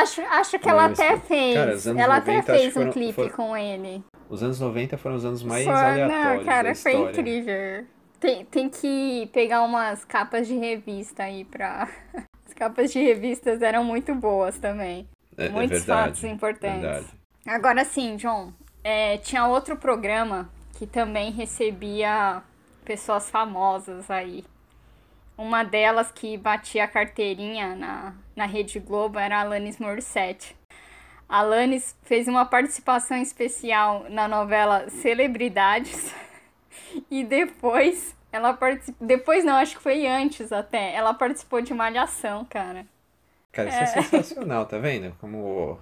Acho, 0.03 0.21
acho 0.23 0.59
que 0.59 0.69
ela 0.69 0.87
até 0.87 1.17
fez. 1.19 1.55
cara, 1.85 2.01
ela 2.03 2.19
90 2.21 2.39
até 2.39 2.59
fez 2.59 2.69
um 2.69 2.71
foram- 2.81 2.93
clipe 2.93 3.13
foram- 3.15 3.31
com 3.31 3.57
ele. 3.57 4.03
Os 4.29 4.43
anos 4.43 4.61
90 4.61 4.99
foram 4.99 5.17
os 5.17 5.25
anos 5.25 5.43
mais 5.43 5.65
Foi- 5.65 5.73
aleatórios 5.75 6.37
Não, 6.39 6.45
cara, 6.45 6.75
foi 6.75 6.93
incrível. 6.95 7.87
Tem, 8.21 8.45
tem 8.45 8.69
que 8.69 9.31
pegar 9.33 9.63
umas 9.63 10.05
capas 10.05 10.47
de 10.47 10.57
revista 10.57 11.23
aí 11.25 11.45
pra. 11.45 11.89
As 12.47 12.53
capas 12.55 12.93
de 12.93 13.01
revistas 13.01 13.63
eram 13.63 13.85
muito 13.85 14.15
boas 14.15 14.59
também. 14.59 15.07
É, 15.37 15.47
é 15.47 15.49
Muitos 15.49 15.79
verdade, 15.79 16.07
fatos 16.09 16.25
importantes. 16.25 16.81
verdade. 16.81 17.07
Agora 17.47 17.85
sim, 17.85 18.17
John, 18.17 18.53
é, 18.83 19.17
tinha 19.19 19.47
outro 19.47 19.77
programa 19.77 20.49
que 20.77 20.87
também 20.87 21.31
recebia 21.31 22.43
pessoas 22.85 23.31
famosas 23.31 24.11
aí. 24.11 24.45
Uma 25.37 25.63
delas 25.63 26.11
que 26.11 26.37
batia 26.37 26.85
a 26.85 26.89
carteirinha 26.89 27.77
na, 27.77 28.13
na 28.39 28.47
Rede 28.47 28.79
Globo 28.81 29.19
era 29.19 29.37
a 29.37 29.41
Alanis 29.43 29.79
Morissette. 29.79 30.57
A 31.29 31.41
Alanis 31.41 31.95
fez 32.05 32.27
uma 32.27 32.47
participação 32.47 33.19
especial 33.19 34.07
na 34.09 34.27
novela 34.27 34.89
Celebridades 34.89 36.15
e 37.11 37.23
depois 37.25 38.17
ela 38.33 38.55
participou. 38.55 39.07
Depois 39.07 39.45
não, 39.45 39.57
acho 39.57 39.77
que 39.77 39.83
foi 39.83 40.07
antes 40.07 40.53
até. 40.53 40.95
Ela 40.95 41.13
participou 41.13 41.61
de 41.61 41.75
Malhação, 41.75 42.45
cara. 42.47 42.87
Cara, 43.53 43.69
isso 43.69 43.79
é, 43.99 44.03
sensacional, 44.03 44.65
tá 44.67 44.79
vendo? 44.79 45.15
Como 45.21 45.79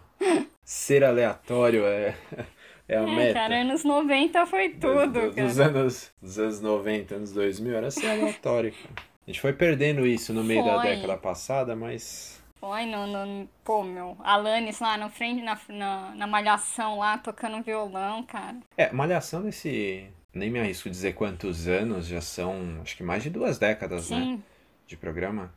ser 0.65 1.05
aleatório 1.05 1.85
é, 1.85 2.15
é 2.89 2.97
a 2.97 3.03
É, 3.03 3.07
meta. 3.07 3.35
cara, 3.35 3.57
anos 3.61 3.85
90 3.85 4.47
foi 4.47 4.71
tudo, 4.71 5.09
Do- 5.09 5.31
dos 5.33 5.61
anos, 5.61 6.13
dos 6.23 6.39
anos 6.39 6.61
90, 6.61 7.15
anos 7.17 7.33
2000, 7.33 7.77
era 7.77 7.91
ser 7.91 8.09
aleatório, 8.09 8.73
cara. 8.73 9.07
A 9.27 9.31
gente 9.31 9.41
foi 9.41 9.53
perdendo 9.53 10.07
isso 10.07 10.33
no 10.33 10.43
meio 10.45 10.65
da 10.65 10.81
Foi. 10.81 10.91
década 10.95 11.17
passada, 11.17 11.75
mas 11.75 12.41
Foi 12.67 12.85
no, 12.85 13.07
no. 13.07 13.49
Pô, 13.63 13.85
meu. 13.85 14.17
Alanis 14.25 14.81
lá 14.81 14.97
na 14.99 15.09
frente, 15.09 15.41
na, 15.41 15.57
na, 15.69 16.15
na 16.17 16.27
malhação 16.27 16.99
lá, 16.99 17.17
tocando 17.17 17.63
violão, 17.63 18.25
cara. 18.25 18.57
É, 18.77 18.93
Malhação 18.93 19.41
nesse. 19.41 20.09
Nem 20.35 20.51
me 20.51 20.59
arrisco 20.59 20.91
dizer 20.91 21.15
quantos 21.15 21.69
anos, 21.69 22.09
já 22.09 22.21
são 22.21 22.81
acho 22.83 22.97
que 22.97 23.05
mais 23.05 23.23
de 23.23 23.31
duas 23.31 23.57
décadas, 23.57 24.11
né? 24.11 24.19
Sim. 24.19 24.43
De 24.85 24.97
programa. 24.97 25.55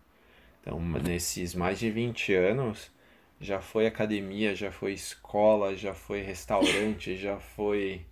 Então, 0.61 0.79
nesses 0.79 1.55
mais 1.55 1.79
de 1.79 1.89
20 1.89 2.31
anos, 2.35 2.91
já 3.41 3.59
foi 3.59 3.87
academia, 3.87 4.53
já 4.53 4.71
foi 4.71 4.93
escola, 4.93 5.75
já 5.75 5.95
foi 5.95 6.21
restaurante, 6.21 7.17
já 7.17 7.39
foi. 7.39 8.05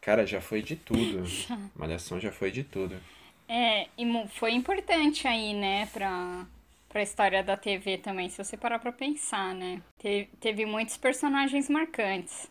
Cara, 0.00 0.26
já 0.26 0.40
foi 0.40 0.62
de 0.62 0.74
tudo. 0.74 1.22
Malhação 1.76 2.18
já 2.18 2.32
foi 2.32 2.50
de 2.50 2.64
tudo. 2.64 3.00
É, 3.48 3.86
e 3.96 4.04
foi 4.30 4.52
importante 4.52 5.28
aí, 5.28 5.54
né, 5.54 5.86
pra, 5.92 6.44
pra 6.92 7.02
história 7.02 7.42
da 7.42 7.56
TV 7.56 7.96
também, 7.96 8.28
se 8.28 8.42
você 8.42 8.56
parar 8.56 8.78
pra 8.78 8.92
pensar, 8.92 9.54
né? 9.54 9.80
Teve, 9.98 10.28
teve 10.38 10.66
muitos 10.66 10.96
personagens 10.98 11.68
marcantes. 11.70 12.46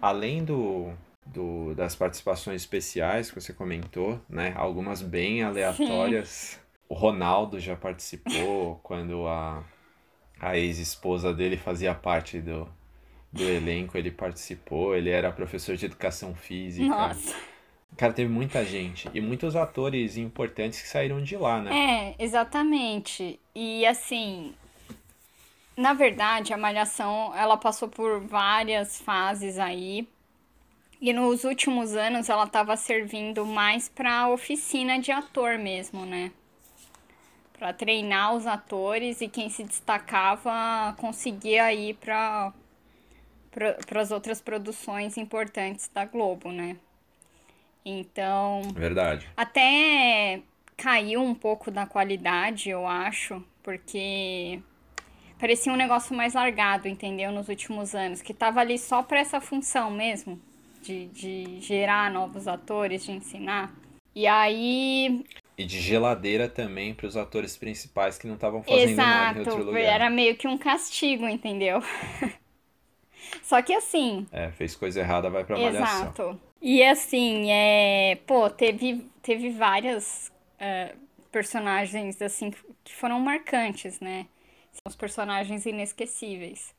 Além 0.00 0.42
do, 0.42 0.92
do, 1.26 1.74
das 1.74 1.94
participações 1.94 2.62
especiais 2.62 3.30
que 3.30 3.40
você 3.40 3.52
comentou, 3.52 4.18
né? 4.28 4.54
Algumas 4.56 5.02
bem 5.02 5.42
aleatórias. 5.42 6.28
Sim. 6.28 6.58
O 6.88 6.94
Ronaldo 6.94 7.60
já 7.60 7.76
participou 7.76 8.80
quando 8.82 9.26
a, 9.28 9.62
a 10.40 10.56
ex-esposa 10.56 11.32
dele 11.32 11.58
fazia 11.58 11.94
parte 11.94 12.40
do, 12.40 12.66
do 13.30 13.44
elenco, 13.44 13.98
ele 13.98 14.10
participou, 14.10 14.96
ele 14.96 15.10
era 15.10 15.30
professor 15.30 15.76
de 15.76 15.84
educação 15.84 16.34
física. 16.34 16.88
Nossa. 16.88 17.51
Cara, 17.96 18.12
teve 18.12 18.32
muita 18.32 18.64
gente 18.64 19.08
e 19.12 19.20
muitos 19.20 19.54
atores 19.54 20.16
importantes 20.16 20.80
que 20.80 20.88
saíram 20.88 21.22
de 21.22 21.36
lá, 21.36 21.60
né? 21.60 22.14
É, 22.18 22.24
exatamente. 22.24 23.38
E 23.54 23.84
assim, 23.86 24.54
na 25.76 25.92
verdade, 25.92 26.52
a 26.52 26.56
Malhação, 26.56 27.34
ela 27.34 27.56
passou 27.56 27.88
por 27.88 28.20
várias 28.20 29.00
fases 29.00 29.58
aí. 29.58 30.06
E 31.00 31.12
nos 31.12 31.44
últimos 31.44 31.94
anos 31.96 32.28
ela 32.28 32.44
estava 32.44 32.76
servindo 32.76 33.44
mais 33.44 33.88
para 33.88 34.28
oficina 34.28 34.98
de 34.98 35.10
ator 35.10 35.58
mesmo, 35.58 36.06
né? 36.06 36.30
Para 37.58 37.72
treinar 37.72 38.34
os 38.34 38.46
atores 38.46 39.20
e 39.20 39.28
quem 39.28 39.50
se 39.50 39.64
destacava 39.64 40.94
conseguia 40.98 41.72
ir 41.72 41.94
para 41.94 42.52
para 43.50 44.00
as 44.00 44.10
outras 44.10 44.40
produções 44.40 45.18
importantes 45.18 45.90
da 45.92 46.06
Globo, 46.06 46.50
né? 46.50 46.76
Então. 47.84 48.62
Verdade. 48.74 49.28
Até 49.36 50.42
caiu 50.76 51.22
um 51.22 51.34
pouco 51.34 51.70
da 51.70 51.86
qualidade, 51.86 52.70
eu 52.70 52.86
acho, 52.86 53.42
porque 53.62 54.60
parecia 55.38 55.72
um 55.72 55.76
negócio 55.76 56.14
mais 56.14 56.34
largado, 56.34 56.88
entendeu? 56.88 57.30
Nos 57.30 57.48
últimos 57.48 57.94
anos, 57.94 58.22
que 58.22 58.34
tava 58.34 58.60
ali 58.60 58.78
só 58.78 59.02
para 59.02 59.20
essa 59.20 59.40
função 59.40 59.90
mesmo, 59.90 60.40
de, 60.82 61.06
de 61.06 61.60
gerar 61.60 62.10
novos 62.10 62.48
atores, 62.48 63.04
de 63.04 63.12
ensinar. 63.12 63.72
E 64.14 64.26
aí. 64.26 65.24
E 65.56 65.64
de 65.64 65.80
geladeira 65.80 66.48
também 66.48 66.94
para 66.94 67.06
os 67.06 67.16
atores 67.16 67.56
principais 67.56 68.18
que 68.18 68.26
não 68.26 68.34
estavam 68.34 68.62
fazendo 68.62 68.90
Exato, 68.90 69.08
nada 69.08 69.38
em 69.38 69.42
outro 69.42 69.64
lugar. 69.64 69.82
Era 69.82 70.10
meio 70.10 70.36
que 70.36 70.48
um 70.48 70.58
castigo, 70.58 71.28
entendeu? 71.28 71.80
Só 73.42 73.62
que 73.62 73.72
assim. 73.72 74.26
É, 74.32 74.50
fez 74.50 74.74
coisa 74.74 75.00
errada, 75.00 75.30
vai 75.30 75.44
pra 75.44 75.56
malhação. 75.56 76.02
Exato. 76.02 76.40
E 76.62 76.80
assim, 76.84 77.50
é. 77.50 78.18
Pô, 78.24 78.48
teve, 78.48 79.04
teve 79.20 79.50
várias 79.50 80.32
uh, 80.60 80.96
personagens, 81.32 82.22
assim, 82.22 82.52
que 82.84 82.94
foram 82.94 83.18
marcantes, 83.18 83.98
né? 83.98 84.26
São 84.70 84.88
os 84.88 84.94
personagens 84.94 85.66
inesquecíveis. 85.66 86.72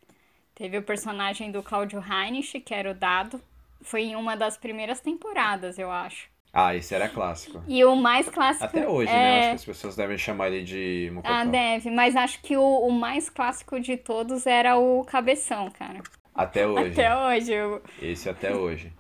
Teve 0.56 0.78
o 0.78 0.84
personagem 0.84 1.52
do 1.52 1.62
Claudio 1.62 2.02
Heinrich, 2.02 2.62
que 2.62 2.74
era 2.74 2.92
o 2.92 2.94
Dado. 2.94 3.42
Foi 3.82 4.04
em 4.04 4.16
uma 4.16 4.38
das 4.38 4.56
primeiras 4.56 5.02
temporadas, 5.02 5.78
eu 5.78 5.92
acho. 5.92 6.32
Ah, 6.54 6.74
esse 6.74 6.96
era 6.96 7.10
clássico. 7.10 7.62
E 7.68 7.84
o 7.84 7.96
mais 7.96 8.30
clássico. 8.30 8.64
Até 8.64 8.88
hoje, 8.88 9.12
é... 9.12 9.16
né? 9.16 9.40
Acho 9.40 9.50
que 9.50 9.56
as 9.56 9.66
pessoas 9.66 9.96
devem 9.98 10.18
chamar 10.18 10.48
ele 10.50 10.64
de 10.64 11.10
Mocotó. 11.12 11.34
Ah, 11.34 11.44
deve. 11.44 11.90
Mas 11.90 12.16
acho 12.16 12.42
que 12.42 12.56
o, 12.56 12.64
o 12.64 12.92
mais 12.92 13.30
clássico 13.30 13.80
de 13.82 13.98
todos 13.98 14.48
era 14.48 14.78
o 14.78 15.04
Cabeção, 15.04 15.70
cara. 15.72 16.02
Até 16.34 16.66
hoje. 16.66 16.92
Até 16.92 17.18
hoje. 17.18 17.52
Eu... 17.52 17.84
Esse 18.02 18.30
até 18.30 18.56
hoje. 18.56 18.94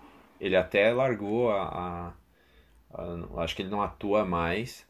Ele 0.44 0.58
até 0.58 0.92
largou 0.92 1.52
a, 1.52 2.14
a, 2.94 3.02
a, 3.02 3.44
Acho 3.44 3.56
que 3.56 3.62
ele 3.62 3.70
não 3.70 3.82
atua 3.82 4.26
mais. 4.26 4.86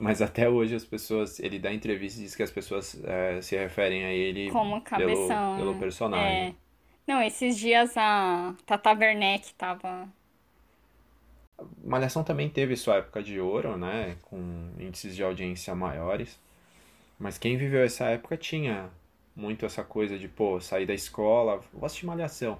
Mas 0.00 0.20
até 0.20 0.48
hoje 0.48 0.74
as 0.74 0.84
pessoas. 0.84 1.38
Ele 1.38 1.60
dá 1.60 1.72
entrevista 1.72 2.18
e 2.20 2.24
diz 2.24 2.34
que 2.34 2.42
as 2.42 2.50
pessoas 2.50 3.00
é, 3.04 3.40
se 3.40 3.56
referem 3.56 4.04
a 4.04 4.12
ele 4.12 4.50
como 4.50 4.80
cabeção. 4.80 5.56
Pelo, 5.56 5.70
pelo 5.70 5.78
personagem. 5.78 6.48
É. 6.48 6.54
Não, 7.06 7.22
esses 7.22 7.56
dias 7.56 7.96
a 7.96 8.52
Tata 8.66 8.90
Werneck 8.92 9.54
tava. 9.54 10.08
Malhação 11.84 12.24
também 12.24 12.48
teve 12.48 12.74
sua 12.74 12.96
época 12.96 13.22
de 13.22 13.38
ouro, 13.38 13.76
né? 13.76 14.16
Com 14.22 14.72
índices 14.76 15.14
de 15.14 15.22
audiência 15.22 15.72
maiores. 15.72 16.36
Mas 17.16 17.38
quem 17.38 17.56
viveu 17.56 17.84
essa 17.84 18.06
época 18.06 18.36
tinha 18.36 18.90
muito 19.36 19.64
essa 19.64 19.84
coisa 19.84 20.18
de, 20.18 20.26
pô, 20.26 20.60
sair 20.60 20.86
da 20.86 20.94
escola, 20.94 21.60
vou 21.72 21.86
assistir 21.86 22.06
Malhação. 22.06 22.58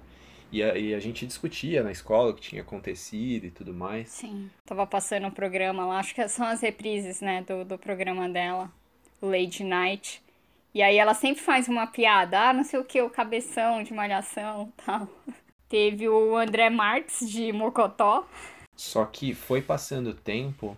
E 0.51 0.61
a, 0.61 0.77
e 0.77 0.93
a 0.93 0.99
gente 0.99 1.25
discutia 1.25 1.81
na 1.81 1.91
escola 1.91 2.31
o 2.31 2.33
que 2.33 2.41
tinha 2.41 2.61
acontecido 2.61 3.45
e 3.45 3.51
tudo 3.51 3.73
mais. 3.73 4.09
Sim. 4.09 4.49
Tava 4.65 4.85
passando 4.85 5.27
o 5.27 5.31
programa 5.31 5.85
lá, 5.85 5.99
acho 5.99 6.13
que 6.13 6.27
são 6.27 6.45
as 6.45 6.61
reprises, 6.61 7.21
né, 7.21 7.41
do, 7.43 7.63
do 7.63 7.77
programa 7.77 8.27
dela, 8.27 8.69
Lady 9.21 9.63
Night. 9.63 10.21
E 10.73 10.81
aí 10.81 10.97
ela 10.97 11.13
sempre 11.13 11.41
faz 11.41 11.67
uma 11.67 11.87
piada, 11.87 12.49
ah, 12.49 12.53
não 12.53 12.63
sei 12.63 12.79
o 12.79 12.85
que, 12.85 13.01
o 13.01 13.09
cabeção 13.09 13.83
de 13.83 13.93
malhação 13.93 14.71
tal. 14.85 15.07
Teve 15.69 16.09
o 16.09 16.35
André 16.35 16.69
Marques 16.69 17.29
de 17.29 17.51
Mocotó. 17.53 18.27
Só 18.75 19.05
que 19.05 19.33
foi 19.33 19.61
passando 19.61 20.09
o 20.09 20.13
tempo 20.13 20.77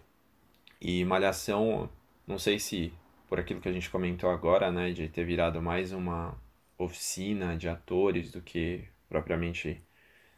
e 0.79 1.05
Malhação, 1.05 1.89
não 2.27 2.37
sei 2.37 2.59
se 2.59 2.91
por 3.29 3.39
aquilo 3.39 3.61
que 3.61 3.69
a 3.69 3.71
gente 3.71 3.89
comentou 3.89 4.29
agora, 4.29 4.71
né, 4.71 4.91
de 4.91 5.07
ter 5.07 5.23
virado 5.23 5.61
mais 5.61 5.91
uma 5.93 6.35
oficina 6.77 7.55
de 7.55 7.69
atores 7.69 8.31
do 8.31 8.41
que 8.41 8.83
propriamente 9.13 9.79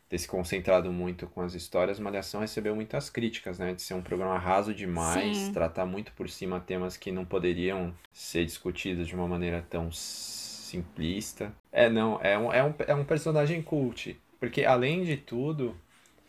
ter 0.10 0.18
se 0.18 0.28
concentrado 0.28 0.92
muito 0.92 1.28
com 1.28 1.42
as 1.42 1.54
histórias, 1.54 1.98
Malhação 1.98 2.42
recebeu 2.42 2.76
muitas 2.76 3.10
críticas, 3.10 3.58
né, 3.58 3.74
de 3.74 3.82
ser 3.82 3.94
um 3.94 4.02
programa 4.02 4.38
raso 4.38 4.74
demais, 4.74 5.38
Sim. 5.38 5.54
tratar 5.54 5.86
muito 5.86 6.12
por 6.12 6.30
cima 6.30 6.60
temas 6.60 6.98
que 6.98 7.10
não 7.10 7.24
poderiam 7.24 7.94
ser 8.12 8.46
discutidos 8.46 9.08
de 9.08 9.16
uma 9.16 9.28
maneira 9.28 9.66
tão 9.70 9.90
simplista. 9.92 11.54
É, 11.72 11.90
não, 11.90 12.20
é 12.22 12.38
um, 12.38 12.52
é 12.52 12.64
um, 12.64 12.74
é 12.86 12.94
um 12.94 13.06
personagem 13.06 13.64
cult, 13.64 14.20
porque 14.40 14.66
além 14.66 15.06
de 15.06 15.16
tudo, 15.16 15.76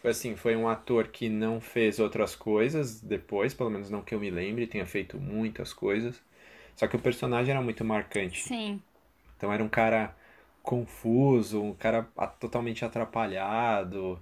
foi 0.00 0.12
assim, 0.12 0.36
foi 0.36 0.54
um 0.54 0.68
ator 0.68 1.08
que 1.08 1.28
não 1.28 1.60
fez 1.60 1.98
outras 1.98 2.36
coisas 2.36 3.00
depois, 3.00 3.52
pelo 3.52 3.70
menos 3.70 3.90
não 3.90 4.02
que 4.02 4.14
eu 4.14 4.20
me 4.20 4.30
lembre, 4.30 4.68
tenha 4.68 4.86
feito 4.86 5.18
muitas 5.18 5.72
coisas. 5.72 6.22
Só 6.76 6.86
que 6.86 6.94
o 6.94 7.00
personagem 7.00 7.52
era 7.52 7.62
muito 7.62 7.84
marcante. 7.84 8.42
Sim. 8.44 8.80
Então 9.36 9.52
era 9.52 9.64
um 9.64 9.68
cara 9.68 10.14
confuso, 10.66 11.62
um 11.62 11.72
cara 11.72 12.02
totalmente 12.40 12.84
atrapalhado 12.84 14.20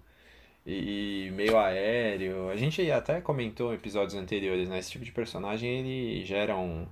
e 0.67 1.31
meio 1.33 1.59
aéreo. 1.59 2.51
A 2.51 2.57
gente 2.57 2.89
até 2.91 3.21
comentou 3.23 3.73
em 3.73 3.77
episódios 3.77 4.15
anteriores, 4.15 4.69
né? 4.69 4.79
Esse 4.79 4.91
tipo 4.91 5.05
de 5.05 5.11
personagem 5.11 5.71
ele 5.71 6.23
gera 6.23 6.55
um, 6.55 6.87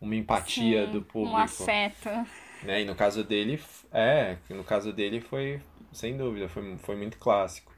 uma 0.00 0.16
empatia 0.16 0.86
Sim, 0.86 0.92
do 0.92 1.02
público. 1.02 1.36
Um 1.36 1.38
afeto. 1.38 2.08
Né? 2.62 2.80
E 2.80 2.84
no 2.86 2.94
caso 2.94 3.22
dele, 3.22 3.62
é, 3.92 4.38
no 4.48 4.64
caso 4.64 4.90
dele 4.90 5.20
foi, 5.20 5.60
sem 5.92 6.16
dúvida, 6.16 6.48
foi, 6.48 6.78
foi 6.78 6.96
muito 6.96 7.18
clássico. 7.18 7.74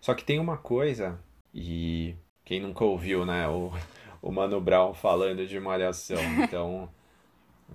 Só 0.00 0.12
que 0.12 0.24
tem 0.24 0.40
uma 0.40 0.56
coisa, 0.56 1.20
e 1.54 2.16
quem 2.44 2.60
nunca 2.60 2.84
ouviu, 2.84 3.24
né, 3.24 3.46
o, 3.46 3.72
o 4.20 4.32
Mano 4.32 4.60
Brown 4.60 4.92
falando 4.92 5.46
de 5.46 5.60
malhação. 5.60 6.18
Então, 6.42 6.88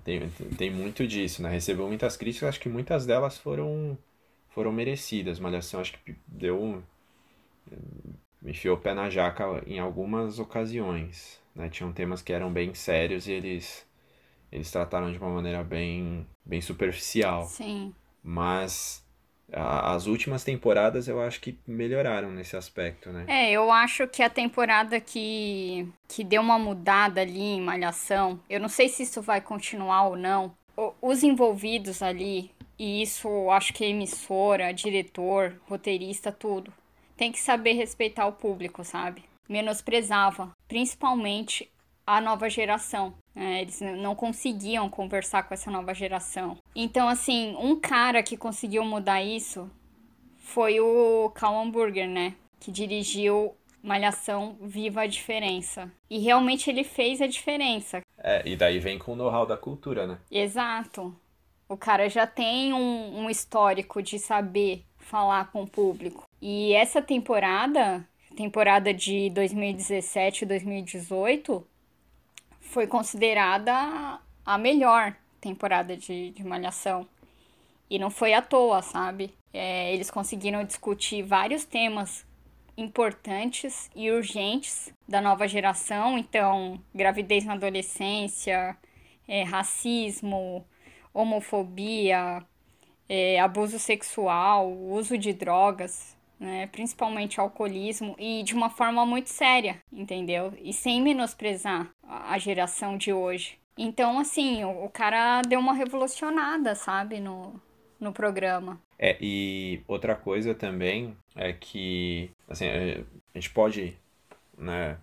tem, 0.04 0.28
tem 0.56 0.70
muito 0.70 1.06
disso, 1.06 1.42
né? 1.42 1.50
Recebeu 1.50 1.86
muitas 1.86 2.16
críticas, 2.16 2.50
acho 2.50 2.60
que 2.60 2.68
muitas 2.68 3.06
delas 3.06 3.38
foram, 3.38 3.96
foram 4.50 4.72
merecidas. 4.72 5.40
Malhação 5.40 5.80
acho 5.80 5.92
que 6.04 6.16
deu. 6.26 6.82
enfiou 8.44 8.76
o 8.76 8.80
pé 8.80 8.94
na 8.94 9.10
jaca 9.10 9.62
em 9.66 9.78
algumas 9.78 10.38
ocasiões. 10.38 11.40
Né? 11.54 11.68
Tinham 11.68 11.92
temas 11.92 12.22
que 12.22 12.32
eram 12.32 12.52
bem 12.52 12.74
sérios 12.74 13.26
e 13.26 13.32
eles, 13.32 13.86
eles 14.52 14.70
trataram 14.70 15.10
de 15.10 15.18
uma 15.18 15.30
maneira 15.30 15.62
bem, 15.64 16.26
bem 16.44 16.60
superficial. 16.60 17.44
Sim. 17.44 17.94
Mas 18.22 19.04
as 19.52 20.06
últimas 20.06 20.44
temporadas 20.44 21.08
eu 21.08 21.20
acho 21.20 21.40
que 21.40 21.58
melhoraram 21.66 22.30
nesse 22.30 22.56
aspecto, 22.56 23.10
né? 23.10 23.24
É, 23.26 23.50
eu 23.50 23.70
acho 23.70 24.06
que 24.06 24.22
a 24.22 24.30
temporada 24.30 25.00
que, 25.00 25.88
que 26.06 26.22
deu 26.22 26.42
uma 26.42 26.58
mudada 26.58 27.20
ali 27.20 27.40
em 27.40 27.60
Malhação, 27.60 28.38
eu 28.48 28.60
não 28.60 28.68
sei 28.68 28.88
se 28.88 29.02
isso 29.02 29.22
vai 29.22 29.40
continuar 29.40 30.08
ou 30.08 30.16
não. 30.16 30.52
Os 31.00 31.22
envolvidos 31.22 32.02
ali, 32.02 32.50
e 32.78 33.02
isso 33.02 33.50
acho 33.50 33.72
que 33.72 33.84
emissora, 33.84 34.72
diretor, 34.72 35.58
roteirista, 35.68 36.30
tudo, 36.30 36.72
tem 37.16 37.32
que 37.32 37.40
saber 37.40 37.72
respeitar 37.72 38.26
o 38.26 38.32
público, 38.32 38.84
sabe? 38.84 39.24
Menosprezava, 39.48 40.52
principalmente 40.68 41.68
a 42.06 42.20
nova 42.20 42.48
geração. 42.48 43.12
É, 43.34 43.60
eles 43.60 43.80
não 43.80 44.14
conseguiam 44.14 44.88
conversar 44.88 45.42
com 45.42 45.54
essa 45.54 45.70
nova 45.70 45.92
geração. 45.92 46.56
Então, 46.80 47.08
assim, 47.08 47.56
um 47.58 47.74
cara 47.74 48.22
que 48.22 48.36
conseguiu 48.36 48.84
mudar 48.84 49.20
isso 49.20 49.68
foi 50.36 50.78
o 50.78 51.28
Cal 51.34 51.60
Hamburger, 51.60 52.08
né? 52.08 52.36
Que 52.60 52.70
dirigiu 52.70 53.52
Malhação 53.82 54.56
Viva 54.60 55.00
a 55.00 55.06
Diferença. 55.08 55.90
E 56.08 56.20
realmente 56.20 56.70
ele 56.70 56.84
fez 56.84 57.20
a 57.20 57.26
diferença. 57.26 58.00
É, 58.16 58.48
e 58.48 58.54
daí 58.54 58.78
vem 58.78 58.96
com 58.96 59.14
o 59.14 59.16
know-how 59.16 59.44
da 59.44 59.56
cultura, 59.56 60.06
né? 60.06 60.20
Exato. 60.30 61.12
O 61.68 61.76
cara 61.76 62.08
já 62.08 62.28
tem 62.28 62.72
um, 62.72 63.24
um 63.24 63.28
histórico 63.28 64.00
de 64.00 64.16
saber 64.16 64.84
falar 64.98 65.50
com 65.50 65.64
o 65.64 65.68
público. 65.68 66.28
E 66.40 66.74
essa 66.74 67.02
temporada, 67.02 68.06
temporada 68.36 68.94
de 68.94 69.30
2017 69.30 70.42
e 70.42 70.46
2018, 70.46 71.66
foi 72.60 72.86
considerada 72.86 74.20
a 74.46 74.56
melhor 74.56 75.16
temporada 75.40 75.96
de, 75.96 76.30
de 76.30 76.44
Malhação. 76.44 77.06
E 77.90 77.98
não 77.98 78.10
foi 78.10 78.34
à 78.34 78.42
toa, 78.42 78.82
sabe? 78.82 79.34
É, 79.52 79.92
eles 79.94 80.10
conseguiram 80.10 80.64
discutir 80.64 81.22
vários 81.22 81.64
temas 81.64 82.26
importantes 82.76 83.90
e 83.94 84.10
urgentes 84.10 84.92
da 85.08 85.20
nova 85.20 85.48
geração. 85.48 86.18
Então, 86.18 86.80
gravidez 86.94 87.44
na 87.44 87.54
adolescência, 87.54 88.76
é, 89.26 89.42
racismo, 89.42 90.64
homofobia, 91.12 92.42
é, 93.08 93.40
abuso 93.40 93.78
sexual, 93.78 94.70
uso 94.70 95.18
de 95.18 95.32
drogas, 95.32 96.16
né, 96.38 96.68
principalmente 96.68 97.40
alcoolismo, 97.40 98.14
e 98.18 98.42
de 98.44 98.54
uma 98.54 98.70
forma 98.70 99.04
muito 99.04 99.28
séria, 99.28 99.82
entendeu? 99.92 100.52
E 100.60 100.72
sem 100.72 101.02
menosprezar 101.02 101.90
a 102.02 102.38
geração 102.38 102.96
de 102.96 103.12
hoje. 103.12 103.58
Então, 103.78 104.18
assim, 104.18 104.64
o, 104.64 104.86
o 104.86 104.90
cara 104.90 105.40
deu 105.42 105.60
uma 105.60 105.72
revolucionada, 105.72 106.74
sabe, 106.74 107.20
no, 107.20 107.54
no 108.00 108.12
programa. 108.12 108.80
É, 108.98 109.16
e 109.20 109.80
outra 109.86 110.16
coisa 110.16 110.52
também 110.52 111.16
é 111.36 111.52
que, 111.52 112.28
assim, 112.48 112.66
a 112.66 113.38
gente 113.38 113.50
pode, 113.50 113.96
né, 114.56 114.98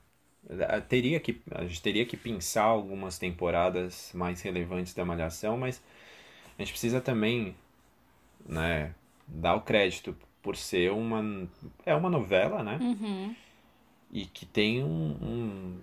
teria 0.90 1.22
que, 1.22 1.42
a 1.52 1.64
gente 1.66 1.82
teria 1.82 2.06
que 2.06 2.18
pensar 2.18 2.64
algumas 2.64 3.18
temporadas 3.18 4.12
mais 4.14 4.42
relevantes 4.42 4.94
da 4.94 5.06
Malhação, 5.06 5.58
mas 5.58 5.82
a 6.58 6.62
gente 6.62 6.72
precisa 6.72 7.00
também, 7.00 7.56
né, 8.46 8.94
dar 9.26 9.56
o 9.56 9.62
crédito 9.62 10.14
por 10.42 10.58
ser 10.58 10.92
uma, 10.92 11.48
é 11.86 11.96
uma 11.96 12.10
novela, 12.10 12.62
né, 12.62 12.78
uhum. 12.82 13.34
e 14.12 14.26
que 14.26 14.46
tem 14.46 14.84
um, 14.84 15.18
um, 15.22 15.80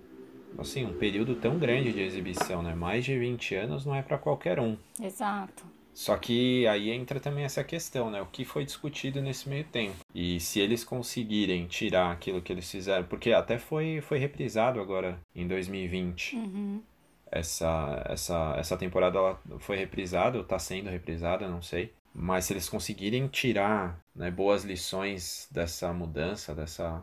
assim, 0.58 0.84
um 0.84 0.92
período 0.92 1.34
tão 1.34 1.58
grande 1.58 1.92
de 1.92 2.00
exibição, 2.00 2.62
né, 2.62 2.74
mais 2.74 3.04
de 3.04 3.18
20 3.18 3.54
anos 3.54 3.86
não 3.86 3.94
é 3.94 4.02
para 4.02 4.18
qualquer 4.18 4.58
um. 4.58 4.76
Exato. 5.00 5.64
Só 5.94 6.16
que 6.16 6.66
aí 6.66 6.90
entra 6.90 7.20
também 7.20 7.44
essa 7.44 7.62
questão, 7.62 8.10
né? 8.10 8.20
O 8.22 8.26
que 8.26 8.44
foi 8.44 8.64
discutido 8.64 9.20
nesse 9.20 9.48
meio 9.48 9.64
tempo. 9.64 9.96
E 10.14 10.40
se 10.40 10.58
eles 10.58 10.84
conseguirem 10.84 11.66
tirar 11.66 12.10
aquilo 12.10 12.40
que 12.40 12.52
eles 12.52 12.70
fizeram, 12.70 13.04
porque 13.04 13.32
até 13.32 13.58
foi, 13.58 14.00
foi 14.00 14.18
reprisado 14.18 14.80
agora 14.80 15.18
em 15.34 15.46
2020. 15.46 16.36
Uhum. 16.36 16.82
Essa, 17.30 18.02
essa, 18.08 18.54
essa 18.58 18.76
temporada 18.76 19.18
ela 19.18 19.40
foi 19.58 19.76
reprisada, 19.76 20.38
ou 20.38 20.44
está 20.44 20.58
sendo 20.58 20.90
reprisada, 20.90 21.48
não 21.48 21.62
sei. 21.62 21.92
Mas 22.14 22.46
se 22.46 22.52
eles 22.52 22.68
conseguirem 22.68 23.26
tirar 23.26 23.98
né, 24.14 24.30
boas 24.30 24.64
lições 24.64 25.48
dessa 25.50 25.92
mudança, 25.92 26.54
dessa 26.54 27.02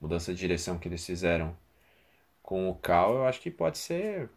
mudança 0.00 0.32
de 0.32 0.40
direção 0.40 0.78
que 0.78 0.88
eles 0.88 1.04
fizeram 1.04 1.56
com 2.50 2.68
o 2.68 2.74
Cal, 2.74 3.14
eu 3.14 3.26
acho 3.26 3.40
que 3.40 3.48
pode 3.48 3.78
ser 3.78 4.28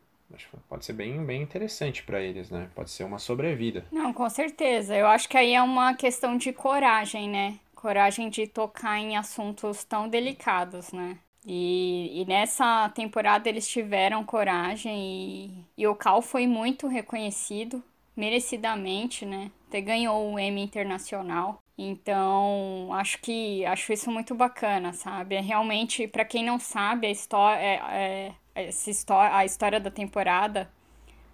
pode 0.69 0.85
ser 0.85 0.93
bem, 0.93 1.23
bem 1.25 1.41
interessante 1.41 2.03
para 2.03 2.21
eles, 2.21 2.51
né? 2.51 2.69
Pode 2.75 2.91
ser 2.91 3.03
uma 3.03 3.17
sobrevida. 3.17 3.85
Não, 3.91 4.13
com 4.13 4.29
certeza. 4.29 4.95
Eu 4.95 5.07
acho 5.07 5.27
que 5.27 5.35
aí 5.35 5.53
é 5.53 5.61
uma 5.61 5.95
questão 5.95 6.37
de 6.37 6.53
coragem, 6.53 7.27
né? 7.27 7.59
Coragem 7.73 8.29
de 8.29 8.45
tocar 8.45 8.99
em 8.99 9.17
assuntos 9.17 9.83
tão 9.83 10.07
delicados, 10.07 10.91
né? 10.91 11.17
E, 11.43 12.21
e 12.21 12.25
nessa 12.25 12.89
temporada 12.89 13.49
eles 13.49 13.67
tiveram 13.67 14.23
coragem 14.23 14.95
e, 14.95 15.65
e 15.83 15.87
o 15.87 15.95
Cal 15.95 16.21
foi 16.21 16.45
muito 16.45 16.87
reconhecido, 16.87 17.83
merecidamente, 18.15 19.25
né? 19.25 19.51
Ganhou 19.81 20.33
o 20.33 20.39
Emmy 20.39 20.61
Internacional. 20.61 21.61
Então, 21.77 22.89
acho 22.93 23.19
que 23.19 23.65
acho 23.65 23.91
isso 23.91 24.11
muito 24.11 24.35
bacana, 24.35 24.93
sabe? 24.93 25.35
É 25.35 25.41
realmente, 25.41 26.07
para 26.07 26.23
quem 26.23 26.43
não 26.43 26.59
sabe, 26.59 27.07
a 27.07 27.11
história 27.11 27.59
é, 27.59 28.31
é 28.55 28.67
essa 28.67 28.89
história, 28.89 29.35
a 29.35 29.45
história 29.45 29.79
da 29.79 29.89
temporada, 29.89 30.69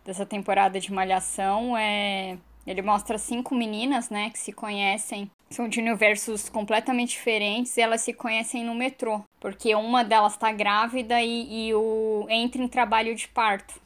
dessa 0.06 0.26
temporada 0.26 0.80
de 0.80 0.92
Malhação, 0.92 1.78
é. 1.78 2.38
Ele 2.68 2.82
mostra 2.84 3.18
cinco 3.18 3.56
meninas, 3.56 4.12
né, 4.12 4.30
que 4.30 4.38
se 4.38 4.54
conhecem, 4.54 5.32
são 5.50 5.68
de 5.68 5.80
universos 5.80 6.50
completamente 6.50 7.12
diferentes 7.12 7.76
e 7.76 7.82
elas 7.82 8.02
se 8.02 8.14
conhecem 8.14 8.64
no 8.64 8.76
metrô, 8.76 9.24
porque 9.40 9.74
uma 9.74 10.04
delas 10.04 10.34
está 10.34 10.52
grávida 10.52 11.20
e, 11.20 11.70
e 11.70 11.74
o 11.74 12.28
entra 12.30 12.62
em 12.62 12.68
trabalho 12.68 13.16
de 13.16 13.28
parto 13.28 13.82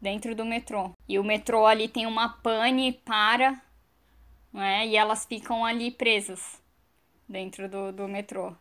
dentro 0.00 0.34
do 0.36 0.44
metrô. 0.44 0.92
E 1.08 1.18
o 1.18 1.24
metrô 1.24 1.66
ali 1.66 1.88
tem 1.88 2.06
uma 2.06 2.28
pane 2.28 2.92
para, 3.04 3.60
né, 4.52 4.86
e 4.86 4.96
elas 4.96 5.24
ficam 5.24 5.64
ali 5.64 5.90
presas 5.90 6.62
dentro 7.28 7.68
do, 7.68 7.92
do 7.92 8.08
metrô. 8.08 8.54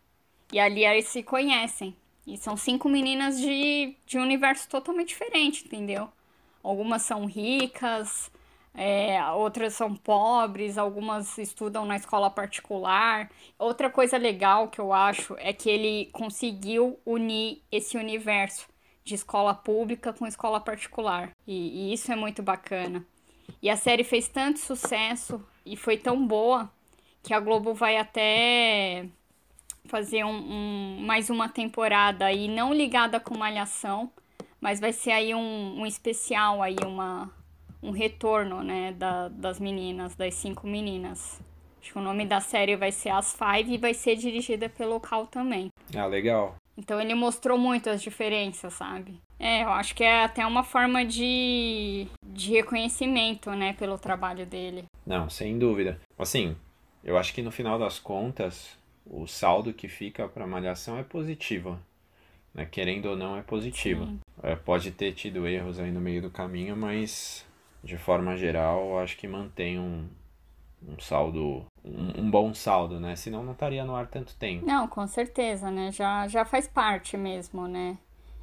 E 0.51 0.59
ali 0.59 0.83
elas 0.83 1.05
se 1.05 1.23
conhecem. 1.23 1.95
E 2.25 2.37
são 2.37 2.57
cinco 2.57 2.89
meninas 2.89 3.39
de, 3.39 3.95
de 4.05 4.17
um 4.17 4.21
universo 4.21 4.67
totalmente 4.67 5.09
diferente, 5.09 5.65
entendeu? 5.65 6.09
Algumas 6.61 7.03
são 7.03 7.25
ricas, 7.25 8.29
é, 8.73 9.23
outras 9.31 9.73
são 9.73 9.95
pobres, 9.95 10.77
algumas 10.77 11.37
estudam 11.37 11.85
na 11.85 11.95
escola 11.95 12.29
particular. 12.29 13.31
Outra 13.57 13.89
coisa 13.89 14.17
legal 14.17 14.67
que 14.67 14.79
eu 14.79 14.91
acho 14.93 15.35
é 15.39 15.51
que 15.53 15.69
ele 15.69 16.09
conseguiu 16.11 16.99
unir 17.05 17.63
esse 17.71 17.97
universo 17.97 18.67
de 19.03 19.15
escola 19.15 19.53
pública 19.55 20.11
com 20.11 20.27
escola 20.27 20.59
particular. 20.59 21.31
E, 21.47 21.89
e 21.89 21.93
isso 21.93 22.11
é 22.11 22.15
muito 22.15 22.43
bacana. 22.43 23.05
E 23.61 23.69
a 23.69 23.75
série 23.75 24.03
fez 24.03 24.27
tanto 24.27 24.59
sucesso 24.59 25.43
e 25.65 25.75
foi 25.75 25.97
tão 25.97 26.25
boa 26.25 26.71
que 27.23 27.33
a 27.33 27.39
Globo 27.39 27.73
vai 27.73 27.97
até 27.97 29.05
fazer 29.85 30.23
um, 30.23 30.29
um, 30.29 30.97
mais 31.01 31.29
uma 31.29 31.49
temporada 31.49 32.25
aí, 32.25 32.47
não 32.47 32.73
ligada 32.73 33.19
com 33.19 33.37
Malhação, 33.37 34.11
mas 34.59 34.79
vai 34.79 34.93
ser 34.93 35.11
aí 35.11 35.33
um, 35.33 35.81
um 35.81 35.85
especial 35.85 36.61
aí, 36.61 36.75
uma, 36.85 37.31
um 37.81 37.91
retorno, 37.91 38.63
né, 38.63 38.91
da, 38.93 39.29
das 39.29 39.59
meninas, 39.59 40.15
das 40.15 40.35
cinco 40.35 40.67
meninas. 40.67 41.41
Acho 41.81 41.93
que 41.93 41.99
o 41.99 42.01
nome 42.01 42.25
da 42.25 42.41
série 42.41 42.75
vai 42.75 42.91
ser 42.91 43.09
As 43.09 43.33
Five 43.33 43.73
e 43.73 43.77
vai 43.77 43.93
ser 43.93 44.15
dirigida 44.15 44.67
pelo 44.67 44.99
Cal 44.99 45.25
também. 45.27 45.69
Ah, 45.95 46.05
legal. 46.05 46.55
Então 46.77 47.01
ele 47.01 47.15
mostrou 47.15 47.57
muito 47.57 47.89
as 47.89 48.01
diferenças, 48.01 48.73
sabe? 48.73 49.19
É, 49.39 49.63
eu 49.63 49.69
acho 49.69 49.95
que 49.95 50.03
é 50.03 50.23
até 50.23 50.45
uma 50.45 50.63
forma 50.63 51.03
de, 51.03 52.07
de 52.23 52.51
reconhecimento, 52.51 53.51
né, 53.51 53.73
pelo 53.73 53.97
trabalho 53.97 54.45
dele. 54.45 54.85
Não, 55.05 55.29
sem 55.29 55.57
dúvida. 55.57 55.99
Assim, 56.17 56.55
eu 57.03 57.17
acho 57.17 57.33
que 57.33 57.41
no 57.41 57.51
final 57.51 57.79
das 57.79 57.99
contas, 57.99 58.77
o 59.05 59.25
saldo 59.25 59.73
que 59.73 59.87
fica 59.87 60.27
para 60.27 60.43
a 60.43 60.47
malhação 60.47 60.97
é 60.97 61.03
positivo. 61.03 61.79
Né? 62.53 62.65
Querendo 62.65 63.07
ou 63.07 63.15
não, 63.15 63.37
é 63.37 63.41
positivo. 63.41 64.07
É, 64.43 64.55
pode 64.55 64.91
ter 64.91 65.13
tido 65.13 65.47
erros 65.47 65.79
aí 65.79 65.91
no 65.91 65.99
meio 65.99 66.21
do 66.21 66.29
caminho, 66.29 66.75
mas 66.75 67.45
de 67.83 67.97
forma 67.97 68.35
geral, 68.35 68.99
acho 68.99 69.17
que 69.17 69.27
mantém 69.27 69.79
um, 69.79 70.07
um 70.81 70.99
saldo, 70.99 71.65
um, 71.83 72.21
um, 72.21 72.29
bom 72.29 72.53
saldo, 72.53 72.99
né? 72.99 73.15
Senão 73.15 73.43
não 73.43 73.53
estaria 73.53 73.83
no 73.83 73.95
ar 73.95 74.07
tanto 74.07 74.35
tempo. 74.35 74.65
Não, 74.65 74.87
com 74.87 75.05
certeza, 75.07 75.71
né? 75.71 75.91
Já, 75.91 76.27
já 76.27 76.45
faz 76.45 76.67
parte 76.67 77.17
mesmo, 77.17 77.67
né? 77.67 77.97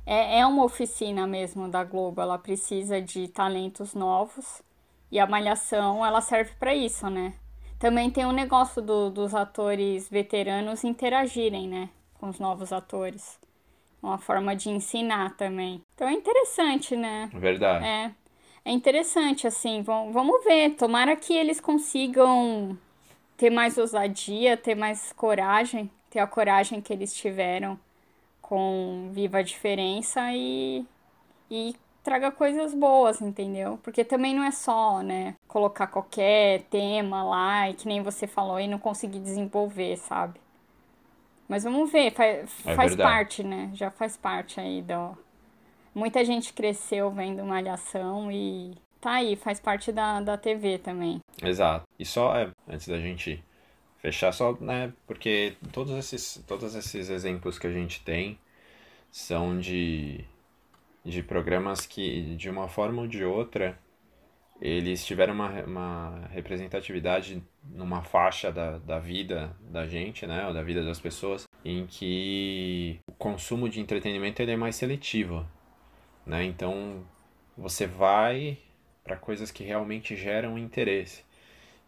É, 0.07 0.41
é 0.41 0.47
uma 0.47 0.65
oficina 0.65 1.27
mesmo 1.27 1.69
da 1.69 1.83
Globo, 1.83 2.21
ela 2.21 2.39
precisa 2.39 3.01
de 3.01 3.29
talentos 3.29 3.95
novos 3.95 4.63
e 5.11 5.19
a 5.19 5.27
Malhação, 5.27 6.05
ela 6.05 6.21
serve 6.21 6.53
para 6.59 6.75
isso, 6.75 7.09
né? 7.09 7.35
Também 7.79 8.11
tem 8.11 8.25
o 8.25 8.29
um 8.29 8.33
negócio 8.33 8.83
do, 8.83 9.11
dos 9.11 9.35
atores 9.35 10.09
veteranos 10.09 10.85
interagirem, 10.85 11.69
né? 11.69 11.89
Com 12.15 12.29
os 12.29 12.39
novos 12.39 12.73
atores. 12.73 13.39
Uma 14.03 14.19
forma 14.19 14.55
de 14.55 14.71
ensinar 14.71 15.37
também. 15.37 15.83
Então 15.95 16.09
é 16.09 16.13
interessante, 16.13 16.95
né? 16.97 17.31
Verdade. 17.33 17.85
É. 17.85 18.13
É 18.65 18.73
interessante, 18.73 19.47
assim. 19.47 19.83
Vamos 19.83 20.45
ver. 20.45 20.71
Tomara 20.77 21.15
que 21.17 21.35
eles 21.35 21.61
consigam 21.61 22.77
ter 23.37 23.51
mais 23.51 23.77
ousadia, 23.79 24.57
ter 24.57 24.75
mais 24.75 25.13
coragem, 25.13 25.91
ter 26.11 26.21
a 26.21 26.27
coragem 26.27 26.81
que 26.81 26.93
eles 26.93 27.15
tiveram 27.15 27.79
com 28.41 29.11
Viva 29.13 29.39
a 29.39 29.43
Diferença 29.43 30.21
e, 30.33 30.85
e 31.51 31.75
traga 32.03 32.31
coisas 32.31 32.75
boas, 32.75 33.21
entendeu? 33.21 33.79
Porque 33.83 34.05
também 34.05 34.35
não 34.35 34.45
é 34.45 34.51
só, 34.51 35.03
né, 35.03 35.35
colocar 35.49 35.87
qualquer 35.87 36.63
tema 36.71 37.25
lá 37.25 37.71
e 37.71 37.75
que 37.75 37.89
nem 37.89 38.03
você 38.03 38.27
falou 38.27 38.61
e 38.61 38.69
não 38.69 38.79
conseguir 38.79 39.21
desenvolver, 39.21 39.97
sabe? 39.97 40.41
Mas 41.49 41.65
vamos 41.65 41.91
ver, 41.91 42.13
faz, 42.13 42.51
é 42.67 42.75
faz 42.75 42.95
parte, 42.97 43.43
né? 43.43 43.71
Já 43.75 43.91
faz 43.91 44.17
parte 44.17 44.61
aí 44.61 44.83
do. 44.83 45.17
Muita 45.95 46.25
gente 46.25 46.53
cresceu 46.53 47.11
vendo 47.11 47.45
Malhação 47.45 48.31
e 48.31 48.75
tá 49.01 49.13
aí, 49.13 49.37
faz 49.37 49.61
parte 49.61 49.93
da, 49.93 50.21
da 50.21 50.37
TV 50.37 50.79
também. 50.79 51.21
Exato. 51.43 51.87
E 51.99 52.05
só, 52.05 52.37
é, 52.37 52.51
antes 52.69 52.89
da 52.89 52.99
gente 52.99 53.43
fechar, 53.99 54.33
só, 54.33 54.53
né? 54.61 54.93
Porque 55.07 55.55
todos 55.73 55.93
esses, 55.97 56.43
todos 56.47 56.75
esses 56.75 57.09
exemplos 57.09 57.59
que 57.59 57.67
a 57.67 57.73
gente 57.73 58.03
tem 58.03 58.39
são 59.11 59.59
de 59.59 60.25
de 61.05 61.23
programas 61.23 61.85
que, 61.87 62.35
de 62.37 62.49
uma 62.49 62.67
forma 62.67 63.03
ou 63.03 63.09
de 63.09 63.25
outra, 63.25 63.79
eles 64.61 65.05
tiveram 65.05 65.35
uma, 65.35 65.51
uma 65.65 66.29
representatividade 66.33 67.43
numa 67.63 68.03
faixa 68.03 68.51
da, 68.51 68.79
da 68.79 68.99
vida 68.99 69.55
da 69.61 69.87
gente, 69.87 70.27
né, 70.27 70.47
ou 70.47 70.55
da 70.55 70.63
vida 70.63 70.83
das 70.83 70.99
pessoas, 70.99 71.45
em 71.65 71.87
que 71.87 72.99
o 73.07 73.13
consumo 73.13 73.69
de 73.69 73.81
entretenimento 73.81 74.41
ele 74.41 74.53
é 74.53 74.57
mais 74.57 74.77
seletivo, 74.77 75.47
né? 76.27 76.45
Então 76.45 77.03
você 77.57 77.87
vai 77.87 78.59
para 79.03 79.17
coisas 79.17 79.51
que 79.51 79.63
realmente 79.63 80.17
geram 80.17 80.59
interesse. 80.59 81.23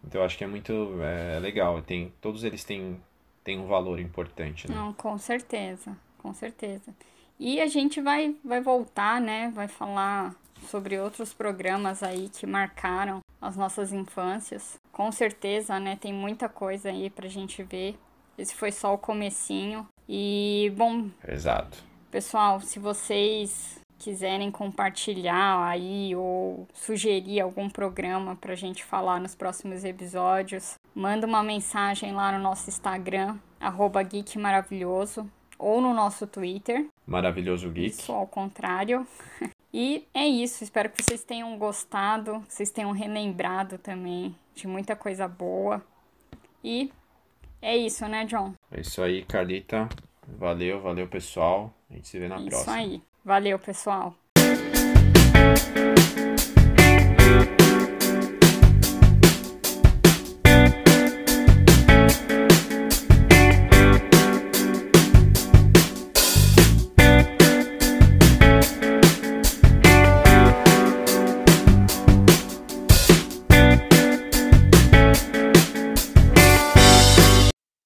Então 0.05 0.21
eu 0.21 0.25
acho 0.25 0.37
que 0.37 0.45
é 0.45 0.47
muito 0.47 1.01
é, 1.03 1.39
legal. 1.41 1.81
Tem, 1.83 2.13
todos 2.21 2.45
eles 2.45 2.63
têm, 2.63 3.01
têm 3.43 3.59
um 3.59 3.67
valor 3.67 3.99
importante. 3.99 4.69
Né? 4.69 4.75
Não, 4.75 4.93
com 4.93 5.17
certeza, 5.19 5.97
com 6.19 6.33
certeza. 6.33 6.95
E 7.39 7.61
a 7.61 7.67
gente 7.67 8.01
vai, 8.01 8.35
vai 8.45 8.61
voltar, 8.61 9.21
né? 9.21 9.51
Vai 9.55 9.69
falar 9.69 10.35
sobre 10.69 10.99
outros 10.99 11.35
programas 11.35 12.03
aí 12.03 12.31
que 12.31 12.47
marcaram 12.47 13.21
as 13.41 13.57
nossas 13.57 13.93
infâncias. 13.93 14.77
Com 14.91 15.13
certeza, 15.13 15.79
né? 15.79 15.97
Tem 15.97 16.13
muita 16.13 16.49
coisa 16.49 16.89
aí 16.89 17.11
pra 17.11 17.29
gente 17.29 17.63
ver. 17.63 17.99
Esse 18.39 18.55
foi 18.55 18.73
só 18.73 18.95
o 18.95 18.99
comecinho. 18.99 19.87
E, 20.09 20.73
bom... 20.77 21.11
Exato. 21.27 21.79
Pessoal, 22.11 22.61
se 22.61 22.79
vocês 22.79 23.81
quiserem 23.99 24.51
compartilhar 24.51 25.67
aí 25.67 26.15
ou 26.15 26.67
sugerir 26.73 27.41
algum 27.41 27.69
programa 27.69 28.37
para 28.37 28.53
a 28.53 28.57
gente 28.57 28.85
falar 28.85 29.21
nos 29.21 29.35
próximos 29.35 29.85
episódios, 29.85 30.75
manda 30.95 31.27
uma 31.27 31.43
mensagem 31.43 32.13
lá 32.13 32.33
no 32.33 32.39
nosso 32.39 32.69
Instagram, 32.69 33.37
arroba 33.61 34.03
Geek 34.03 34.39
Maravilhoso, 34.39 35.31
ou 35.59 35.81
no 35.81 35.95
nosso 35.95 36.27
Twitter. 36.27 36.87
Maravilhoso 37.07 37.71
Geek. 37.71 37.91
Isso, 37.91 38.13
ao 38.13 38.27
contrário. 38.27 39.07
E 39.79 40.07
é 40.15 40.27
isso, 40.27 40.65
espero 40.65 40.89
que 40.89 41.03
vocês 41.03 41.23
tenham 41.23 41.59
gostado, 41.59 42.43
vocês 42.49 42.71
tenham 42.71 42.93
relembrado 42.93 43.77
também 43.77 44.35
de 44.55 44.67
muita 44.67 44.97
coisa 44.97 45.29
boa. 45.29 45.85
E 46.65 46.91
é 47.61 47.77
isso, 47.77 48.07
né, 48.09 48.25
John? 48.25 48.55
É 48.73 48.81
isso 48.81 49.03
aí, 49.03 49.23
Carlita. 49.25 49.87
Valeu, 50.27 50.81
valeu, 50.81 51.07
pessoal. 51.07 51.75
A 51.91 51.95
gente 51.95 52.09
se 52.09 52.19
vê 52.19 52.27
na 52.27 52.37
isso 52.37 52.49
próxima. 52.49 52.83
Isso 52.83 52.91
aí. 52.91 53.03
Valeu, 53.27 53.59
pessoal. 53.59 54.15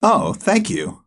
Oh, 0.03 0.34
thank 0.34 0.68
you. 0.68 1.01